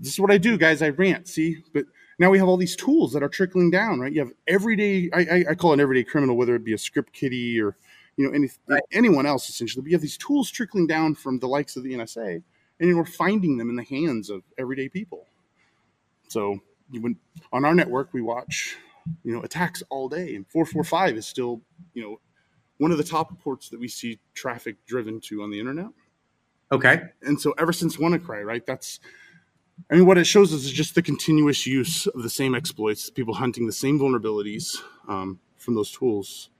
this 0.00 0.12
is 0.12 0.20
what 0.20 0.30
I 0.30 0.36
do, 0.36 0.58
guys. 0.58 0.82
I 0.82 0.90
rant, 0.90 1.28
see, 1.28 1.64
but 1.72 1.86
now 2.18 2.28
we 2.28 2.38
have 2.38 2.48
all 2.48 2.58
these 2.58 2.76
tools 2.76 3.14
that 3.14 3.22
are 3.22 3.28
trickling 3.28 3.70
down, 3.70 4.00
right? 4.00 4.12
You 4.12 4.20
have 4.20 4.32
everyday, 4.46 5.10
I, 5.14 5.44
I, 5.50 5.54
call 5.54 5.72
it 5.72 5.80
everyday 5.80 6.04
criminal, 6.04 6.36
whether 6.36 6.54
it 6.54 6.64
be 6.64 6.74
a 6.74 6.78
script 6.78 7.14
kiddie 7.14 7.58
or 7.58 7.76
you 8.16 8.26
know, 8.26 8.32
any, 8.32 8.50
right. 8.66 8.82
anyone 8.92 9.26
else 9.26 9.48
essentially. 9.48 9.82
But 9.82 9.90
you 9.90 9.96
have 9.96 10.02
these 10.02 10.18
tools 10.18 10.50
trickling 10.50 10.86
down 10.86 11.14
from 11.14 11.38
the 11.38 11.48
likes 11.48 11.76
of 11.76 11.82
the 11.82 11.92
NSA, 11.94 12.42
and 12.80 12.96
we're 12.96 13.04
finding 13.04 13.56
them 13.56 13.70
in 13.70 13.76
the 13.76 13.84
hands 13.84 14.30
of 14.30 14.42
everyday 14.58 14.88
people. 14.88 15.26
So 16.28 16.58
when, 16.90 17.16
on 17.52 17.64
our 17.64 17.74
network, 17.74 18.12
we 18.12 18.22
watch, 18.22 18.76
you 19.24 19.34
know, 19.34 19.42
attacks 19.42 19.82
all 19.90 20.08
day, 20.08 20.34
and 20.34 20.46
445 20.48 21.16
is 21.16 21.26
still, 21.26 21.60
you 21.94 22.02
know, 22.02 22.20
one 22.78 22.90
of 22.90 22.98
the 22.98 23.04
top 23.04 23.30
reports 23.30 23.68
that 23.68 23.78
we 23.78 23.88
see 23.88 24.18
traffic 24.34 24.76
driven 24.86 25.20
to 25.20 25.42
on 25.42 25.50
the 25.50 25.60
internet. 25.60 25.88
Okay. 26.70 27.02
And 27.22 27.40
so 27.40 27.52
ever 27.58 27.72
since 27.72 27.96
WannaCry, 27.96 28.44
right, 28.44 28.64
that's, 28.64 28.98
I 29.90 29.94
mean, 29.94 30.06
what 30.06 30.18
it 30.18 30.24
shows 30.24 30.52
us 30.54 30.64
is 30.64 30.72
just 30.72 30.94
the 30.94 31.02
continuous 31.02 31.66
use 31.66 32.06
of 32.06 32.22
the 32.22 32.30
same 32.30 32.54
exploits, 32.54 33.10
people 33.10 33.34
hunting 33.34 33.66
the 33.66 33.72
same 33.72 33.98
vulnerabilities 34.00 34.76
um, 35.06 35.38
from 35.58 35.74
those 35.74 35.90
tools 35.92 36.50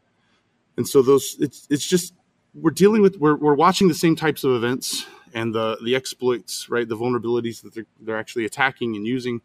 and 0.77 0.89
so 0.89 1.03
those 1.03 1.37
it's 1.41 1.67
it's 1.71 1.87
just 1.87 2.15
we're 2.55 2.71
dealing 2.71 3.03
with 3.03 3.17
we're, 3.19 3.37
we're 3.37 3.55
watching 3.55 3.89
the 3.89 3.95
same 3.95 4.17
types 4.17 4.45
of 4.45 4.53
events 4.53 5.07
and 5.35 5.55
the 5.55 5.79
the 5.85 5.95
exploits 5.95 6.69
right 6.69 6.89
the 6.89 6.97
vulnerabilities 6.97 7.63
that 7.63 7.75
they're, 7.75 7.87
they're 8.01 8.19
actually 8.19 8.45
attacking 8.45 8.97
and 8.97 9.07
using 9.07 9.41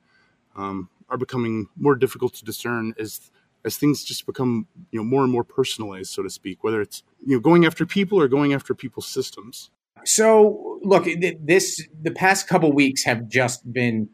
um, 0.55 0.89
are 1.09 1.17
becoming 1.17 1.67
more 1.77 1.95
difficult 1.95 2.33
to 2.33 2.45
discern 2.45 2.93
as 2.99 3.31
as 3.65 3.77
things 3.77 4.03
just 4.03 4.25
become 4.25 4.67
you 4.91 4.99
know 4.99 5.03
more 5.03 5.23
and 5.23 5.31
more 5.31 5.43
personalized 5.43 6.11
so 6.11 6.23
to 6.23 6.29
speak 6.29 6.63
whether 6.63 6.81
it's 6.81 7.03
you 7.25 7.35
know 7.35 7.39
going 7.39 7.65
after 7.65 7.85
people 7.85 8.19
or 8.19 8.27
going 8.27 8.53
after 8.53 8.73
people's 8.73 9.07
systems. 9.07 9.69
So 10.05 10.79
look 10.83 11.07
this 11.41 11.85
the 12.01 12.11
past 12.11 12.47
couple 12.47 12.71
weeks 12.71 13.03
have 13.03 13.27
just 13.27 13.71
been 13.71 14.09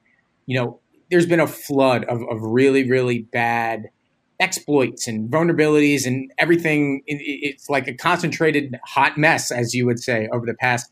you 0.45 0.59
know 0.59 0.79
there's 1.11 1.25
been 1.25 1.39
a 1.39 1.47
flood 1.47 2.05
of, 2.05 2.21
of 2.29 2.41
really 2.41 2.89
really 2.89 3.19
bad 3.19 3.89
exploits 4.43 5.07
and 5.07 5.31
vulnerabilities 5.31 6.05
and 6.05 6.29
everything. 6.37 7.01
It's 7.07 7.69
like 7.69 7.87
a 7.87 7.93
concentrated 7.93 8.75
hot 8.85 9.17
mess, 9.17 9.51
as 9.51 9.73
you 9.73 9.85
would 9.85 9.99
say, 9.99 10.27
over 10.33 10.45
the 10.45 10.53
past 10.53 10.91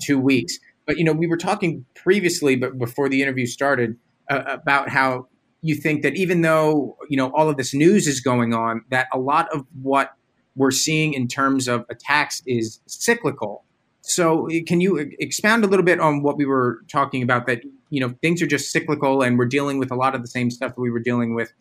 two 0.00 0.18
weeks. 0.18 0.56
But 0.86 0.96
you 0.96 1.04
know, 1.04 1.12
we 1.12 1.26
were 1.26 1.36
talking 1.36 1.84
previously, 1.96 2.54
but 2.54 2.78
before 2.78 3.08
the 3.08 3.20
interview 3.20 3.46
started, 3.46 3.96
uh, 4.30 4.42
about 4.46 4.88
how 4.88 5.26
you 5.60 5.74
think 5.74 6.02
that 6.02 6.14
even 6.14 6.42
though 6.42 6.96
you 7.08 7.16
know 7.16 7.32
all 7.34 7.50
of 7.50 7.56
this 7.56 7.74
news 7.74 8.06
is 8.06 8.20
going 8.20 8.54
on, 8.54 8.84
that 8.90 9.08
a 9.12 9.18
lot 9.18 9.52
of 9.52 9.66
what 9.82 10.12
we're 10.54 10.70
seeing 10.70 11.14
in 11.14 11.26
terms 11.26 11.66
of 11.66 11.84
attacks 11.90 12.42
is 12.46 12.80
cyclical. 12.86 13.64
So, 14.02 14.48
can 14.66 14.80
you 14.80 14.98
expound 15.18 15.64
a 15.64 15.66
little 15.66 15.84
bit 15.84 15.98
on 15.98 16.22
what 16.22 16.36
we 16.36 16.44
were 16.44 16.80
talking 16.88 17.22
about? 17.22 17.46
That 17.46 17.62
you 17.90 18.00
know 18.00 18.14
things 18.22 18.40
are 18.40 18.46
just 18.46 18.70
cyclical, 18.70 19.22
and 19.22 19.36
we're 19.36 19.46
dealing 19.46 19.78
with 19.78 19.90
a 19.90 19.96
lot 19.96 20.14
of 20.14 20.22
the 20.22 20.28
same 20.28 20.50
stuff 20.50 20.74
that 20.76 20.80
we 20.80 20.90
were 20.90 21.00
dealing 21.00 21.34
with 21.34 21.52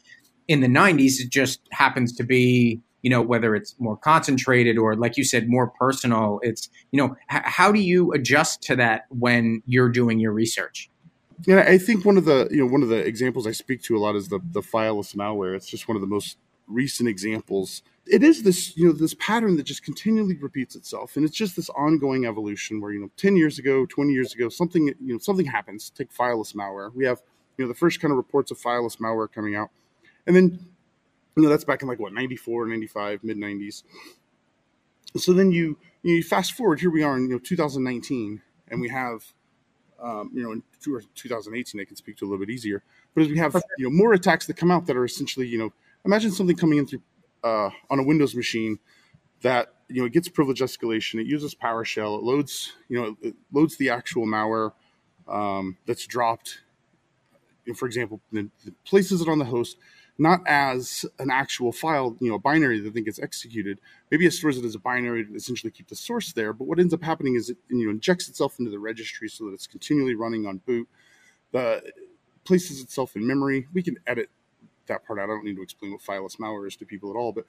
in 0.47 0.61
the 0.61 0.67
'90s. 0.67 1.19
It 1.19 1.29
just 1.29 1.61
happens 1.71 2.13
to 2.17 2.23
be 2.23 2.81
you 3.03 3.09
know 3.09 3.21
whether 3.21 3.53
it's 3.53 3.75
more 3.79 3.95
concentrated 3.97 4.77
or 4.77 4.95
like 4.95 5.17
you 5.17 5.23
said 5.23 5.47
more 5.47 5.67
personal 5.67 6.39
it's 6.41 6.69
you 6.91 6.97
know 6.97 7.15
h- 7.31 7.43
how 7.43 7.71
do 7.71 7.79
you 7.79 8.11
adjust 8.13 8.63
to 8.63 8.75
that 8.75 9.05
when 9.09 9.61
you're 9.67 9.89
doing 9.89 10.19
your 10.19 10.31
research? 10.31 10.89
Yeah 11.45 11.65
i 11.67 11.77
think 11.77 12.05
one 12.05 12.17
of 12.17 12.25
the 12.25 12.47
you 12.49 12.57
know 12.65 12.71
one 12.71 12.81
of 12.81 12.89
the 12.89 12.97
examples 12.97 13.45
i 13.45 13.51
speak 13.51 13.83
to 13.83 13.95
a 13.95 13.99
lot 13.99 14.15
is 14.15 14.29
the 14.29 14.39
the 14.51 14.61
fileless 14.61 15.15
malware. 15.15 15.55
It's 15.55 15.67
just 15.67 15.87
one 15.87 15.95
of 15.95 16.01
the 16.01 16.07
most 16.07 16.37
recent 16.67 17.09
examples. 17.09 17.83
It 18.07 18.23
is 18.23 18.43
this 18.43 18.75
you 18.77 18.87
know 18.87 18.93
this 18.93 19.13
pattern 19.15 19.57
that 19.57 19.63
just 19.63 19.83
continually 19.83 20.37
repeats 20.37 20.75
itself 20.75 21.17
and 21.17 21.25
it's 21.25 21.35
just 21.35 21.55
this 21.57 21.69
ongoing 21.71 22.25
evolution 22.25 22.79
where 22.79 22.91
you 22.91 22.99
know 23.01 23.11
10 23.17 23.35
years 23.35 23.59
ago 23.59 23.85
20 23.85 24.13
years 24.13 24.33
ago 24.33 24.47
something 24.49 24.87
you 24.87 25.13
know 25.13 25.19
something 25.19 25.45
happens. 25.45 25.89
Take 25.89 26.13
fileless 26.13 26.55
malware. 26.55 26.93
We 26.93 27.05
have 27.05 27.21
you 27.57 27.65
know 27.65 27.69
the 27.69 27.77
first 27.77 27.99
kind 27.99 28.11
of 28.11 28.17
reports 28.17 28.49
of 28.51 28.57
fileless 28.57 28.97
malware 28.97 29.29
coming 29.29 29.55
out 29.55 29.69
and 30.27 30.35
then 30.35 30.59
you 31.35 31.43
know 31.43 31.49
that's 31.49 31.63
back 31.63 31.81
in 31.81 31.87
like 31.87 31.99
what 31.99 32.13
94 32.13 32.67
95 32.67 33.23
mid 33.23 33.37
90s 33.37 33.83
so 35.17 35.33
then 35.33 35.51
you 35.51 35.77
you, 36.03 36.11
know, 36.11 36.15
you 36.17 36.23
fast 36.23 36.53
forward 36.53 36.79
here 36.79 36.91
we 36.91 37.03
are 37.03 37.17
in 37.17 37.23
you 37.23 37.29
know 37.29 37.39
2019 37.39 38.41
and 38.69 38.81
we 38.81 38.89
have 38.89 39.23
um, 40.01 40.31
you 40.33 40.43
know 40.43 40.51
in 40.51 40.63
2018 40.81 41.79
i 41.79 41.85
can 41.85 41.95
speak 41.95 42.17
to 42.17 42.25
a 42.25 42.27
little 42.27 42.45
bit 42.45 42.49
easier. 42.49 42.83
But 43.15 43.21
as 43.23 43.29
we 43.29 43.37
have 43.37 43.55
you 43.77 43.85
know 43.85 43.91
more 43.91 44.13
attacks 44.13 44.47
that 44.47 44.57
come 44.57 44.71
out 44.71 44.85
that 44.87 44.97
are 44.97 45.05
essentially 45.05 45.47
you 45.47 45.57
know 45.57 45.71
imagine 46.05 46.31
something 46.31 46.55
coming 46.55 46.79
in 46.79 46.87
through 46.87 47.01
uh, 47.43 47.69
on 47.89 47.99
a 47.99 48.03
windows 48.03 48.35
machine 48.35 48.79
that 49.41 49.73
you 49.87 50.01
know 50.01 50.05
it 50.05 50.13
gets 50.13 50.27
privilege 50.29 50.59
escalation 50.59 51.19
it 51.19 51.27
uses 51.27 51.53
powershell 51.53 52.17
it 52.17 52.23
loads 52.23 52.73
you 52.89 52.99
know 52.99 53.15
it 53.21 53.35
loads 53.51 53.77
the 53.77 53.89
actual 53.89 54.25
malware 54.25 54.71
um, 55.27 55.77
that's 55.85 56.05
dropped. 56.05 56.61
You 57.65 57.71
know, 57.71 57.77
for 57.77 57.85
example 57.85 58.19
places 58.83 59.21
it 59.21 59.29
on 59.29 59.39
the 59.39 59.45
host 59.45 59.77
not 60.23 60.41
as 60.47 61.05
an 61.19 61.29
actual 61.29 61.71
file, 61.71 62.15
you 62.19 62.29
know, 62.29 62.35
a 62.35 62.39
binary 62.39 62.79
that 62.79 62.93
then 62.93 63.03
gets 63.03 63.19
executed. 63.19 63.79
Maybe 64.09 64.25
it 64.25 64.31
stores 64.31 64.57
it 64.57 64.65
as 64.65 64.73
a 64.73 64.79
binary 64.79 65.25
to 65.25 65.35
essentially 65.35 65.69
keep 65.69 65.89
the 65.89 65.95
source 65.95 66.31
there. 66.31 66.53
But 66.53 66.65
what 66.65 66.79
ends 66.79 66.93
up 66.93 67.03
happening 67.03 67.35
is 67.35 67.49
it 67.49 67.57
you 67.69 67.85
know 67.85 67.91
injects 67.91 68.29
itself 68.29 68.57
into 68.57 68.71
the 68.71 68.79
registry 68.79 69.27
so 69.29 69.45
that 69.45 69.53
it's 69.53 69.67
continually 69.67 70.15
running 70.15 70.47
on 70.47 70.57
boot. 70.65 70.87
The 71.51 71.83
places 72.45 72.81
itself 72.81 73.15
in 73.15 73.27
memory. 73.27 73.67
We 73.73 73.83
can 73.83 73.97
edit 74.07 74.29
that 74.87 75.05
part 75.05 75.19
out. 75.19 75.23
I 75.23 75.27
don't 75.27 75.43
need 75.43 75.55
to 75.57 75.61
explain 75.61 75.91
what 75.91 76.01
fileless 76.01 76.37
malware 76.37 76.67
is 76.67 76.75
to 76.77 76.85
people 76.85 77.09
at 77.09 77.15
all. 77.15 77.31
But 77.31 77.45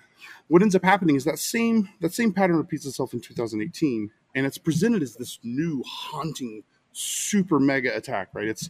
what 0.49 0.61
ends 0.61 0.75
up 0.75 0.85
happening 0.85 1.17
is 1.17 1.25
that 1.25 1.39
same 1.39 1.89
that 2.01 2.13
same 2.13 2.33
pattern 2.33 2.57
repeats 2.57 2.87
itself 2.87 3.15
in 3.15 3.21
2018, 3.21 4.11
and 4.35 4.47
it's 4.47 4.59
presented 4.59 5.03
as 5.03 5.15
this 5.15 5.39
new 5.43 5.83
haunting, 5.87 6.65
super 6.93 7.61
mega 7.61 7.97
attack. 7.97 8.29
Right? 8.35 8.49
It's 8.49 8.69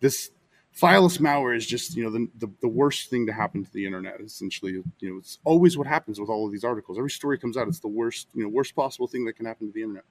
this 0.00 0.30
fileless 0.78 1.18
malware 1.18 1.56
is 1.56 1.66
just 1.66 1.96
you 1.96 2.02
know 2.02 2.10
the, 2.10 2.28
the, 2.38 2.50
the, 2.60 2.68
worst 2.68 3.08
thing 3.08 3.26
to 3.26 3.32
happen 3.32 3.64
to 3.64 3.72
the 3.72 3.86
internet 3.86 4.20
essentially. 4.20 4.72
You 4.72 4.84
know 5.10 5.18
it's 5.18 5.38
always 5.44 5.78
what 5.78 5.86
happens 5.86 6.18
with 6.18 6.28
all 6.28 6.46
of 6.46 6.52
these 6.52 6.64
articles. 6.64 6.98
Every 6.98 7.10
story 7.10 7.38
comes 7.38 7.56
out 7.56 7.68
it's 7.68 7.80
the 7.80 7.88
worst 7.88 8.28
you 8.34 8.42
know 8.42 8.48
worst 8.48 8.74
possible 8.74 9.06
thing 9.06 9.24
that 9.26 9.34
can 9.34 9.46
happen 9.46 9.68
to 9.68 9.72
the 9.72 9.82
internet. 9.82 10.04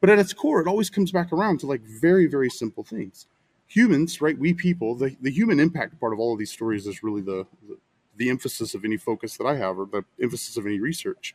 But 0.00 0.10
at 0.10 0.18
its 0.18 0.32
core 0.32 0.60
it 0.60 0.68
always 0.68 0.90
comes 0.90 1.10
back 1.10 1.32
around 1.32 1.60
to 1.60 1.66
like 1.66 1.82
very 1.82 2.26
very 2.26 2.50
simple 2.50 2.84
things. 2.84 3.26
Humans 3.68 4.20
right 4.20 4.38
we 4.38 4.54
people 4.54 4.94
the, 4.94 5.16
the 5.20 5.30
human 5.30 5.58
impact 5.58 5.98
part 6.00 6.12
of 6.12 6.20
all 6.20 6.32
of 6.32 6.38
these 6.38 6.52
stories 6.52 6.86
is 6.86 7.02
really 7.02 7.22
the, 7.22 7.46
the 7.68 7.76
the 8.16 8.30
emphasis 8.30 8.74
of 8.74 8.82
any 8.84 8.96
focus 8.96 9.36
that 9.36 9.44
i 9.44 9.54
have 9.54 9.78
or 9.78 9.84
the 9.84 10.02
emphasis 10.22 10.56
of 10.56 10.66
any 10.66 10.78
research. 10.78 11.34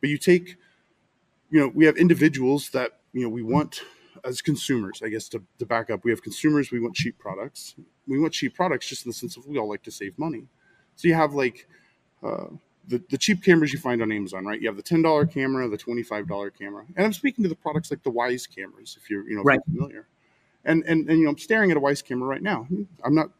But 0.00 0.10
you 0.10 0.18
take 0.18 0.56
you 1.50 1.60
know 1.60 1.72
we 1.74 1.86
have 1.86 1.96
individuals 1.96 2.70
that 2.70 2.98
you 3.14 3.22
know 3.22 3.30
we 3.30 3.42
want 3.42 3.82
as 4.24 4.42
consumers, 4.42 5.02
I 5.04 5.08
guess 5.08 5.28
to, 5.30 5.42
to 5.58 5.66
back 5.66 5.90
up, 5.90 6.04
we 6.04 6.10
have 6.10 6.22
consumers, 6.22 6.70
we 6.70 6.80
want 6.80 6.94
cheap 6.94 7.18
products. 7.18 7.74
We 8.06 8.18
want 8.18 8.32
cheap 8.32 8.54
products 8.54 8.88
just 8.88 9.04
in 9.04 9.10
the 9.10 9.14
sense 9.14 9.36
of 9.36 9.46
we 9.46 9.58
all 9.58 9.68
like 9.68 9.82
to 9.84 9.90
save 9.90 10.18
money. 10.18 10.46
So 10.96 11.08
you 11.08 11.14
have 11.14 11.34
like 11.34 11.66
uh, 12.22 12.46
the, 12.88 13.02
the 13.10 13.18
cheap 13.18 13.42
cameras 13.42 13.72
you 13.72 13.78
find 13.78 14.02
on 14.02 14.12
Amazon, 14.12 14.44
right? 14.44 14.60
You 14.60 14.68
have 14.68 14.76
the 14.76 14.82
$10 14.82 15.32
camera, 15.32 15.68
the 15.68 15.78
$25 15.78 16.50
camera. 16.58 16.84
And 16.96 17.06
I'm 17.06 17.12
speaking 17.12 17.42
to 17.44 17.48
the 17.48 17.56
products 17.56 17.90
like 17.90 18.02
the 18.02 18.10
Wyze 18.10 18.48
cameras, 18.54 18.96
if 19.00 19.08
you're, 19.08 19.28
you 19.28 19.36
know, 19.36 19.42
right. 19.42 19.60
familiar. 19.64 20.08
And, 20.64 20.84
and, 20.84 21.08
and, 21.08 21.18
you 21.18 21.24
know, 21.24 21.30
I'm 21.30 21.38
staring 21.38 21.70
at 21.70 21.76
a 21.76 21.80
Wyze 21.80 22.04
camera 22.04 22.28
right 22.28 22.42
now. 22.42 22.66
I'm 23.04 23.14
not 23.14 23.30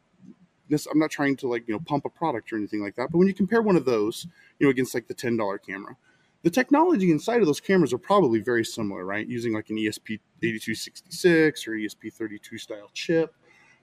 this, 0.69 0.87
I'm 0.87 0.99
not 0.99 1.11
trying 1.11 1.37
to 1.37 1.49
like, 1.49 1.69
you 1.69 1.75
know, 1.75 1.81
pump 1.81 2.05
a 2.05 2.09
product 2.09 2.53
or 2.53 2.57
anything 2.57 2.81
like 2.81 2.97
that. 2.97 3.11
But 3.11 3.19
when 3.19 3.29
you 3.29 3.35
compare 3.35 3.63
one 3.63 3.77
of 3.77 3.85
those, 3.85 4.27
you 4.59 4.67
know, 4.67 4.71
against 4.71 4.95
like 4.95 5.07
the 5.07 5.15
$10 5.15 5.59
camera, 5.65 5.97
the 6.43 6.51
technology 6.51 7.11
inside 7.11 7.41
of 7.41 7.47
those 7.47 7.61
cameras 7.61 7.93
are 7.93 7.99
probably 7.99 8.41
very 8.41 8.65
similar, 8.65 9.05
right? 9.05 9.27
Using 9.27 9.53
like 9.53 9.71
an 9.71 9.77
ESP8266 9.77 11.69
or 11.69 11.73
ESP32 11.73 12.61
style 12.61 12.91
chip. 12.93 13.35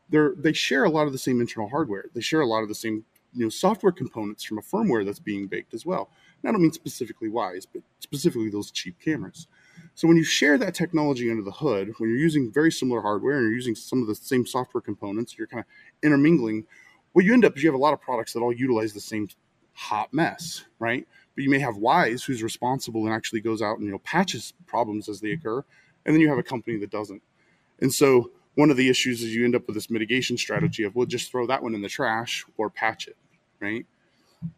They're, 0.10 0.34
they 0.36 0.53
share 0.53 0.86
a 0.86 0.89
lot 0.89 1.07
of 1.07 1.14
the 1.14 1.20
same 1.20 1.39
internal 1.39 1.70
hardware. 1.70 2.05
They 2.14 2.22
share 2.22 2.41
a 2.41 2.47
lot 2.47 2.64
of 2.64 2.68
the 2.68 2.76
same 2.76 3.05
you 3.34 3.45
know 3.45 3.49
software 3.49 3.91
components 3.91 4.43
from 4.43 4.57
a 4.57 4.62
firmware 4.62 5.05
that's 5.05 5.20
being 5.20 5.47
baked 5.47 5.74
as 5.74 5.86
well. 5.86 6.10
And 6.41 6.49
I 6.49 6.51
don't 6.51 6.62
mean 6.62 6.72
specifically 6.72 7.30
Wyze, 7.30 7.68
but 7.72 7.84
specifically 7.99 8.49
those 8.49 8.72
cheap 8.72 8.99
cameras. 8.99 9.47
So 9.95 10.07
when 10.07 10.18
you 10.18 10.24
share 10.24 10.57
that 10.57 10.74
technology 10.74 11.30
under 11.30 11.43
the 11.43 11.51
hood, 11.51 11.93
when 11.97 12.10
you're 12.10 12.20
using 12.20 12.51
very 12.51 12.72
similar 12.72 13.01
hardware 13.01 13.38
and 13.38 13.43
you're 13.43 13.53
using 13.53 13.76
some 13.76 14.01
of 14.01 14.07
the 14.07 14.16
same 14.16 14.45
software 14.45 14.82
components, 14.82 15.38
you're 15.38 15.47
kind 15.47 15.62
of 15.62 15.66
intermingling. 16.03 16.66
What 17.14 17.26
you 17.26 17.34
end 17.34 17.45
up 17.45 17.57
is 17.57 17.64
you 17.64 17.70
have 17.70 17.80
a 17.80 17.82
lot 17.82 17.93
of 17.93 18.01
products 18.01 18.34
that 18.34 18.39
all 18.39 18.53
utilize 18.53 18.93
the 18.93 18.99
same 18.99 19.28
hot 19.74 20.14
mess, 20.14 20.66
right? 20.80 21.07
But 21.40 21.44
you 21.44 21.52
may 21.52 21.60
have 21.60 21.76
Wyze 21.76 22.26
who's 22.26 22.44
responsible 22.44 23.06
and 23.06 23.16
actually 23.16 23.40
goes 23.40 23.62
out 23.62 23.78
and 23.78 23.86
you 23.86 23.94
know 23.94 24.00
patches 24.00 24.54
problems 24.68 25.08
as 25.08 25.22
they 25.22 25.32
occur, 25.32 25.64
and 26.06 26.14
then 26.14 26.20
you 26.20 26.28
have 26.28 26.38
a 26.38 26.44
company 26.44 26.76
that 26.80 26.92
doesn't. 26.92 27.22
And 27.80 27.94
so 27.94 28.32
one 28.56 28.70
of 28.70 28.76
the 28.76 28.90
issues 28.90 29.24
is 29.24 29.34
you 29.34 29.46
end 29.46 29.56
up 29.56 29.66
with 29.66 29.76
this 29.76 29.90
mitigation 29.90 30.38
strategy 30.38 30.84
of 30.84 30.98
we'll 30.98 31.06
just 31.06 31.32
throw 31.32 31.48
that 31.48 31.64
one 31.64 31.74
in 31.76 31.82
the 31.82 31.88
trash 31.88 32.44
or 32.58 32.70
patch 32.70 33.08
it, 33.08 33.16
right? 33.62 33.86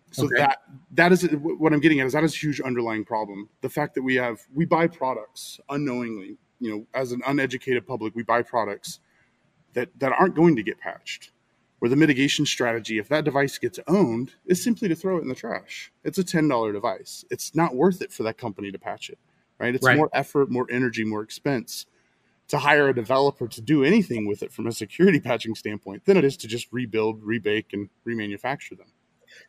So 0.09 0.25
okay. 0.25 0.37
that 0.37 0.57
that 0.93 1.11
is 1.11 1.21
what 1.31 1.71
I'm 1.71 1.81
getting 1.81 1.99
at 1.99 2.07
is 2.07 2.13
that 2.13 2.23
is 2.23 2.33
a 2.33 2.37
huge 2.39 2.59
underlying 2.59 3.05
problem. 3.05 3.47
The 3.61 3.69
fact 3.69 3.93
that 3.93 4.01
we 4.01 4.15
have 4.15 4.39
we 4.51 4.65
buy 4.65 4.87
products 4.87 5.59
unknowingly, 5.69 6.39
you 6.59 6.71
know, 6.71 6.87
as 6.95 7.11
an 7.11 7.21
uneducated 7.27 7.85
public, 7.85 8.15
we 8.15 8.23
buy 8.23 8.41
products 8.41 9.01
that 9.73 9.89
that 9.99 10.13
aren't 10.13 10.33
going 10.33 10.55
to 10.55 10.63
get 10.63 10.79
patched 10.79 11.29
where 11.81 11.89
the 11.89 11.95
mitigation 11.95 12.45
strategy, 12.45 12.99
if 12.99 13.09
that 13.09 13.25
device 13.25 13.57
gets 13.57 13.79
owned, 13.87 14.33
is 14.45 14.63
simply 14.63 14.87
to 14.87 14.93
throw 14.93 15.17
it 15.17 15.23
in 15.23 15.29
the 15.29 15.33
trash. 15.33 15.91
It's 16.03 16.19
a 16.19 16.23
$10 16.23 16.71
device. 16.71 17.25
It's 17.31 17.55
not 17.55 17.73
worth 17.73 18.03
it 18.03 18.13
for 18.13 18.21
that 18.21 18.37
company 18.37 18.71
to 18.71 18.77
patch 18.77 19.09
it, 19.09 19.17
right? 19.57 19.73
It's 19.73 19.83
right. 19.83 19.97
more 19.97 20.07
effort, 20.13 20.51
more 20.51 20.67
energy, 20.69 21.03
more 21.03 21.23
expense 21.23 21.87
to 22.49 22.59
hire 22.59 22.87
a 22.89 22.93
developer 22.93 23.47
to 23.47 23.61
do 23.61 23.83
anything 23.83 24.27
with 24.27 24.43
it 24.43 24.51
from 24.51 24.67
a 24.67 24.71
security 24.71 25.19
patching 25.19 25.55
standpoint 25.55 26.05
than 26.05 26.17
it 26.17 26.23
is 26.23 26.37
to 26.37 26.47
just 26.47 26.67
rebuild, 26.71 27.23
rebake, 27.23 27.73
and 27.73 27.89
remanufacture 28.07 28.77
them. 28.77 28.91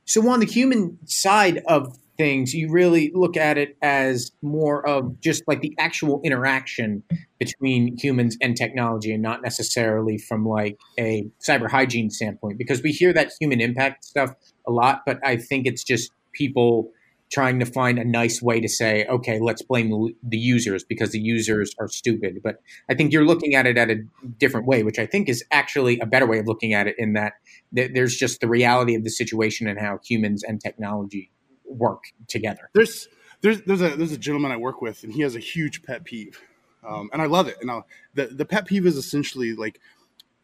So, 0.07 0.27
on 0.31 0.41
the 0.41 0.47
human 0.47 1.07
side 1.07 1.59
of 1.69 1.99
things, 2.23 2.55
you 2.55 2.71
really 2.71 3.11
look 3.15 3.37
at 3.37 3.59
it 3.59 3.77
as 3.83 4.31
more 4.43 4.87
of 4.87 5.21
just 5.21 5.43
like 5.49 5.61
the 5.61 5.75
actual 5.77 6.21
interaction 6.23 7.03
between 7.41 7.97
humans 7.97 8.37
and 8.41 8.57
technology 8.57 9.13
and 9.13 9.21
not 9.21 9.43
necessarily 9.43 10.19
from 10.19 10.47
like 10.47 10.79
a 11.01 11.27
cyber 11.45 11.69
hygiene 11.69 12.11
standpoint 12.11 12.59
because 12.59 12.81
we 12.81 12.93
hear 12.93 13.13
that 13.13 13.33
human 13.41 13.61
impact 13.61 14.05
stuff 14.05 14.31
a 14.69 14.71
lot, 14.71 15.01
but 15.05 15.19
I 15.25 15.37
think 15.37 15.67
it's 15.67 15.83
just 15.83 16.13
people 16.33 16.93
trying 17.33 17.59
to 17.59 17.67
find 17.67 17.99
a 17.99 18.05
nice 18.05 18.41
way 18.41 18.61
to 18.61 18.69
say, 18.69 19.05
okay, 19.07 19.41
let's 19.41 19.63
blame 19.63 19.91
the 20.23 20.39
users 20.39 20.85
because 20.85 21.11
the 21.11 21.19
users 21.19 21.75
are 21.81 21.89
stupid. 21.89 22.39
But 22.45 22.59
I 22.89 22.95
think 22.95 23.13
you're 23.13 23.25
looking 23.25 23.57
at 23.57 23.67
it 23.67 23.77
at 23.77 23.91
a 23.91 23.97
different 24.39 24.69
way, 24.69 24.85
which 24.85 25.01
I 25.01 25.07
think 25.07 25.29
is 25.29 25.43
actually 25.51 25.99
a 25.99 26.07
better 26.07 26.27
way 26.27 26.39
of 26.39 26.47
looking 26.47 26.73
at 26.73 26.87
it 26.87 26.95
in 26.99 27.15
that 27.15 27.33
there's 27.73 28.15
just 28.15 28.41
the 28.41 28.49
reality 28.49 28.95
of 28.95 29.03
the 29.03 29.11
situation 29.11 29.67
and 29.67 29.81
how 29.81 29.99
humans 30.05 30.45
and 30.45 30.61
technology 30.61 31.33
work 31.73 32.05
together. 32.29 32.71
There's 32.75 33.09
there's 33.41 33.63
there's 33.63 33.83
a 33.83 33.97
there's 33.97 34.13
a 34.13 34.19
gentleman 34.19 34.53
I 34.53 34.57
work 34.57 34.81
with, 34.83 35.05
and 35.05 35.13
he 35.13 35.23
has 35.23 35.37
a 35.37 35.41
huge 35.41 35.83
pet 35.83 36.05
peeve, 36.05 36.41
um, 36.87 37.11
and 37.13 37.21
I 37.21 37.27
love 37.27 37.49
it. 37.49 37.57
And 37.61 37.71
I'll, 37.71 37.87
the 38.15 38.27
the 38.27 38.45
pet 38.45 38.67
peeve 38.67 38.87
is 38.87 38.97
essentially 38.97 39.55
like 39.55 39.81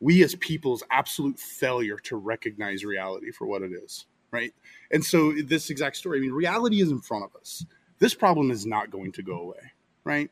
we 0.00 0.22
as 0.22 0.34
people's 0.36 0.82
absolute 0.90 1.38
failure 1.38 1.98
to 2.04 2.16
recognize 2.16 2.84
reality 2.84 3.30
for 3.30 3.46
what 3.46 3.62
it 3.62 3.72
is, 3.72 4.06
right? 4.30 4.52
And 4.90 5.04
so 5.04 5.32
this 5.32 5.70
exact 5.70 5.96
story, 5.96 6.18
I 6.18 6.20
mean, 6.20 6.32
reality 6.32 6.80
is 6.80 6.90
in 6.90 7.00
front 7.00 7.24
of 7.24 7.34
us. 7.36 7.64
This 7.98 8.14
problem 8.14 8.50
is 8.50 8.64
not 8.64 8.90
going 8.90 9.10
to 9.12 9.22
go 9.22 9.40
away, 9.40 9.72
right? 10.04 10.30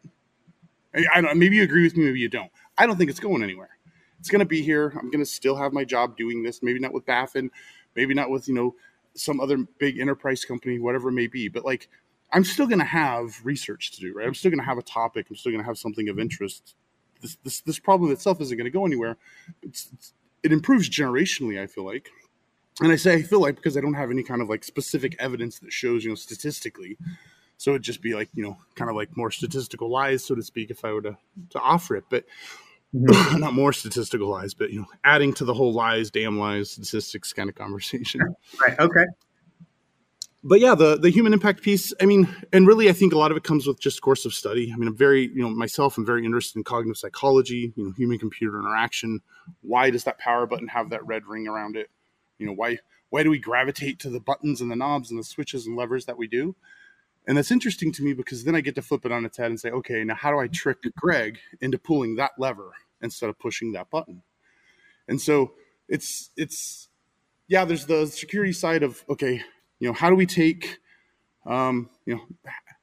I, 0.94 1.04
I 1.16 1.20
don't. 1.20 1.38
Maybe 1.38 1.56
you 1.56 1.62
agree 1.62 1.82
with 1.82 1.96
me, 1.96 2.04
maybe 2.04 2.20
you 2.20 2.28
don't. 2.28 2.50
I 2.78 2.86
don't 2.86 2.96
think 2.96 3.10
it's 3.10 3.20
going 3.20 3.42
anywhere. 3.42 3.70
It's 4.18 4.30
going 4.30 4.40
to 4.40 4.46
be 4.46 4.62
here. 4.62 4.92
I'm 4.98 5.10
going 5.10 5.24
to 5.24 5.30
still 5.30 5.56
have 5.56 5.72
my 5.72 5.84
job 5.84 6.16
doing 6.16 6.42
this. 6.42 6.62
Maybe 6.62 6.78
not 6.78 6.92
with 6.92 7.06
Baffin, 7.06 7.50
maybe 7.94 8.14
not 8.14 8.30
with 8.30 8.48
you 8.48 8.54
know 8.54 8.74
some 9.16 9.40
other 9.40 9.58
big 9.78 9.98
enterprise 9.98 10.44
company, 10.44 10.78
whatever 10.78 11.08
it 11.08 11.12
may 11.12 11.26
be. 11.26 11.48
But 11.48 11.64
like, 11.64 11.88
I'm 12.32 12.44
still 12.44 12.66
going 12.66 12.80
to 12.80 12.84
have 12.84 13.40
research 13.44 13.92
to 13.92 14.00
do, 14.00 14.12
right? 14.14 14.26
I'm 14.26 14.34
still 14.34 14.50
going 14.50 14.60
to 14.60 14.66
have 14.66 14.78
a 14.78 14.82
topic. 14.82 15.26
I'm 15.30 15.36
still 15.36 15.52
going 15.52 15.62
to 15.62 15.66
have 15.66 15.78
something 15.78 16.08
of 16.08 16.18
interest. 16.18 16.74
This, 17.22 17.36
this, 17.44 17.60
this 17.60 17.78
problem 17.78 18.12
itself 18.12 18.40
isn't 18.40 18.56
going 18.56 18.66
to 18.66 18.70
go 18.70 18.84
anywhere. 18.84 19.16
It's, 19.62 19.88
it's, 19.92 20.12
it 20.42 20.52
improves 20.52 20.88
generationally, 20.88 21.60
I 21.60 21.66
feel 21.66 21.84
like. 21.84 22.10
And 22.80 22.92
I 22.92 22.96
say 22.96 23.14
I 23.14 23.22
feel 23.22 23.40
like 23.40 23.56
because 23.56 23.76
I 23.76 23.80
don't 23.80 23.94
have 23.94 24.10
any 24.10 24.22
kind 24.22 24.42
of 24.42 24.48
like 24.48 24.62
specific 24.62 25.16
evidence 25.18 25.58
that 25.60 25.72
shows, 25.72 26.04
you 26.04 26.10
know, 26.10 26.14
statistically. 26.14 26.98
So 27.56 27.70
it'd 27.70 27.82
just 27.82 28.02
be 28.02 28.14
like, 28.14 28.28
you 28.34 28.42
know, 28.42 28.58
kind 28.74 28.90
of 28.90 28.96
like 28.96 29.16
more 29.16 29.30
statistical 29.30 29.90
lies, 29.90 30.22
so 30.22 30.34
to 30.34 30.42
speak, 30.42 30.70
if 30.70 30.84
I 30.84 30.92
were 30.92 31.02
to, 31.02 31.16
to 31.50 31.60
offer 31.60 31.96
it. 31.96 32.04
But 32.10 32.24
mm-hmm. 32.96 33.38
not 33.38 33.52
more 33.52 33.72
statistical 33.72 34.28
lies, 34.28 34.54
but 34.54 34.70
you 34.70 34.80
know, 34.80 34.86
adding 35.04 35.32
to 35.34 35.44
the 35.44 35.54
whole 35.54 35.72
lies, 35.72 36.10
damn 36.10 36.38
lies, 36.38 36.70
statistics 36.70 37.32
kind 37.32 37.48
of 37.48 37.54
conversation. 37.54 38.20
Right. 38.60 38.78
Okay. 38.78 39.04
But 40.42 40.60
yeah, 40.60 40.74
the 40.74 40.96
the 40.96 41.10
human 41.10 41.32
impact 41.32 41.62
piece. 41.62 41.92
I 42.00 42.06
mean, 42.06 42.28
and 42.52 42.66
really, 42.66 42.88
I 42.88 42.92
think 42.92 43.12
a 43.12 43.18
lot 43.18 43.30
of 43.30 43.36
it 43.36 43.42
comes 43.42 43.66
with 43.66 43.80
just 43.80 44.00
course 44.00 44.24
of 44.24 44.32
study. 44.32 44.72
I 44.72 44.76
mean, 44.76 44.88
I'm 44.88 44.96
very, 44.96 45.22
you 45.22 45.42
know, 45.42 45.50
myself, 45.50 45.98
I'm 45.98 46.06
very 46.06 46.24
interested 46.24 46.56
in 46.56 46.64
cognitive 46.64 46.96
psychology. 46.96 47.72
You 47.74 47.84
know, 47.84 47.90
human 47.96 48.18
computer 48.18 48.58
interaction. 48.58 49.20
Why 49.62 49.90
does 49.90 50.04
that 50.04 50.18
power 50.18 50.46
button 50.46 50.68
have 50.68 50.90
that 50.90 51.04
red 51.04 51.26
ring 51.26 51.48
around 51.48 51.76
it? 51.76 51.90
You 52.38 52.46
know, 52.46 52.52
why 52.52 52.78
why 53.10 53.24
do 53.24 53.30
we 53.30 53.38
gravitate 53.38 53.98
to 54.00 54.10
the 54.10 54.20
buttons 54.20 54.60
and 54.60 54.70
the 54.70 54.76
knobs 54.76 55.10
and 55.10 55.18
the 55.18 55.24
switches 55.24 55.66
and 55.66 55.76
levers 55.76 56.06
that 56.06 56.18
we 56.18 56.28
do? 56.28 56.54
And 57.26 57.36
that's 57.36 57.50
interesting 57.50 57.90
to 57.92 58.04
me 58.04 58.12
because 58.12 58.44
then 58.44 58.54
I 58.54 58.60
get 58.60 58.76
to 58.76 58.82
flip 58.82 59.04
it 59.04 59.12
on 59.12 59.24
its 59.24 59.36
head 59.36 59.50
and 59.50 59.58
say, 59.58 59.70
okay, 59.70 60.04
now 60.04 60.14
how 60.14 60.30
do 60.30 60.38
I 60.38 60.46
trick 60.46 60.78
Greg 60.96 61.38
into 61.60 61.76
pulling 61.76 62.16
that 62.16 62.32
lever 62.38 62.72
instead 63.02 63.30
of 63.30 63.38
pushing 63.38 63.72
that 63.72 63.90
button? 63.90 64.22
And 65.08 65.20
so 65.20 65.52
it's 65.88 66.30
it's 66.36 66.88
yeah, 67.48 67.64
there's 67.64 67.86
the 67.86 68.06
security 68.06 68.52
side 68.52 68.82
of 68.82 69.04
okay, 69.08 69.42
you 69.78 69.88
know, 69.88 69.94
how 69.94 70.10
do 70.10 70.16
we 70.16 70.26
take 70.26 70.78
um, 71.46 71.90
you 72.04 72.16
know, 72.16 72.22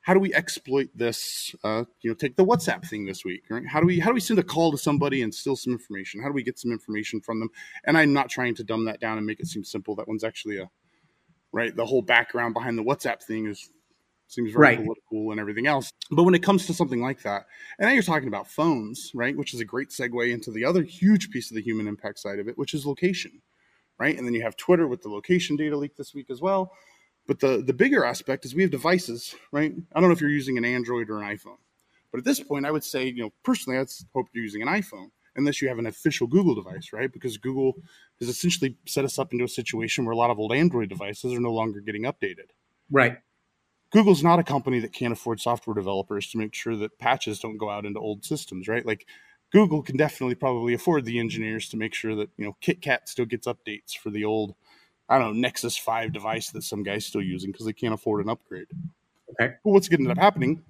how 0.01 0.13
do 0.13 0.19
we 0.19 0.33
exploit 0.33 0.89
this? 0.95 1.53
Uh, 1.63 1.83
you 2.01 2.09
know, 2.09 2.15
take 2.15 2.37
the 2.37 2.45
WhatsApp 2.45 2.87
thing 2.87 3.05
this 3.05 3.25
week, 3.25 3.43
right? 3.49 3.67
How 3.67 3.81
do 3.81 3.85
we 3.85 3.99
how 3.99 4.09
do 4.09 4.13
we 4.13 4.21
send 4.21 4.39
a 4.39 4.43
call 4.43 4.71
to 4.71 4.77
somebody 4.77 5.21
and 5.21 5.33
steal 5.33 5.55
some 5.55 5.73
information? 5.73 6.21
How 6.21 6.27
do 6.27 6.33
we 6.33 6.43
get 6.43 6.57
some 6.57 6.71
information 6.71 7.19
from 7.19 7.39
them? 7.39 7.49
And 7.83 7.97
I'm 7.97 8.13
not 8.13 8.29
trying 8.29 8.55
to 8.55 8.63
dumb 8.63 8.85
that 8.85 9.01
down 9.01 9.17
and 9.17 9.27
make 9.27 9.41
it 9.41 9.47
seem 9.47 9.65
simple. 9.65 9.95
That 9.95 10.07
one's 10.07 10.23
actually 10.23 10.57
a 10.59 10.69
right. 11.51 11.75
The 11.75 11.85
whole 11.85 12.01
background 12.01 12.53
behind 12.53 12.77
the 12.77 12.83
WhatsApp 12.83 13.21
thing 13.21 13.47
is 13.47 13.69
seems 14.33 14.51
very 14.51 14.61
right. 14.61 14.77
political 14.77 15.31
and 15.31 15.39
everything 15.39 15.67
else. 15.67 15.91
But 16.11 16.23
when 16.23 16.35
it 16.35 16.43
comes 16.43 16.65
to 16.67 16.73
something 16.73 17.01
like 17.01 17.21
that, 17.23 17.45
and 17.77 17.87
now 17.87 17.93
you're 17.93 18.03
talking 18.03 18.27
about 18.27 18.47
phones, 18.47 19.11
right? 19.13 19.37
Which 19.37 19.53
is 19.53 19.59
a 19.59 19.65
great 19.65 19.89
segue 19.89 20.31
into 20.31 20.51
the 20.51 20.65
other 20.65 20.83
huge 20.83 21.29
piece 21.29 21.51
of 21.51 21.55
the 21.55 21.61
human 21.61 21.87
impact 21.87 22.19
side 22.19 22.39
of 22.39 22.47
it, 22.47 22.57
which 22.57 22.73
is 22.73 22.85
location, 22.85 23.41
right? 23.97 24.17
And 24.17 24.25
then 24.25 24.33
you 24.33 24.41
have 24.41 24.57
Twitter 24.57 24.87
with 24.87 25.01
the 25.01 25.09
location 25.09 25.55
data 25.55 25.77
leak 25.77 25.95
this 25.95 26.13
week 26.13 26.29
as 26.29 26.41
well. 26.41 26.71
But 27.25 27.39
the 27.39 27.63
the 27.65 27.73
bigger 27.73 28.03
aspect 28.03 28.45
is 28.45 28.53
we 28.53 28.63
have 28.63 28.71
devices, 28.71 29.33
right? 29.51 29.73
I 29.93 29.99
don't 29.99 30.09
know 30.09 30.13
if 30.13 30.21
you're 30.21 30.29
using 30.29 30.57
an 30.57 30.65
Android 30.65 31.09
or 31.09 31.21
an 31.21 31.37
iPhone, 31.37 31.59
but 32.11 32.17
at 32.17 32.25
this 32.25 32.41
point, 32.41 32.65
I 32.65 32.71
would 32.71 32.83
say, 32.83 33.07
you 33.07 33.23
know, 33.23 33.33
personally, 33.43 33.79
I 33.79 33.85
hope 34.13 34.27
you're 34.33 34.43
using 34.43 34.61
an 34.61 34.67
iPhone 34.67 35.11
unless 35.35 35.61
you 35.61 35.67
have 35.67 35.79
an 35.79 35.87
official 35.87 36.27
Google 36.27 36.55
device, 36.55 36.91
right? 36.93 37.11
Because 37.11 37.37
Google 37.37 37.73
has 38.19 38.29
essentially 38.29 38.77
set 38.85 39.05
us 39.05 39.17
up 39.17 39.31
into 39.31 39.45
a 39.45 39.49
situation 39.49 40.05
where 40.05 40.13
a 40.13 40.17
lot 40.17 40.29
of 40.29 40.39
old 40.39 40.53
Android 40.53 40.89
devices 40.89 41.33
are 41.33 41.39
no 41.39 41.51
longer 41.51 41.79
getting 41.79 42.03
updated. 42.03 42.51
Right. 42.91 43.17
Google's 43.93 44.23
not 44.23 44.39
a 44.39 44.43
company 44.43 44.79
that 44.79 44.91
can't 44.91 45.13
afford 45.13 45.39
software 45.39 45.75
developers 45.75 46.27
to 46.31 46.39
make 46.39 46.53
sure 46.55 46.75
that 46.75 46.97
patches 46.97 47.39
don't 47.39 47.57
go 47.57 47.69
out 47.69 47.85
into 47.85 47.99
old 47.99 48.25
systems, 48.25 48.67
right? 48.67 48.85
Like 48.85 49.05
Google 49.51 49.83
can 49.83 49.95
definitely 49.95 50.33
probably 50.33 50.73
afford 50.73 51.05
the 51.05 51.19
engineers 51.19 51.69
to 51.69 51.77
make 51.77 51.93
sure 51.93 52.15
that, 52.15 52.29
you 52.37 52.45
know, 52.45 52.57
KitKat 52.61 53.01
still 53.05 53.25
gets 53.25 53.45
updates 53.45 53.95
for 53.95 54.09
the 54.09 54.25
old, 54.25 54.55
I 55.07 55.19
don't 55.19 55.35
know, 55.35 55.39
Nexus 55.39 55.77
5 55.77 56.11
device 56.11 56.49
that 56.49 56.63
some 56.63 56.81
guy's 56.81 57.05
still 57.05 57.21
using 57.21 57.51
because 57.51 57.67
they 57.67 57.73
can't 57.73 57.93
afford 57.93 58.23
an 58.23 58.29
upgrade. 58.29 58.65
Okay. 59.39 59.53
But 59.63 59.69
what's 59.69 59.87
going 59.87 60.03
to 60.03 60.09
end 60.09 60.17
up 60.17 60.23
happening? 60.23 60.63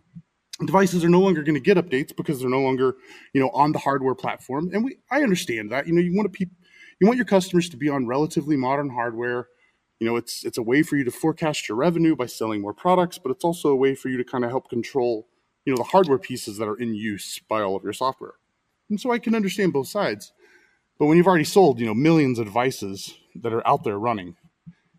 Devices 0.66 1.06
are 1.06 1.10
no 1.10 1.22
longer 1.22 1.44
going 1.44 1.56
to 1.56 1.62
get 1.62 1.78
updates 1.78 2.16
because 2.16 2.42
they're 2.42 2.50
no 2.50 2.62
longer, 2.62 2.98
you 3.32 3.40
know, 3.40 3.50
on 3.52 3.72
the 3.72 3.80
hardware 3.80 4.16
platform. 4.16 4.70
And 4.74 4.84
we 4.84 4.98
I 5.10 5.24
understand 5.24 5.72
that. 5.72 5.88
You 5.88 5.94
know, 5.94 6.02
you 6.02 6.16
want 6.16 6.32
to 6.32 6.38
pe- 6.38 6.52
you 7.00 7.08
want 7.08 7.18
your 7.18 7.26
customers 7.26 7.70
to 7.70 7.78
be 7.78 7.90
on 7.90 8.06
relatively 8.06 8.56
modern 8.56 8.90
hardware 8.90 9.48
you 10.00 10.08
know 10.08 10.16
it's 10.16 10.44
it's 10.44 10.58
a 10.58 10.64
way 10.64 10.84
for 10.84 10.96
you 10.98 11.04
to 11.04 11.12
forecast 11.12 11.68
your 11.68 11.78
revenue 11.78 12.16
by 12.16 12.26
selling 12.26 12.62
more 12.62 12.74
products 12.74 13.18
but 13.18 13.32
it's 13.32 13.44
also 13.44 13.70
a 13.70 13.76
way 13.76 13.96
for 13.96 14.10
you 14.10 14.18
to 14.18 14.24
kind 14.24 14.44
of 14.44 14.50
help 14.50 14.70
control 14.70 15.28
you 15.66 15.72
know 15.72 15.78
the 15.78 15.84
hardware 15.84 16.18
pieces 16.20 16.58
that 16.58 16.68
are 16.68 16.78
in 16.78 16.94
use 16.94 17.40
by 17.48 17.62
all 17.62 17.76
of 17.76 17.84
your 17.84 17.94
software. 17.94 18.34
And 18.90 19.00
so 19.00 19.12
i 19.12 19.20
can 19.20 19.36
understand 19.36 19.74
both 19.74 19.88
sides 19.88 20.34
but 21.00 21.08
when 21.08 21.18
you've 21.18 21.28
already 21.28 21.44
sold 21.44 21.80
you 21.80 21.86
know 21.86 21.94
millions 21.94 22.40
of 22.40 22.46
devices 22.46 23.16
that 23.36 23.54
are 23.54 23.66
out 23.68 23.84
there 23.84 23.98
running 23.98 24.36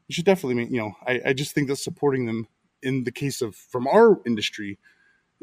you 0.08 0.14
should 0.14 0.24
definitely 0.24 0.54
make 0.54 0.70
you 0.70 0.78
know 0.78 0.92
i, 1.06 1.20
I 1.26 1.32
just 1.32 1.54
think 1.54 1.68
that 1.68 1.76
supporting 1.76 2.26
them 2.26 2.48
in 2.82 3.04
the 3.04 3.12
case 3.12 3.42
of 3.42 3.54
from 3.54 3.86
our 3.86 4.20
industry 4.26 4.78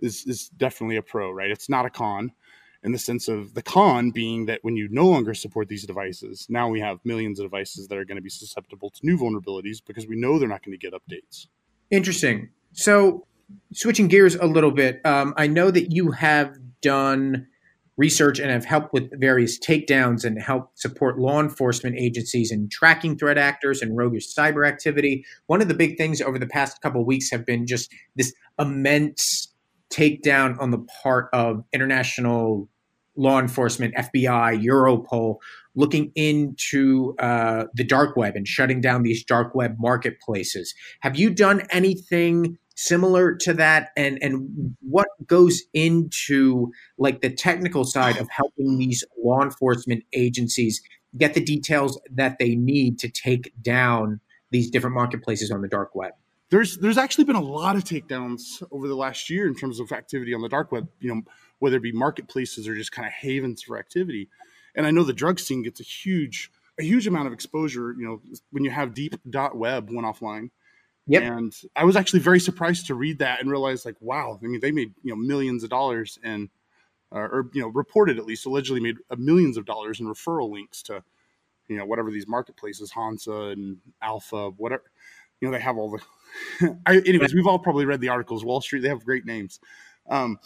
is 0.01 0.25
is 0.25 0.49
definitely 0.49 0.97
a 0.97 1.01
pro 1.01 1.31
right? 1.31 1.51
It's 1.51 1.69
not 1.69 1.85
a 1.85 1.89
con 1.89 2.31
in 2.83 2.91
the 2.91 2.97
sense 2.97 3.27
of 3.27 3.53
the 3.53 3.61
con 3.61 4.11
being 4.11 4.45
that 4.47 4.59
when 4.63 4.75
you 4.75 4.87
no 4.89 5.05
longer 5.05 5.33
support 5.33 5.67
these 5.67 5.85
devices, 5.85 6.47
now 6.49 6.67
we 6.67 6.79
have 6.79 6.99
millions 7.03 7.39
of 7.39 7.45
devices 7.45 7.87
that 7.87 7.97
are 7.97 8.05
going 8.05 8.17
to 8.17 8.21
be 8.21 8.29
susceptible 8.29 8.89
to 8.89 8.99
new 9.03 9.17
vulnerabilities 9.17 9.77
because 9.85 10.07
we 10.07 10.15
know 10.15 10.39
they're 10.39 10.47
not 10.47 10.63
going 10.63 10.77
to 10.77 10.89
get 10.89 10.93
updates. 10.93 11.47
Interesting. 11.91 12.49
So, 12.73 13.27
switching 13.73 14.07
gears 14.07 14.35
a 14.35 14.45
little 14.45 14.71
bit, 14.71 15.05
um, 15.05 15.33
I 15.37 15.47
know 15.47 15.71
that 15.71 15.91
you 15.91 16.11
have 16.11 16.57
done 16.81 17.47
research 17.97 18.39
and 18.39 18.49
have 18.49 18.65
helped 18.65 18.93
with 18.93 19.11
various 19.19 19.59
takedowns 19.59 20.23
and 20.23 20.41
helped 20.41 20.79
support 20.79 21.19
law 21.19 21.39
enforcement 21.39 21.95
agencies 21.97 22.51
in 22.51 22.67
tracking 22.69 23.17
threat 23.17 23.37
actors 23.37 23.81
and 23.81 23.95
roguish 23.95 24.33
cyber 24.33 24.67
activity. 24.67 25.23
One 25.47 25.61
of 25.61 25.67
the 25.67 25.73
big 25.73 25.97
things 25.97 26.21
over 26.21 26.39
the 26.39 26.47
past 26.47 26.81
couple 26.81 27.05
weeks 27.05 27.29
have 27.29 27.45
been 27.45 27.67
just 27.67 27.93
this 28.15 28.33
immense 28.57 29.50
takedown 29.91 30.59
on 30.59 30.71
the 30.71 30.79
part 31.03 31.29
of 31.33 31.63
international 31.73 32.69
law 33.15 33.39
enforcement, 33.39 33.93
FBI, 33.95 34.63
Europol, 34.63 35.37
looking 35.75 36.11
into 36.15 37.15
uh, 37.19 37.65
the 37.73 37.83
dark 37.83 38.15
web 38.15 38.35
and 38.35 38.47
shutting 38.47 38.81
down 38.81 39.03
these 39.03 39.23
dark 39.23 39.53
web 39.53 39.75
marketplaces. 39.79 40.73
Have 41.01 41.17
you 41.17 41.29
done 41.29 41.61
anything 41.69 42.57
similar 42.75 43.35
to 43.35 43.53
that? 43.53 43.89
And 43.95 44.17
and 44.21 44.75
what 44.81 45.07
goes 45.27 45.61
into 45.73 46.71
like 46.97 47.21
the 47.21 47.29
technical 47.29 47.83
side 47.83 48.17
of 48.17 48.29
helping 48.29 48.77
these 48.77 49.03
law 49.23 49.41
enforcement 49.41 50.03
agencies 50.13 50.81
get 51.17 51.33
the 51.33 51.43
details 51.43 51.99
that 52.09 52.37
they 52.39 52.55
need 52.55 52.97
to 52.99 53.09
take 53.09 53.53
down 53.61 54.19
these 54.51 54.69
different 54.69 54.95
marketplaces 54.95 55.51
on 55.51 55.61
the 55.61 55.67
dark 55.67 55.95
web? 55.95 56.13
There's 56.51 56.77
there's 56.77 56.99
actually 56.99 57.23
been 57.23 57.35
a 57.35 57.41
lot 57.41 57.75
of 57.75 57.83
takedowns 57.83 58.61
over 58.71 58.87
the 58.87 58.95
last 58.95 59.29
year 59.29 59.47
in 59.47 59.55
terms 59.55 59.79
of 59.79 59.91
activity 59.91 60.33
on 60.35 60.41
the 60.41 60.49
dark 60.49 60.71
web. 60.71 60.87
You 60.99 61.15
know, 61.15 61.21
whether 61.57 61.77
it 61.77 61.83
be 61.83 61.91
marketplaces 61.91 62.67
or 62.67 62.75
just 62.75 62.91
kind 62.91 63.07
of 63.07 63.13
havens 63.13 63.63
for 63.63 63.79
activity. 63.79 64.29
And 64.75 64.85
I 64.85 64.91
know 64.91 65.03
the 65.03 65.13
drug 65.13 65.39
scene 65.39 65.63
gets 65.63 65.79
a 65.79 65.83
huge 65.83 66.51
a 66.79 66.83
huge 66.83 67.07
amount 67.07 67.27
of 67.27 67.33
exposure. 67.33 67.95
You 67.97 68.05
know, 68.05 68.21
when 68.51 68.63
you 68.63 68.69
have 68.69 68.93
deep 68.93 69.15
dot 69.27 69.57
web 69.57 69.89
went 69.89 70.05
offline. 70.05 70.51
Yep. 71.07 71.23
And 71.23 71.53
I 71.75 71.83
was 71.83 71.95
actually 71.95 72.19
very 72.19 72.39
surprised 72.39 72.85
to 72.85 72.95
read 72.95 73.19
that 73.19 73.41
and 73.41 73.49
realize 73.49 73.85
like, 73.85 73.97
wow, 73.99 74.39
I 74.41 74.45
mean, 74.45 74.61
they 74.61 74.71
made, 74.71 74.93
you 75.03 75.09
know, 75.09 75.15
millions 75.15 75.63
of 75.63 75.69
dollars 75.71 76.19
and, 76.23 76.47
uh, 77.11 77.17
or, 77.19 77.49
you 77.53 77.61
know, 77.61 77.69
reported 77.69 78.19
at 78.19 78.25
least 78.25 78.45
allegedly 78.45 78.79
made 78.79 78.97
millions 79.17 79.57
of 79.57 79.65
dollars 79.65 79.99
in 79.99 80.05
referral 80.05 80.51
links 80.51 80.83
to, 80.83 81.03
you 81.67 81.75
know, 81.75 81.85
whatever 81.85 82.11
these 82.11 82.27
marketplaces, 82.27 82.91
Hansa 82.91 83.31
and 83.31 83.77
Alpha, 84.01 84.51
whatever, 84.51 84.83
you 85.41 85.47
know, 85.47 85.51
they 85.51 85.61
have 85.61 85.75
all 85.75 85.89
the, 85.89 85.99
I, 86.85 86.97
anyways, 86.97 87.33
we've 87.33 87.47
all 87.47 87.59
probably 87.59 87.85
read 87.85 88.01
the 88.01 88.09
articles, 88.09 88.45
Wall 88.45 88.61
Street, 88.61 88.81
they 88.81 88.89
have 88.89 89.05
great 89.05 89.25
names. 89.25 89.59
Um, 90.09 90.37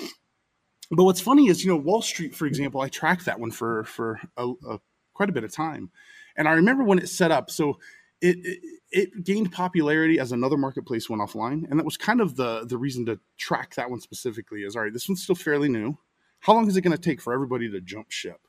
but 0.92 1.04
what's 1.04 1.22
funny 1.22 1.48
is 1.48 1.64
you 1.64 1.72
know 1.72 1.78
Wall 1.78 2.02
Street, 2.02 2.36
for 2.36 2.46
example, 2.46 2.82
I 2.82 2.90
tracked 2.90 3.26
that 3.26 3.40
one 3.40 3.52
for 3.52 3.84
for 3.86 4.20
a, 4.38 4.52
a, 4.70 4.80
quite 5.14 5.30
a 5.30 5.34
bit 5.34 5.44
of 5.44 5.52
time, 5.52 5.90
and 6.38 6.48
I 6.48 6.54
remember 6.54 6.84
when 6.84 7.00
it 7.00 7.10
set 7.10 7.32
up. 7.32 7.50
So 7.50 7.80
it, 8.22 8.38
it, 8.44 8.60
it 8.92 9.24
gained 9.24 9.52
popularity 9.52 10.20
as 10.20 10.32
another 10.32 10.58
marketplace 10.58 11.10
went 11.10 11.22
offline, 11.22 11.70
and 11.70 11.80
that 11.80 11.86
was 11.86 11.98
kind 11.98 12.22
of 12.22 12.36
the 12.36 12.66
the 12.66 12.78
reason 12.78 13.06
to 13.08 13.20
track 13.38 13.76
that 13.76 13.90
one 13.90 14.00
specifically. 14.00 14.62
Is 14.62 14.76
all 14.76 14.84
right, 14.84 14.94
this 14.94 15.10
one's 15.10 15.24
still 15.24 15.36
fairly 15.36 15.70
new. 15.70 15.98
How 16.40 16.54
long 16.54 16.68
is 16.68 16.78
it 16.78 16.82
going 16.82 16.96
to 16.96 17.02
take 17.02 17.22
for 17.22 17.34
everybody 17.34 17.70
to 17.72 17.82
jump 17.82 18.12
ship, 18.12 18.40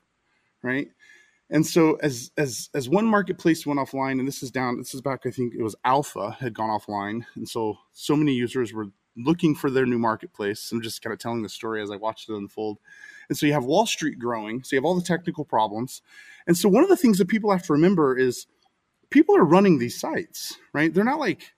right? 0.61 0.89
And 1.49 1.65
so 1.65 1.95
as 2.01 2.31
as 2.37 2.69
as 2.73 2.89
one 2.89 3.05
marketplace 3.05 3.65
went 3.65 3.79
offline, 3.79 4.19
and 4.19 4.27
this 4.27 4.43
is 4.43 4.51
down, 4.51 4.77
this 4.77 4.93
is 4.93 5.01
back, 5.01 5.21
I 5.25 5.31
think 5.31 5.53
it 5.55 5.63
was 5.63 5.75
Alpha 5.85 6.31
had 6.39 6.53
gone 6.53 6.69
offline, 6.69 7.25
and 7.35 7.47
so 7.47 7.77
so 7.93 8.15
many 8.15 8.33
users 8.33 8.73
were 8.73 8.87
looking 9.17 9.55
for 9.55 9.69
their 9.69 9.85
new 9.85 9.97
marketplace. 9.97 10.71
I'm 10.71 10.81
just 10.81 11.01
kind 11.01 11.13
of 11.13 11.19
telling 11.19 11.41
the 11.41 11.49
story 11.49 11.81
as 11.81 11.89
I 11.89 11.95
watched 11.95 12.29
it 12.29 12.35
unfold. 12.35 12.77
And 13.29 13.37
so 13.37 13.45
you 13.45 13.53
have 13.53 13.65
Wall 13.65 13.85
Street 13.85 14.19
growing. 14.19 14.63
So 14.63 14.75
you 14.75 14.77
have 14.77 14.85
all 14.85 14.95
the 14.95 15.01
technical 15.01 15.43
problems. 15.43 16.01
And 16.45 16.55
so 16.55 16.69
one 16.69 16.83
of 16.83 16.89
the 16.89 16.97
things 16.97 17.17
that 17.17 17.27
people 17.27 17.51
have 17.51 17.63
to 17.63 17.73
remember 17.73 18.15
is 18.17 18.45
people 19.09 19.35
are 19.35 19.43
running 19.43 19.79
these 19.79 19.99
sites, 19.99 20.57
right? 20.73 20.93
They're 20.93 21.03
not 21.03 21.19
like 21.19 21.53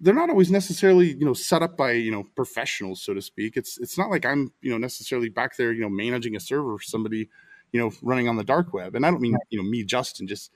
they're 0.00 0.14
not 0.14 0.30
always 0.30 0.50
necessarily, 0.50 1.12
you 1.12 1.24
know, 1.24 1.34
set 1.34 1.62
up 1.62 1.76
by, 1.76 1.92
you 1.92 2.10
know, 2.10 2.24
professionals, 2.34 3.00
so 3.00 3.14
to 3.14 3.22
speak. 3.22 3.56
It's 3.56 3.78
it's 3.78 3.96
not 3.96 4.10
like 4.10 4.26
I'm, 4.26 4.52
you 4.60 4.70
know, 4.70 4.78
necessarily 4.78 5.28
back 5.28 5.56
there, 5.56 5.72
you 5.72 5.82
know, 5.82 5.88
managing 5.88 6.34
a 6.34 6.40
server 6.40 6.76
for 6.76 6.84
somebody, 6.84 7.28
you 7.74 7.80
know, 7.80 7.90
running 8.02 8.28
on 8.28 8.36
the 8.36 8.44
dark 8.44 8.72
web. 8.72 8.94
And 8.94 9.04
I 9.04 9.10
don't 9.10 9.20
mean, 9.20 9.36
you 9.50 9.60
know, 9.60 9.68
me, 9.68 9.82
Justin, 9.82 10.28
just 10.28 10.52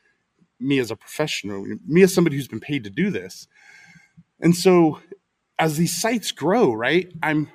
me 0.61 0.79
as 0.79 0.93
a 0.93 0.97
professional, 0.97 1.67
me 1.85 2.03
as 2.03 2.15
somebody 2.15 2.37
who's 2.37 2.47
been 2.47 2.61
paid 2.61 2.85
to 2.85 2.91
do 2.91 3.11
this. 3.11 3.49
And 4.41 4.55
so 4.55 5.01
as 5.59 5.77
these 5.77 6.01
sites 6.01 6.31
grow, 6.31 6.73
right, 6.73 7.13
I'm 7.21 7.51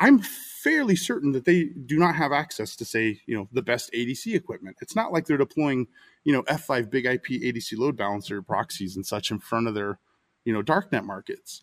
I'm 0.00 0.18
fairly 0.18 0.96
certain 0.96 1.30
that 1.30 1.44
they 1.44 1.66
do 1.66 1.96
not 1.96 2.16
have 2.16 2.32
access 2.32 2.74
to 2.74 2.84
say, 2.84 3.20
you 3.26 3.36
know, 3.36 3.48
the 3.52 3.62
best 3.62 3.92
ADC 3.92 4.34
equipment. 4.34 4.78
It's 4.80 4.96
not 4.96 5.12
like 5.12 5.26
they're 5.26 5.36
deploying, 5.36 5.86
you 6.24 6.32
know, 6.32 6.42
F5 6.42 6.90
BIG-IP 6.90 7.26
ADC 7.40 7.78
load 7.78 7.96
balancer 7.96 8.42
proxies 8.42 8.96
and 8.96 9.06
such 9.06 9.30
in 9.30 9.38
front 9.38 9.68
of 9.68 9.74
their, 9.74 10.00
you 10.44 10.52
know, 10.52 10.60
darknet 10.60 11.04
markets. 11.04 11.62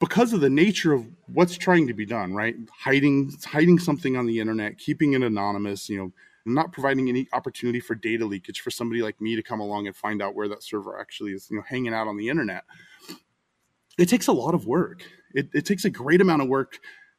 Because 0.00 0.32
of 0.32 0.40
the 0.40 0.48
nature 0.48 0.94
of 0.94 1.06
what's 1.26 1.58
trying 1.58 1.86
to 1.88 1.92
be 1.92 2.06
done, 2.06 2.32
right? 2.32 2.54
Hiding 2.80 3.34
hiding 3.44 3.78
something 3.78 4.16
on 4.16 4.24
the 4.24 4.40
internet, 4.40 4.78
keeping 4.78 5.12
it 5.12 5.22
anonymous, 5.22 5.90
you 5.90 5.98
know, 5.98 6.12
not 6.54 6.72
providing 6.72 7.08
any 7.08 7.26
opportunity 7.32 7.80
for 7.80 7.94
data 7.94 8.24
leakage 8.24 8.60
for 8.60 8.70
somebody 8.70 9.02
like 9.02 9.20
me 9.20 9.36
to 9.36 9.42
come 9.42 9.60
along 9.60 9.86
and 9.86 9.96
find 9.96 10.22
out 10.22 10.34
where 10.34 10.48
that 10.48 10.62
server 10.62 10.98
actually 11.00 11.32
is, 11.32 11.48
you 11.50 11.56
know, 11.56 11.62
hanging 11.66 11.94
out 11.94 12.08
on 12.08 12.16
the 12.16 12.28
internet. 12.28 12.64
It 13.98 14.08
takes 14.08 14.28
a 14.28 14.32
lot 14.32 14.54
of 14.54 14.66
work. 14.66 15.02
It, 15.34 15.48
it 15.52 15.66
takes 15.66 15.84
a 15.84 15.90
great 15.90 16.20
amount 16.20 16.42
of 16.42 16.48
work, 16.48 16.78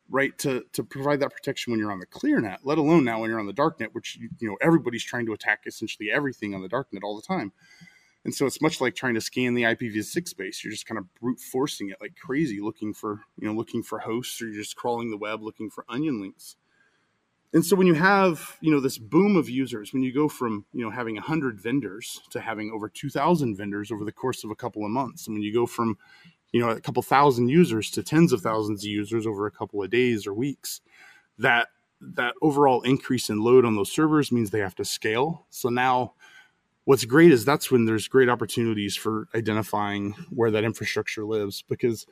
right, 0.10 0.38
to 0.40 0.64
to 0.74 0.84
provide 0.84 1.20
that 1.20 1.34
protection 1.34 1.72
when 1.72 1.80
you're 1.80 1.92
on 1.92 2.00
the 2.00 2.06
clear 2.06 2.40
net, 2.40 2.60
let 2.64 2.78
alone 2.78 3.04
now 3.04 3.20
when 3.20 3.30
you're 3.30 3.40
on 3.40 3.48
the 3.48 3.54
dark 3.54 3.80
net, 3.80 3.94
which 3.94 4.18
you 4.40 4.48
know 4.48 4.58
everybody's 4.62 5.04
trying 5.04 5.26
to 5.26 5.34
attack 5.34 5.64
essentially 5.66 6.10
everything 6.10 6.56
on 6.56 6.62
the 6.62 6.70
dark 6.70 6.88
net 6.92 7.04
all 7.04 7.16
the 7.16 7.28
time. 7.28 7.52
And 8.26 8.34
so 8.36 8.46
it's 8.46 8.62
much 8.62 8.82
like 8.82 8.96
trying 8.96 9.14
to 9.14 9.22
scan 9.22 9.54
the 9.54 9.64
IPv6 9.64 10.28
space. 10.28 10.64
You're 10.64 10.74
just 10.74 10.86
kind 10.86 11.00
of 11.00 11.06
brute 11.16 11.40
forcing 11.40 11.90
it 11.90 11.98
like 12.02 12.16
crazy, 12.16 12.60
looking 12.60 12.94
for 12.94 13.22
you 13.38 13.48
know 13.48 13.54
looking 13.54 13.84
for 13.84 14.00
hosts, 14.00 14.42
or 14.42 14.48
you're 14.48 14.64
just 14.64 14.76
crawling 14.76 15.12
the 15.12 15.18
web 15.18 15.42
looking 15.42 15.70
for 15.70 15.86
onion 15.90 16.22
links 16.22 16.56
and 17.54 17.66
so 17.66 17.76
when 17.76 17.88
you 17.88 17.94
have 17.94 18.58
you 18.62 18.72
know 18.72 18.80
this 18.80 18.98
boom 18.98 19.36
of 19.36 19.50
users 19.50 19.94
when 19.94 20.04
you 20.04 20.14
go 20.14 20.28
from 20.28 20.66
you 20.74 20.84
know 20.84 20.92
having 20.92 21.16
100 21.16 21.60
vendors 21.60 22.22
to 22.30 22.40
having 22.40 22.72
over 22.72 22.90
2000 22.90 23.56
vendors 23.56 23.92
over 23.92 24.06
the 24.06 24.12
course 24.12 24.44
of 24.44 24.52
a 24.52 24.56
couple 24.56 24.84
of 24.84 24.92
months 24.92 25.28
and 25.28 25.36
when 25.36 25.44
you 25.44 25.54
go 25.54 25.66
from 25.66 25.98
you 26.52 26.60
know 26.60 26.70
a 26.70 26.82
couple 26.82 27.02
thousand 27.02 27.50
users 27.50 27.92
to 27.92 28.04
tens 28.04 28.34
of 28.34 28.42
thousands 28.42 28.84
of 28.84 28.90
users 28.90 29.26
over 29.26 29.46
a 29.46 29.52
couple 29.52 29.84
of 29.84 29.90
days 29.90 30.28
or 30.28 30.34
weeks 30.34 30.82
that 31.38 31.70
that 32.02 32.34
overall 32.42 32.82
increase 32.82 33.30
in 33.30 33.42
load 33.42 33.66
on 33.66 33.76
those 33.76 33.92
servers 33.92 34.32
means 34.32 34.50
they 34.50 34.60
have 34.60 34.76
to 34.76 34.86
scale. 34.86 35.46
So 35.50 35.70
now 35.70 36.14
what's 36.86 37.06
great 37.06 37.32
is 37.32 37.44
that's 37.46 37.70
when 37.70 37.86
there's 37.86 38.08
great 38.08 38.30
opportunities 38.30 38.96
for 38.96 39.28
identifying 39.36 40.14
where 40.30 40.52
that 40.52 40.64
infrastructure 40.64 41.26
lives 41.26 41.64
because 41.68 42.08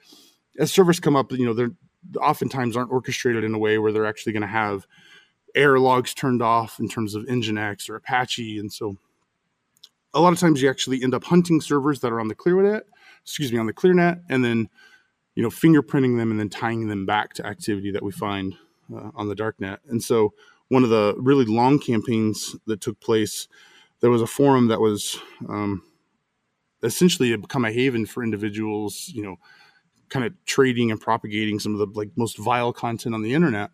as 0.60 0.72
servers 0.72 1.00
come 1.00 1.16
up 1.16 1.32
you 1.32 1.46
know 1.46 1.54
they're 1.54 1.72
oftentimes 2.22 2.78
aren't 2.78 2.92
orchestrated 2.92 3.44
in 3.44 3.54
a 3.54 3.58
way 3.58 3.78
where 3.78 3.92
they're 3.92 4.06
actually 4.06 4.34
going 4.34 4.42
to 4.42 4.48
have 4.48 4.86
error 5.56 5.80
logs 5.80 6.14
turned 6.14 6.42
off 6.42 6.80
in 6.80 6.88
terms 6.88 7.16
of 7.16 7.24
Nginx 7.26 7.90
or 7.90 7.96
Apache. 7.96 8.60
And 8.60 8.72
so 8.72 8.98
a 10.14 10.22
lot 10.22 10.34
of 10.34 10.40
times 10.40 10.62
you 10.62 10.70
actually 10.70 11.04
end 11.04 11.14
up 11.14 11.24
hunting 11.24 11.62
servers 11.62 12.00
that 12.02 12.12
are 12.12 12.20
on 12.20 12.28
the 12.28 12.36
ClearNet, 12.36 12.82
excuse 13.24 13.52
me, 13.52 13.60
on 13.60 13.66
the 13.66 13.74
ClearNet, 13.74 14.22
and 14.30 14.44
then 14.44 14.70
you 15.36 15.44
know 15.44 15.50
fingerprinting 15.50 16.18
them 16.18 16.32
and 16.32 16.40
then 16.40 16.50
tying 16.50 16.88
them 16.88 17.06
back 17.06 17.34
to 17.34 17.46
activity 17.46 17.92
that 17.92 18.04
we 18.04 18.12
find 18.12 18.56
uh, 18.94 19.12
on 19.16 19.28
the 19.28 19.36
darknet. 19.36 19.78
And 19.88 20.02
so 20.02 20.34
one 20.70 20.84
of 20.84 20.90
the 20.90 21.16
really 21.18 21.46
long 21.46 21.80
campaigns 21.80 22.56
that 22.66 22.82
took 22.82 23.00
place, 23.00 23.48
there 24.02 24.10
was 24.10 24.22
a 24.22 24.28
forum 24.28 24.68
that 24.68 24.82
was 24.82 25.20
um, 25.48 25.84
essentially 26.84 27.36
become 27.36 27.66
a 27.66 27.72
haven 27.72 28.06
for 28.06 28.24
individuals, 28.24 29.10
you 29.14 29.24
know, 29.24 29.38
kind 30.10 30.26
of 30.26 30.34
trading 30.46 30.92
and 30.92 31.00
propagating 31.00 31.60
some 31.60 31.74
of 31.74 31.80
the 31.80 31.88
like 31.98 32.10
most 32.16 32.38
vile 32.38 32.74
content 32.74 33.16
on 33.16 33.22
the 33.22 33.34
internet. 33.34 33.72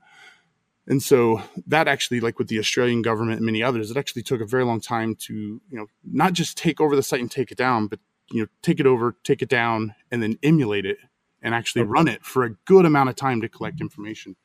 And 0.86 1.02
so 1.02 1.42
that 1.68 1.88
actually, 1.88 2.20
like 2.20 2.40
with 2.40 2.50
the 2.50 2.60
Australian 2.60 3.02
government 3.02 3.38
and 3.38 3.46
many 3.46 3.64
others, 3.64 3.90
it 3.90 3.98
actually 3.98 4.24
took 4.24 4.42
a 4.42 4.46
very 4.46 4.66
long 4.66 4.82
time 4.82 5.16
to, 5.16 5.34
you 5.34 5.78
know, 5.78 5.88
not 6.04 6.34
just 6.34 6.58
take 6.58 6.82
over 6.82 6.96
the 6.96 7.04
site 7.04 7.22
and 7.22 7.32
take 7.32 7.52
it 7.52 7.58
down, 7.58 7.88
but 7.88 8.00
you 8.32 8.42
know, 8.42 8.48
take 8.62 8.80
it 8.80 8.86
over, 8.86 9.16
take 9.24 9.42
it 9.42 9.50
down, 9.50 9.96
and 10.12 10.22
then 10.22 10.38
emulate 10.44 10.86
it 10.86 10.98
and 11.42 11.54
actually 11.54 11.84
run 11.84 12.08
it 12.08 12.24
for 12.24 12.44
a 12.44 12.56
good 12.66 12.86
amount 12.86 13.10
of 13.10 13.16
time 13.16 13.42
to 13.42 13.50
collect 13.50 13.82
information. 13.82 14.36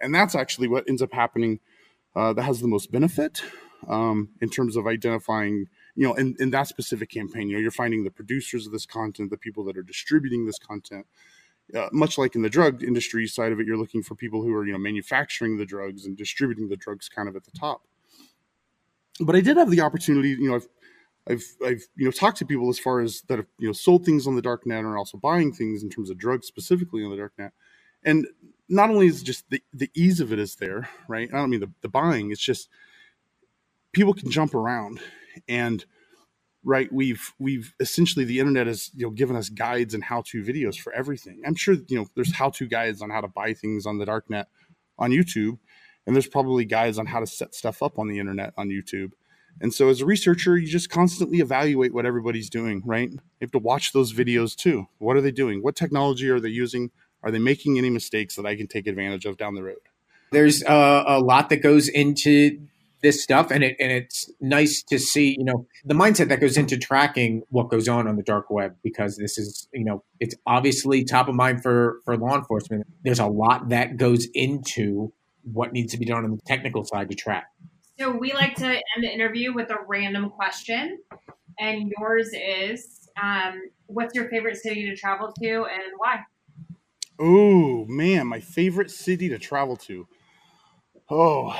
And 0.00 0.14
that's 0.14 0.34
actually 0.34 0.68
what 0.68 0.88
ends 0.88 1.02
up 1.02 1.12
happening. 1.12 1.60
Uh, 2.14 2.32
that 2.32 2.42
has 2.42 2.60
the 2.60 2.68
most 2.68 2.90
benefit 2.90 3.42
um, 3.88 4.30
in 4.40 4.48
terms 4.48 4.74
of 4.76 4.86
identifying, 4.86 5.66
you 5.94 6.06
know, 6.06 6.14
in, 6.14 6.34
in 6.38 6.50
that 6.50 6.66
specific 6.66 7.10
campaign. 7.10 7.48
You 7.48 7.56
know, 7.56 7.60
you're 7.60 7.70
finding 7.70 8.04
the 8.04 8.10
producers 8.10 8.66
of 8.66 8.72
this 8.72 8.86
content, 8.86 9.30
the 9.30 9.36
people 9.36 9.64
that 9.64 9.76
are 9.76 9.82
distributing 9.82 10.46
this 10.46 10.58
content, 10.58 11.06
uh, 11.74 11.88
much 11.92 12.18
like 12.18 12.34
in 12.34 12.42
the 12.42 12.50
drug 12.50 12.82
industry 12.82 13.26
side 13.26 13.52
of 13.52 13.60
it, 13.60 13.66
you're 13.66 13.76
looking 13.76 14.02
for 14.02 14.14
people 14.14 14.42
who 14.42 14.54
are 14.54 14.64
you 14.64 14.72
know 14.72 14.78
manufacturing 14.78 15.56
the 15.56 15.66
drugs 15.66 16.06
and 16.06 16.16
distributing 16.16 16.68
the 16.68 16.76
drugs 16.76 17.08
kind 17.08 17.28
of 17.28 17.36
at 17.36 17.44
the 17.44 17.50
top. 17.50 17.82
But 19.20 19.34
I 19.34 19.40
did 19.40 19.56
have 19.56 19.70
the 19.70 19.80
opportunity, 19.80 20.30
you 20.30 20.48
know, 20.48 20.56
I've 20.56 20.68
I've 21.28 21.44
I've 21.64 21.82
you 21.96 22.04
know 22.04 22.10
talked 22.10 22.38
to 22.38 22.46
people 22.46 22.68
as 22.68 22.78
far 22.78 23.00
as 23.00 23.22
that 23.28 23.38
have 23.38 23.46
you 23.58 23.66
know 23.66 23.72
sold 23.72 24.04
things 24.04 24.26
on 24.26 24.36
the 24.36 24.42
dark 24.42 24.66
net 24.66 24.84
or 24.84 24.96
also 24.96 25.18
buying 25.18 25.52
things 25.52 25.82
in 25.82 25.90
terms 25.90 26.10
of 26.10 26.18
drugs 26.18 26.46
specifically 26.46 27.04
on 27.04 27.10
the 27.10 27.16
dark 27.16 27.32
net, 27.38 27.52
and 28.04 28.26
not 28.68 28.90
only 28.90 29.06
is 29.06 29.22
just 29.22 29.48
the, 29.50 29.62
the 29.72 29.90
ease 29.94 30.20
of 30.20 30.32
it 30.32 30.38
is 30.38 30.56
there, 30.56 30.88
right? 31.08 31.28
I 31.32 31.36
don't 31.36 31.50
mean 31.50 31.60
the, 31.60 31.70
the 31.82 31.88
buying, 31.88 32.30
it's 32.30 32.40
just 32.40 32.68
people 33.92 34.12
can 34.12 34.30
jump 34.30 34.54
around 34.54 35.00
and 35.48 35.84
right 36.66 36.92
we've 36.92 37.32
we've 37.38 37.72
essentially 37.78 38.24
the 38.24 38.40
internet 38.40 38.66
has 38.66 38.90
you 38.94 39.06
know 39.06 39.10
given 39.10 39.36
us 39.36 39.48
guides 39.48 39.94
and 39.94 40.02
how 40.02 40.20
to 40.26 40.42
videos 40.42 40.76
for 40.76 40.92
everything. 40.92 41.40
I'm 41.46 41.54
sure 41.54 41.76
you 41.86 41.96
know 41.96 42.08
there's 42.14 42.34
how 42.34 42.50
to 42.50 42.66
guides 42.66 43.00
on 43.00 43.08
how 43.08 43.20
to 43.20 43.28
buy 43.28 43.54
things 43.54 43.86
on 43.86 43.98
the 43.98 44.04
dark 44.04 44.28
net 44.28 44.48
on 44.98 45.12
youtube 45.12 45.58
and 46.06 46.14
there's 46.14 46.26
probably 46.26 46.64
guides 46.64 46.98
on 46.98 47.06
how 47.06 47.20
to 47.20 47.26
set 47.26 47.54
stuff 47.54 47.82
up 47.82 47.98
on 47.98 48.08
the 48.08 48.18
internet 48.18 48.52
on 48.56 48.68
youtube. 48.68 49.12
And 49.60 49.72
so 49.72 49.88
as 49.88 50.00
a 50.00 50.06
researcher 50.06 50.58
you 50.58 50.66
just 50.66 50.90
constantly 50.90 51.38
evaluate 51.38 51.94
what 51.94 52.04
everybody's 52.04 52.50
doing 52.50 52.82
right? 52.84 53.10
You 53.10 53.20
have 53.40 53.52
to 53.52 53.58
watch 53.58 53.92
those 53.92 54.12
videos 54.12 54.56
too. 54.56 54.88
What 54.98 55.16
are 55.16 55.22
they 55.22 55.30
doing? 55.30 55.62
What 55.62 55.76
technology 55.76 56.28
are 56.28 56.40
they 56.40 56.48
using? 56.48 56.90
Are 57.22 57.30
they 57.30 57.38
making 57.38 57.78
any 57.78 57.90
mistakes 57.90 58.34
that 58.36 58.44
i 58.44 58.56
can 58.56 58.66
take 58.66 58.88
advantage 58.88 59.24
of 59.24 59.36
down 59.36 59.54
the 59.54 59.62
road? 59.62 59.78
There's 60.32 60.64
uh, 60.64 61.04
a 61.06 61.20
lot 61.20 61.48
that 61.50 61.62
goes 61.62 61.88
into 61.88 62.58
this 63.06 63.22
stuff 63.22 63.52
and 63.52 63.62
it 63.62 63.76
and 63.78 63.92
it's 63.92 64.28
nice 64.40 64.82
to 64.82 64.98
see 64.98 65.36
you 65.38 65.44
know 65.44 65.64
the 65.84 65.94
mindset 65.94 66.28
that 66.28 66.40
goes 66.40 66.56
into 66.56 66.76
tracking 66.76 67.40
what 67.50 67.70
goes 67.70 67.88
on 67.88 68.08
on 68.08 68.16
the 68.16 68.22
dark 68.22 68.50
web 68.50 68.74
because 68.82 69.16
this 69.16 69.38
is 69.38 69.68
you 69.72 69.84
know 69.84 70.02
it's 70.18 70.34
obviously 70.44 71.04
top 71.04 71.28
of 71.28 71.34
mind 71.36 71.62
for 71.62 72.00
for 72.04 72.16
law 72.16 72.34
enforcement. 72.34 72.84
There's 73.04 73.20
a 73.20 73.26
lot 73.26 73.68
that 73.68 73.96
goes 73.96 74.26
into 74.34 75.12
what 75.44 75.72
needs 75.72 75.92
to 75.92 75.98
be 75.98 76.04
done 76.04 76.24
on 76.24 76.32
the 76.32 76.40
technical 76.46 76.84
side 76.84 77.08
to 77.10 77.14
track. 77.14 77.46
So 77.96 78.10
we 78.10 78.32
like 78.32 78.56
to 78.56 78.66
end 78.66 79.02
the 79.02 79.12
interview 79.12 79.54
with 79.54 79.70
a 79.70 79.76
random 79.86 80.30
question 80.30 80.98
and 81.60 81.92
yours 81.96 82.30
is 82.34 83.08
um, 83.22 83.62
what's 83.86 84.16
your 84.16 84.28
favorite 84.28 84.56
city 84.56 84.90
to 84.90 84.96
travel 84.96 85.32
to 85.40 85.64
and 85.66 85.92
why? 85.98 86.18
Oh 87.20 87.84
man 87.84 88.26
my 88.26 88.40
favorite 88.40 88.90
city 88.90 89.28
to 89.28 89.38
travel 89.38 89.76
to. 89.76 90.08
Oh 91.08 91.56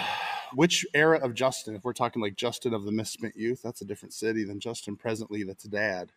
which 0.54 0.86
era 0.94 1.18
of 1.18 1.34
Justin? 1.34 1.74
If 1.74 1.84
we're 1.84 1.92
talking 1.92 2.22
like 2.22 2.36
Justin 2.36 2.74
of 2.74 2.84
the 2.84 2.92
Misspent 2.92 3.36
Youth, 3.36 3.60
that's 3.62 3.80
a 3.80 3.84
different 3.84 4.12
city 4.12 4.44
than 4.44 4.60
Justin 4.60 4.96
presently. 4.96 5.42
That's 5.42 5.64
dad. 5.64 6.12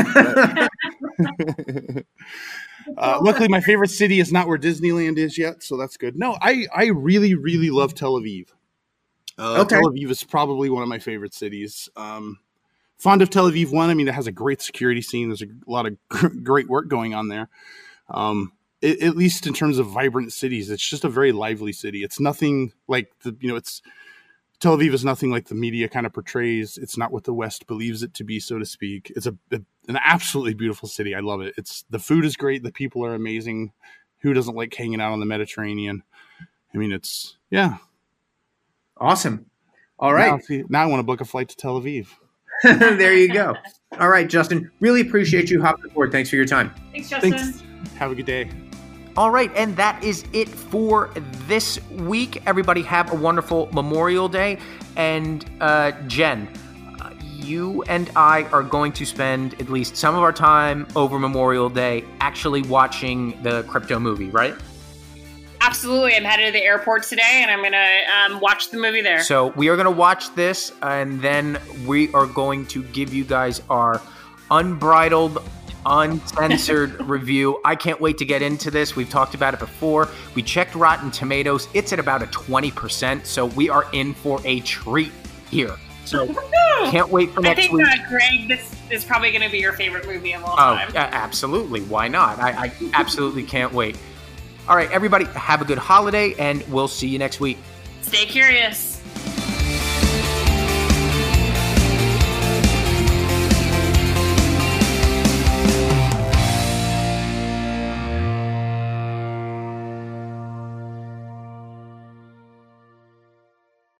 uh, 2.96 3.18
luckily, 3.20 3.48
my 3.48 3.61
favorite 3.61 3.90
city 3.90 4.20
is 4.20 4.32
not 4.32 4.46
where 4.46 4.59
Disneyland 4.59 5.18
is 5.18 5.36
yet, 5.36 5.62
so 5.62 5.76
that's 5.76 5.96
good. 5.96 6.16
No, 6.16 6.36
I 6.40 6.66
I 6.74 6.86
really 6.86 7.34
really 7.34 7.70
love 7.70 7.94
Tel 7.94 8.14
Aviv. 8.14 8.48
Uh, 9.36 9.62
okay. 9.62 9.80
Tel 9.80 9.90
Aviv 9.90 10.11
is 10.11 10.22
probably 10.22 10.70
one 10.70 10.82
of 10.82 10.88
my 10.88 10.98
favorite 10.98 11.34
cities. 11.34 11.88
Um, 11.96 12.38
fond 12.98 13.22
of 13.22 13.30
Tel 13.30 13.50
Aviv. 13.50 13.72
One, 13.72 13.90
I 13.90 13.94
mean, 13.94 14.07
it 14.07 14.14
has 14.14 14.26
a 14.28 14.32
great 14.32 14.62
security 14.62 15.02
scene. 15.02 15.28
There's 15.28 15.42
a 15.42 15.46
lot 15.66 15.86
of 15.86 15.96
great 16.44 16.68
work 16.68 16.88
going 16.88 17.14
on 17.14 17.28
there. 17.28 17.48
Um, 18.09 18.52
it, 18.85 19.03
at 19.03 19.16
least 19.16 19.47
in 19.47 19.55
terms 19.55 19.78
of 19.78 19.87
vibrant 19.87 20.32
cities, 20.32 20.70
it's 20.70 20.89
just 20.89 21.05
a 21.05 21.09
very 21.09 21.32
lively 21.32 21.72
city. 21.72 22.05
It's 22.05 22.20
nothing 22.20 22.72
like 22.87 23.11
the 23.22 23.37
you 23.41 23.49
know 23.49 23.57
it's 23.57 23.82
Tel 24.61 24.76
Aviv 24.76 24.93
is 24.93 25.05
nothing 25.05 25.30
like 25.30 25.49
the 25.49 25.55
media 25.55 25.89
kind 25.89 26.07
of 26.07 26.12
portrays. 26.12 26.78
It's 26.78 26.97
not 26.97 27.11
what 27.11 27.24
the 27.24 27.35
West 27.35 27.66
believes 27.66 28.03
it 28.03 28.14
to 28.14 28.24
be, 28.24 28.39
so 28.39 28.59
to 28.59 28.64
speak. 28.64 29.12
It's 29.16 29.26
a, 29.26 29.37
a, 29.51 29.61
an 29.89 29.99
absolutely 30.03 30.55
beautiful 30.55 30.89
city. 30.89 31.14
I 31.14 31.20
love 31.20 31.41
it. 31.41 31.55
It's 31.57 31.85
the 31.91 31.99
food 31.99 32.24
is 32.24 32.37
great. 32.37 32.62
The 32.62 32.72
people 32.72 33.05
are 33.05 33.14
amazing. 33.14 33.72
Who 34.20 34.32
doesn't 34.32 34.55
like 34.55 34.74
hanging 34.74 35.01
out 35.01 35.12
on 35.12 35.20
the 35.20 35.26
Mediterranean? 35.26 36.03
I 36.74 36.78
mean, 36.78 36.93
it's 36.93 37.37
yeah, 37.51 37.78
awesome. 38.99 39.47
All 39.99 40.12
right, 40.12 40.32
now, 40.32 40.39
see, 40.39 40.64
now 40.68 40.82
I 40.82 40.87
want 40.87 41.01
to 41.01 41.05
book 41.05 41.20
a 41.20 41.24
flight 41.24 41.49
to 41.51 41.57
Tel 41.57 41.80
Aviv. 41.80 42.09
there 42.62 43.14
you 43.14 43.32
go. 43.32 43.55
All 43.99 44.09
right, 44.09 44.28
Justin. 44.28 44.70
Really 44.80 45.01
appreciate 45.01 45.51
you 45.51 45.62
hopping 45.62 45.87
aboard. 45.87 46.11
Thanks 46.12 46.30
for 46.30 46.37
your 46.37 46.47
time. 46.47 46.74
Thanks, 46.93 47.09
Justin. 47.09 47.32
Thanks. 47.32 47.62
Have 47.97 48.11
a 48.11 48.14
good 48.14 48.26
day. 48.26 48.51
All 49.16 49.30
right, 49.30 49.50
and 49.54 49.76
that 49.76 50.02
is 50.02 50.24
it 50.32 50.48
for 50.48 51.10
this 51.46 51.78
week. 51.90 52.42
Everybody 52.46 52.82
have 52.82 53.12
a 53.12 53.14
wonderful 53.14 53.68
Memorial 53.72 54.28
Day. 54.28 54.58
And 54.96 55.48
uh, 55.60 55.92
Jen, 56.08 56.48
uh, 57.00 57.10
you 57.22 57.82
and 57.84 58.10
I 58.16 58.42
are 58.44 58.62
going 58.62 58.92
to 58.94 59.06
spend 59.06 59.54
at 59.60 59.68
least 59.68 59.96
some 59.96 60.16
of 60.16 60.22
our 60.22 60.32
time 60.32 60.86
over 60.96 61.18
Memorial 61.18 61.68
Day 61.68 62.04
actually 62.20 62.62
watching 62.62 63.40
the 63.42 63.62
crypto 63.64 64.00
movie, 64.00 64.30
right? 64.30 64.54
absolutely. 65.74 66.14
I'm 66.14 66.24
headed 66.24 66.46
to 66.46 66.52
the 66.52 66.64
airport 66.64 67.02
today, 67.02 67.42
and 67.42 67.50
I'm 67.50 67.62
gonna 67.62 68.34
um, 68.34 68.40
watch 68.40 68.70
the 68.70 68.78
movie 68.78 69.00
there. 69.00 69.22
So 69.22 69.48
we 69.48 69.68
are 69.68 69.76
going 69.76 69.86
to 69.86 69.90
watch 69.90 70.34
this, 70.34 70.72
and 70.82 71.20
then 71.20 71.58
we 71.86 72.12
are 72.12 72.26
going 72.26 72.66
to 72.66 72.82
give 72.84 73.12
you 73.12 73.24
guys 73.24 73.60
our 73.68 74.00
unbridled, 74.50 75.42
uncensored 75.87 77.01
review. 77.09 77.61
I 77.64 77.74
can't 77.76 78.01
wait 78.01 78.18
to 78.18 78.24
get 78.24 78.43
into 78.43 78.70
this. 78.70 78.97
We've 78.97 79.09
talked 79.11 79.35
about 79.35 79.55
it 79.55 79.61
before. 79.61 80.09
We 80.35 80.43
checked 80.43 80.74
Rotten 80.74 81.11
Tomatoes; 81.11 81.68
it's 81.74 81.93
at 81.93 81.99
about 81.99 82.22
a 82.22 82.26
twenty 82.28 82.70
percent. 82.70 83.26
So 83.26 83.47
we 83.47 83.68
are 83.68 83.87
in 83.93 84.14
for 84.14 84.41
a 84.45 84.61
treat 84.61 85.12
here. 85.51 85.76
So 86.05 86.26
can't 86.91 87.09
wait 87.09 87.30
for 87.30 87.41
next 87.41 87.70
week. 87.72 87.87
I 87.87 87.97
think, 87.97 88.07
uh, 88.07 88.09
Greg, 88.11 88.49
this 88.49 88.74
is 88.91 89.05
probably 89.05 89.30
going 89.30 89.43
to 89.43 89.51
be 89.51 89.59
your 89.59 89.72
favorite 89.72 90.07
movie 90.07 90.32
of 90.35 90.45
all 90.45 90.53
Oh, 90.53 90.76
time. 90.76 90.91
yeah, 90.93 91.09
absolutely. 91.12 91.80
Why 91.82 92.09
not? 92.09 92.39
I, 92.39 92.64
I 92.66 92.72
absolutely 92.93 93.43
can't 93.43 93.72
wait. 93.72 93.97
All 94.68 94.76
right, 94.76 94.91
everybody, 94.91 95.24
have 95.26 95.62
a 95.62 95.64
good 95.64 95.78
holiday, 95.78 96.35
and 96.39 96.62
we'll 96.68 96.89
see 96.89 97.09
you 97.09 97.18
next 97.18 97.41
week. 97.41 97.57
Stay 98.03 98.26
curious. 98.26 98.93